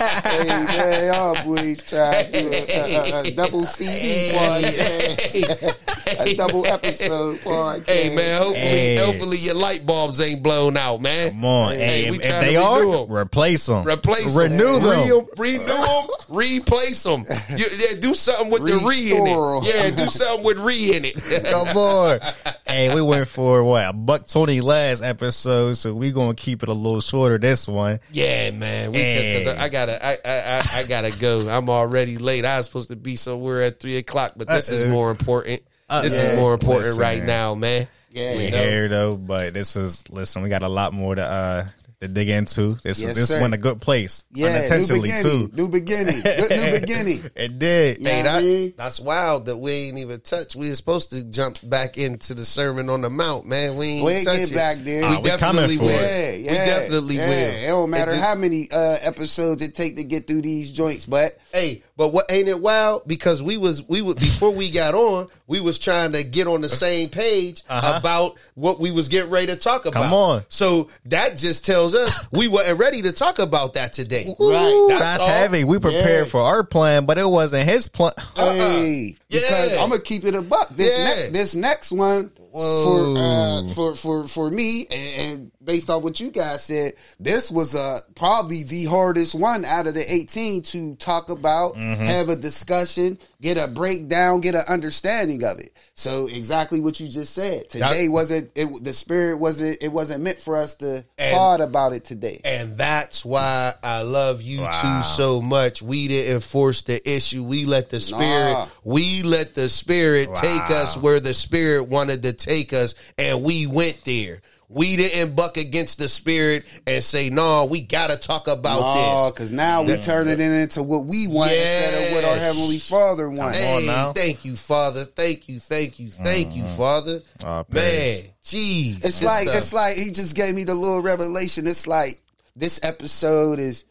Yeah, 0.00 0.22
yeah. 0.24 0.66
hey, 0.66 0.78
man, 0.78 1.14
y'all 1.14 1.44
boys 1.44 1.82
try 1.84 2.22
to 2.24 2.32
do 2.32 2.48
a, 2.48 2.52
a, 2.52 2.96
a, 2.96 3.20
a 3.22 3.30
double 3.32 3.64
CD 3.64 4.30
podcast, 4.34 6.20
a 6.20 6.34
double 6.34 6.66
episode 6.66 7.38
podcast. 7.40 7.86
Hey 7.88 8.14
man, 8.16 8.38
hopefully, 8.42 8.60
Hey. 8.60 8.96
hopefully 8.96 9.36
your 9.38 9.54
light 9.56 9.84
bulbs 9.86 10.20
ain't 10.20 10.42
blown 10.42 10.76
out, 10.76 11.00
man. 11.02 11.30
Come 11.30 11.44
on. 11.44 11.72
Hey, 11.72 12.04
Hey, 12.04 12.10
we 12.10 12.16
if, 12.18 12.24
if 12.24 12.34
to 12.34 12.40
they 12.46 12.56
renew 12.56 12.92
are, 12.92 13.04
'em. 13.04 13.12
replace 13.12 13.66
them. 13.66 13.86
Replace 13.86 14.34
Renew 14.36 14.78
them. 14.80 15.08
them. 15.08 15.26
Re- 15.36 15.52
renew 15.58 15.66
them. 15.66 16.06
Replace 16.30 17.02
them. 17.02 17.24
You, 17.50 17.66
yeah, 17.78 17.98
do 18.00 18.14
something 18.14 18.50
with 18.50 18.64
the 18.66 18.82
re 18.86 19.12
in 19.12 19.26
it. 19.26 19.64
Yeah, 19.74 19.90
do 19.90 20.06
something 20.06 20.44
with 20.46 20.58
re 20.58 20.96
in 20.96 21.04
it. 21.04 21.16
Come 21.50 21.76
on. 21.76 22.20
hey, 22.66 22.94
we 22.94 23.02
went 23.02 23.28
for 23.28 23.62
what 23.64 23.86
a 23.88 23.92
buck 23.92 24.26
twenty 24.26 24.60
last 24.60 25.02
episode, 25.02 25.74
so 25.76 25.92
we 25.94 26.12
gonna 26.12 26.34
keep 26.34 26.62
it 26.62 26.68
a 26.68 26.72
little 26.72 27.00
shorter 27.00 27.36
this 27.38 27.66
one. 27.68 28.00
yeah, 28.12 28.50
man. 28.50 28.92
We, 28.92 28.98
cause, 28.98 29.44
'cause 29.46 29.58
I, 29.58 29.64
I 29.64 29.68
gotta, 29.98 30.06
I, 30.06 30.32
I, 30.32 30.58
I, 30.58 30.80
I 30.80 30.84
gotta 30.86 31.10
go. 31.10 31.48
I'm 31.48 31.68
already 31.68 32.18
late. 32.18 32.44
I 32.44 32.56
was 32.58 32.66
supposed 32.66 32.88
to 32.90 32.96
be 32.96 33.16
somewhere 33.16 33.62
at 33.62 33.80
three 33.80 33.96
o'clock, 33.96 34.32
but 34.36 34.48
this 34.48 34.70
is 34.70 34.82
Uh-uh. 34.84 34.90
more 34.90 35.10
important. 35.10 35.62
this 35.88 36.18
Uh-uh. 36.18 36.22
is 36.24 36.38
more 36.38 36.54
important 36.54 36.84
Listen, 36.86 37.00
right 37.00 37.18
man. 37.18 37.26
now, 37.26 37.54
man. 37.54 37.88
Yeah. 38.12 38.36
We 38.36 38.44
You 38.46 38.50
know? 38.50 38.62
here 38.62 38.88
though, 38.88 39.16
but 39.16 39.54
this 39.54 39.76
is 39.76 40.08
listen. 40.10 40.42
We 40.42 40.48
got 40.48 40.62
a 40.62 40.68
lot 40.68 40.92
more 40.92 41.14
to 41.14 41.22
uh 41.22 41.66
to 42.00 42.08
dig 42.08 42.28
into. 42.30 42.76
This 42.82 43.00
Yes, 43.00 43.10
is 43.10 43.16
this 43.16 43.28
sir. 43.28 43.40
went 43.42 43.52
a 43.52 43.58
good 43.58 43.80
place, 43.80 44.24
Yeah, 44.32 44.48
new 44.48 44.54
unintentionally 44.56 45.00
beginning, 45.02 45.22
too. 45.22 45.50
new 45.54 45.68
beginning, 45.68 46.20
good 46.22 46.50
new 46.50 46.80
beginning. 46.80 47.30
It 47.36 47.58
did. 47.58 47.98
Yeah. 48.00 48.08
Hey, 48.10 48.22
what 48.22 48.28
I 48.30 48.40
mean? 48.42 48.74
that's 48.78 49.00
wild 49.00 49.46
that 49.46 49.58
we 49.58 49.72
ain't 49.72 49.98
even 49.98 50.20
touched. 50.20 50.56
We 50.56 50.70
were 50.70 50.74
supposed 50.76 51.10
to 51.10 51.24
jump 51.24 51.58
back 51.62 51.98
into 51.98 52.32
the 52.34 52.46
Sermon 52.46 52.88
on 52.88 53.02
the 53.02 53.10
Mount, 53.10 53.44
man. 53.46 53.76
We 53.76 53.86
ain't, 53.86 54.04
We 54.06 54.12
ain't 54.12 54.24
touch 54.26 54.38
get 54.38 54.50
it. 54.50 54.54
back 54.54 54.78
there. 54.78 55.00
We 55.02 55.06
Ah, 55.06 55.16
we 55.18 55.22
definitely 55.24 55.76
for 55.76 55.82
will. 55.84 55.90
it. 55.90 56.00
Yeah, 56.00 56.30
yeah, 56.30 56.50
we 56.50 56.56
definitely 56.70 57.16
yeah. 57.16 57.28
will. 57.28 57.54
It 57.54 57.66
don't 57.66 57.90
matter 57.90 58.10
It 58.12 58.14
just- 58.14 58.24
how 58.26 58.34
many 58.34 58.70
uh, 58.70 58.96
episodes 59.02 59.60
it 59.62 59.74
take 59.74 59.96
to 59.96 60.04
get 60.04 60.26
through 60.26 60.42
these 60.42 60.70
joints, 60.70 61.04
but 61.04 61.36
Hey, 61.52 61.82
but 62.00 62.14
what 62.14 62.32
ain't 62.32 62.48
it 62.48 62.58
wild? 62.58 63.02
Because 63.06 63.42
we 63.42 63.58
was 63.58 63.86
we 63.86 64.00
would 64.00 64.18
before 64.18 64.50
we 64.50 64.70
got 64.70 64.94
on, 64.94 65.26
we 65.46 65.60
was 65.60 65.78
trying 65.78 66.12
to 66.12 66.24
get 66.24 66.46
on 66.46 66.62
the 66.62 66.68
same 66.70 67.10
page 67.10 67.62
about 67.68 68.36
what 68.54 68.80
we 68.80 68.90
was 68.90 69.08
getting 69.08 69.30
ready 69.30 69.48
to 69.48 69.56
talk 69.56 69.82
about. 69.84 69.96
Uh-huh. 70.00 70.04
Come 70.04 70.14
on. 70.14 70.42
So 70.48 70.88
that 71.04 71.36
just 71.36 71.66
tells 71.66 71.94
us 71.94 72.18
we 72.32 72.48
weren't 72.48 72.78
ready 72.78 73.02
to 73.02 73.12
talk 73.12 73.38
about 73.38 73.74
that 73.74 73.92
today. 73.92 74.24
Right. 74.40 74.86
That's, 74.88 75.18
That's 75.18 75.22
heavy. 75.24 75.64
We 75.64 75.78
prepared 75.78 76.24
Yeah. 76.24 76.30
for 76.30 76.40
our 76.40 76.64
plan, 76.64 77.04
but 77.04 77.18
it 77.18 77.28
wasn't 77.28 77.68
his 77.68 77.86
plan. 77.86 78.12
hey, 78.34 79.16
because 79.28 79.72
Yeah. 79.74 79.82
I'm 79.82 79.90
gonna 79.90 80.00
keep 80.00 80.24
it 80.24 80.34
a 80.34 80.40
buck. 80.40 80.74
This 80.74 80.96
Yeah. 80.98 81.04
next 81.04 81.32
this 81.34 81.54
next 81.54 81.92
one 81.92 82.30
Whoa. 82.50 82.84
for 83.14 83.18
uh, 83.20 83.68
for 83.74 83.94
for 83.94 84.24
for 84.26 84.50
me, 84.50 84.86
and, 84.90 85.30
and 85.32 85.50
based 85.70 85.88
on 85.88 86.02
what 86.02 86.18
you 86.18 86.32
guys 86.32 86.64
said, 86.64 86.94
this 87.20 87.48
was 87.50 87.76
uh 87.76 88.00
probably 88.16 88.64
the 88.64 88.84
hardest 88.86 89.36
one 89.36 89.64
out 89.64 89.86
of 89.86 89.94
the 89.94 90.12
18 90.12 90.62
to 90.64 90.96
talk 90.96 91.30
about, 91.30 91.74
Mm-hmm. 91.76 92.04
have 92.06 92.28
a 92.28 92.34
discussion, 92.36 93.18
get 93.40 93.56
a 93.56 93.68
breakdown, 93.68 94.40
get 94.40 94.54
an 94.56 94.64
understanding 94.66 95.44
of 95.44 95.58
it. 95.60 95.72
So 95.94 96.26
exactly 96.26 96.80
what 96.80 96.98
you 96.98 97.06
just 97.08 97.32
said. 97.34 97.70
Today 97.70 98.06
That- 98.06 98.12
wasn't 98.12 98.50
it? 98.56 98.84
The 98.84 98.92
spirit 98.92 99.36
wasn't. 99.38 99.78
It 99.80 99.92
wasn't 99.92 100.22
meant 100.24 100.40
for 100.40 100.56
us 100.56 100.74
to 100.76 101.04
And- 101.18 101.34
thought 101.36 101.60
about 101.60 101.92
it 101.92 102.04
today. 102.04 102.40
And 102.44 102.76
that's 102.76 103.24
why 103.24 103.74
I 103.82 104.02
love 104.02 104.42
you 104.42 104.62
Wow. 104.62 105.02
two 105.02 105.08
so 105.08 105.40
much. 105.40 105.82
We 105.82 106.08
didn't 106.08 106.40
force 106.40 106.82
the 106.82 106.98
issue. 107.08 107.44
We 107.44 107.64
let 107.66 107.90
the 107.90 108.00
spirit, 108.00 108.52
Nah. 108.54 108.66
we 108.82 109.22
let 109.22 109.54
the 109.54 109.68
spirit 109.68 110.34
take 110.34 110.70
us 110.70 110.96
where 110.96 111.20
the 111.20 111.34
spirit 111.34 111.84
wanted 111.88 112.24
to 112.24 112.32
take 112.32 112.72
us, 112.72 112.94
and 113.18 113.42
we 113.44 113.66
went 113.66 113.98
there. 114.04 114.40
We 114.72 114.94
didn't 114.96 115.34
buck 115.34 115.56
against 115.56 115.98
the 115.98 116.08
spirit 116.08 116.64
and 116.86 117.02
say, 117.02 117.28
"No, 117.28 117.64
we 117.64 117.80
got 117.80 118.10
to 118.10 118.16
talk 118.16 118.46
about 118.46 118.94
this." 118.94 119.32
because 119.32 119.50
now 119.50 119.82
we 119.82 119.96
turning 119.96 120.34
it 120.34 120.40
into 120.40 120.84
what 120.84 121.06
we 121.06 121.26
want 121.26 121.50
instead 121.50 122.06
of 122.08 122.14
what 122.14 122.24
our 122.24 122.36
heavenly 122.36 122.78
Father 122.78 123.28
wants. 123.28 123.58
on 123.58 123.64
Hey, 123.64 123.86
now. 123.86 124.12
thank 124.12 124.44
you, 124.44 124.54
Father. 124.54 125.04
Thank 125.04 125.48
you, 125.48 125.58
thank 125.58 125.98
you, 125.98 126.08
thank 126.08 126.54
you, 126.54 126.64
Father. 126.64 127.20
Oh, 127.42 127.46
Man, 127.46 127.64
praise. 127.68 128.24
jeez, 128.44 128.96
It's 128.98 129.02
this 129.02 129.22
like 129.24 129.42
stuff- 129.48 129.56
it's 129.56 129.72
like 129.72 129.96
he 129.96 130.12
just 130.12 130.36
gave 130.36 130.54
me 130.54 130.62
the 130.62 130.74
little 130.74 131.02
revelation. 131.02 131.66
It's 131.66 131.88
like 131.88 132.20
this 132.54 132.78
episode 132.84 133.58
is 133.58 133.84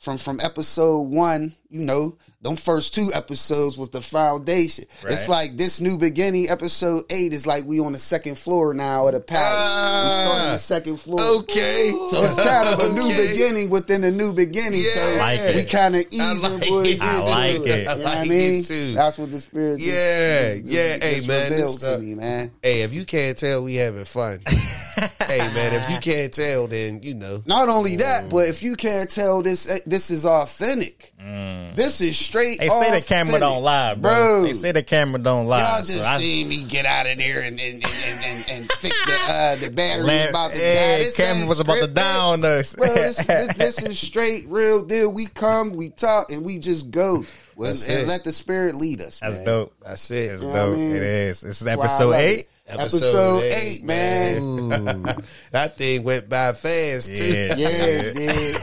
from 0.00 0.18
from 0.18 0.38
episode 0.42 1.00
one. 1.08 1.54
You 1.70 1.80
know, 1.82 2.18
them 2.46 2.56
first 2.56 2.94
two 2.94 3.10
episodes 3.12 3.76
was 3.76 3.90
the 3.90 4.00
foundation. 4.00 4.84
It's 5.04 5.28
like 5.28 5.56
this 5.56 5.80
new 5.80 5.98
beginning. 5.98 6.48
Episode 6.48 7.04
eight 7.10 7.32
is 7.32 7.46
like 7.46 7.64
we 7.64 7.80
on 7.80 7.92
the 7.92 7.98
second 7.98 8.38
floor 8.38 8.72
now 8.74 9.06
of 9.08 9.14
the 9.14 9.20
palace. 9.20 9.42
we 9.44 10.10
ah. 10.10 10.22
starting 10.24 10.52
the 10.52 10.58
second 10.58 10.96
floor. 11.00 11.20
okay. 11.40 11.90
So 12.10 12.22
it's 12.24 12.40
kind 12.42 12.68
of 12.68 12.80
a 12.80 12.92
new 12.94 13.02
Okay. 13.06 13.32
beginning 13.32 13.70
within 13.70 14.04
a 14.04 14.10
new 14.10 14.32
beginning. 14.32 14.80
Yeah. 14.80 14.90
so 14.94 15.18
like 15.18 15.54
we 15.54 15.64
kind 15.64 15.96
of 15.96 16.02
I 16.02 16.06
easing 16.10 16.50
like 16.52 16.68
boys 16.68 16.86
it. 16.88 16.92
into 16.92 17.04
I 17.04 17.18
like 17.28 17.54
it. 17.54 17.60
You 17.66 17.84
know 17.84 17.90
I 17.90 17.94
what 17.96 18.04
like 18.04 18.16
I 18.18 18.24
mean? 18.24 18.62
too. 18.64 18.92
That's 18.94 19.18
what 19.18 19.30
the 19.30 19.40
spirit. 19.40 19.78
just- 19.80 19.90
Yeah, 19.92 20.52
just- 20.54 20.66
yeah. 20.66 20.96
Hey, 21.00 21.20
man, 21.26 21.50
revealed 21.50 21.50
this 21.50 21.74
to 21.74 21.80
stuff- 21.80 22.00
me, 22.00 22.14
man. 22.14 22.50
Hey, 22.62 22.82
if 22.82 22.94
you 22.94 23.04
can't 23.04 23.36
tell, 23.36 23.64
we 23.64 23.74
having 23.76 24.04
fun. 24.04 24.40
hey, 24.46 25.38
man, 25.38 25.74
if 25.74 25.90
you 25.90 25.98
can't 26.00 26.32
tell, 26.32 26.66
then 26.68 27.02
you 27.02 27.14
know. 27.14 27.42
Not 27.46 27.68
only 27.68 27.96
that, 27.96 28.24
mm. 28.26 28.30
but 28.30 28.48
if 28.48 28.62
you 28.62 28.76
can't 28.76 29.10
tell 29.10 29.42
this, 29.42 29.68
eh, 29.70 29.78
this 29.86 30.10
is 30.10 30.24
authentic. 30.24 31.12
Mm. 31.20 31.74
This 31.74 32.00
is 32.00 32.16
straight. 32.18 32.35
They 32.36 32.68
say 32.68 33.00
the 33.00 33.04
camera 33.06 33.40
don't 33.40 33.62
lie, 33.62 33.94
bro. 33.94 34.12
Bro. 34.12 34.42
They 34.44 34.52
say 34.52 34.72
the 34.72 34.82
camera 34.82 35.20
don't 35.20 35.46
lie. 35.46 35.58
Y'all 35.60 35.84
so 35.84 35.94
just 35.96 36.08
I- 36.08 36.18
me 36.18 36.64
get 36.64 36.86
out 36.86 37.06
of 37.06 37.18
there 37.18 37.40
and 37.40 37.58
and, 37.58 37.82
and, 37.84 38.24
and, 38.24 38.46
and, 38.50 38.72
fix 38.72 39.04
the 39.04 39.12
uh, 39.14 39.56
the 39.56 39.70
battery 39.70 40.04
Lamp- 40.04 40.30
about 40.30 40.50
to 40.52 40.58
yeah, 40.58 40.96
die. 40.96 40.98
This 41.04 41.16
camera 41.16 41.48
was 41.48 41.60
about 41.60 41.78
to 41.78 41.86
die 41.86 42.18
on 42.18 42.44
us. 42.44 42.74
Bro, 42.74 42.94
this, 42.94 43.24
this, 43.24 43.54
this 43.54 43.82
is 43.82 43.98
straight 43.98 44.44
real 44.48 44.84
deal. 44.84 45.12
We 45.12 45.26
come, 45.26 45.74
we 45.76 45.90
talk, 45.90 46.30
and 46.30 46.44
we 46.44 46.58
just 46.58 46.90
go. 46.90 47.24
Well, 47.56 47.74
and 47.88 48.06
let 48.06 48.22
the 48.24 48.32
spirit 48.32 48.74
lead 48.74 49.00
us. 49.00 49.20
That's 49.20 49.36
man. 49.36 49.44
dope. 49.46 49.74
That's 49.82 50.10
it. 50.10 50.32
It's 50.32 50.42
know 50.42 50.48
what 50.48 50.56
I 50.56 50.66
dope. 50.66 50.76
mean? 50.78 50.96
It 50.96 51.02
is. 51.02 51.40
This 51.40 51.60
is 51.60 51.64
That's 51.64 51.78
why 51.78 51.84
I 51.84 51.88
episode 51.88 52.12
eight. 52.12 52.38
it. 52.40 52.48
Episode 52.68 53.42
eight, 53.44 53.84
man. 53.84 54.42
Ooh, 54.42 54.68
that 55.52 55.78
thing 55.78 56.02
went 56.02 56.28
by 56.28 56.52
fast 56.52 57.16
too. 57.16 57.24
Yeah. 57.24 57.54
Yeah, 57.56 58.10
yeah. 58.14 58.58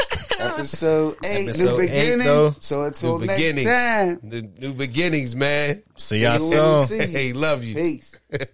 Episode 0.51 1.15
eight, 1.23 1.49
Episode 1.49 1.71
new 1.77 1.77
beginning. 1.87 2.25
though. 2.25 2.55
so 2.59 2.81
until 2.83 3.19
New 3.19 3.25
next 3.27 3.41
beginnings. 3.41 3.67
time, 3.67 4.19
The 4.23 4.41
new 4.59 4.73
beginnings, 4.73 5.35
man. 5.35 5.81
See 5.97 6.17
See 6.17 6.23
y'all 6.23 6.39
soon. 6.39 6.87
See 6.87 7.11
you. 7.11 7.17
Hey, 7.17 7.33
love 7.33 7.63
you. 7.63 7.75
peace. 7.75 8.19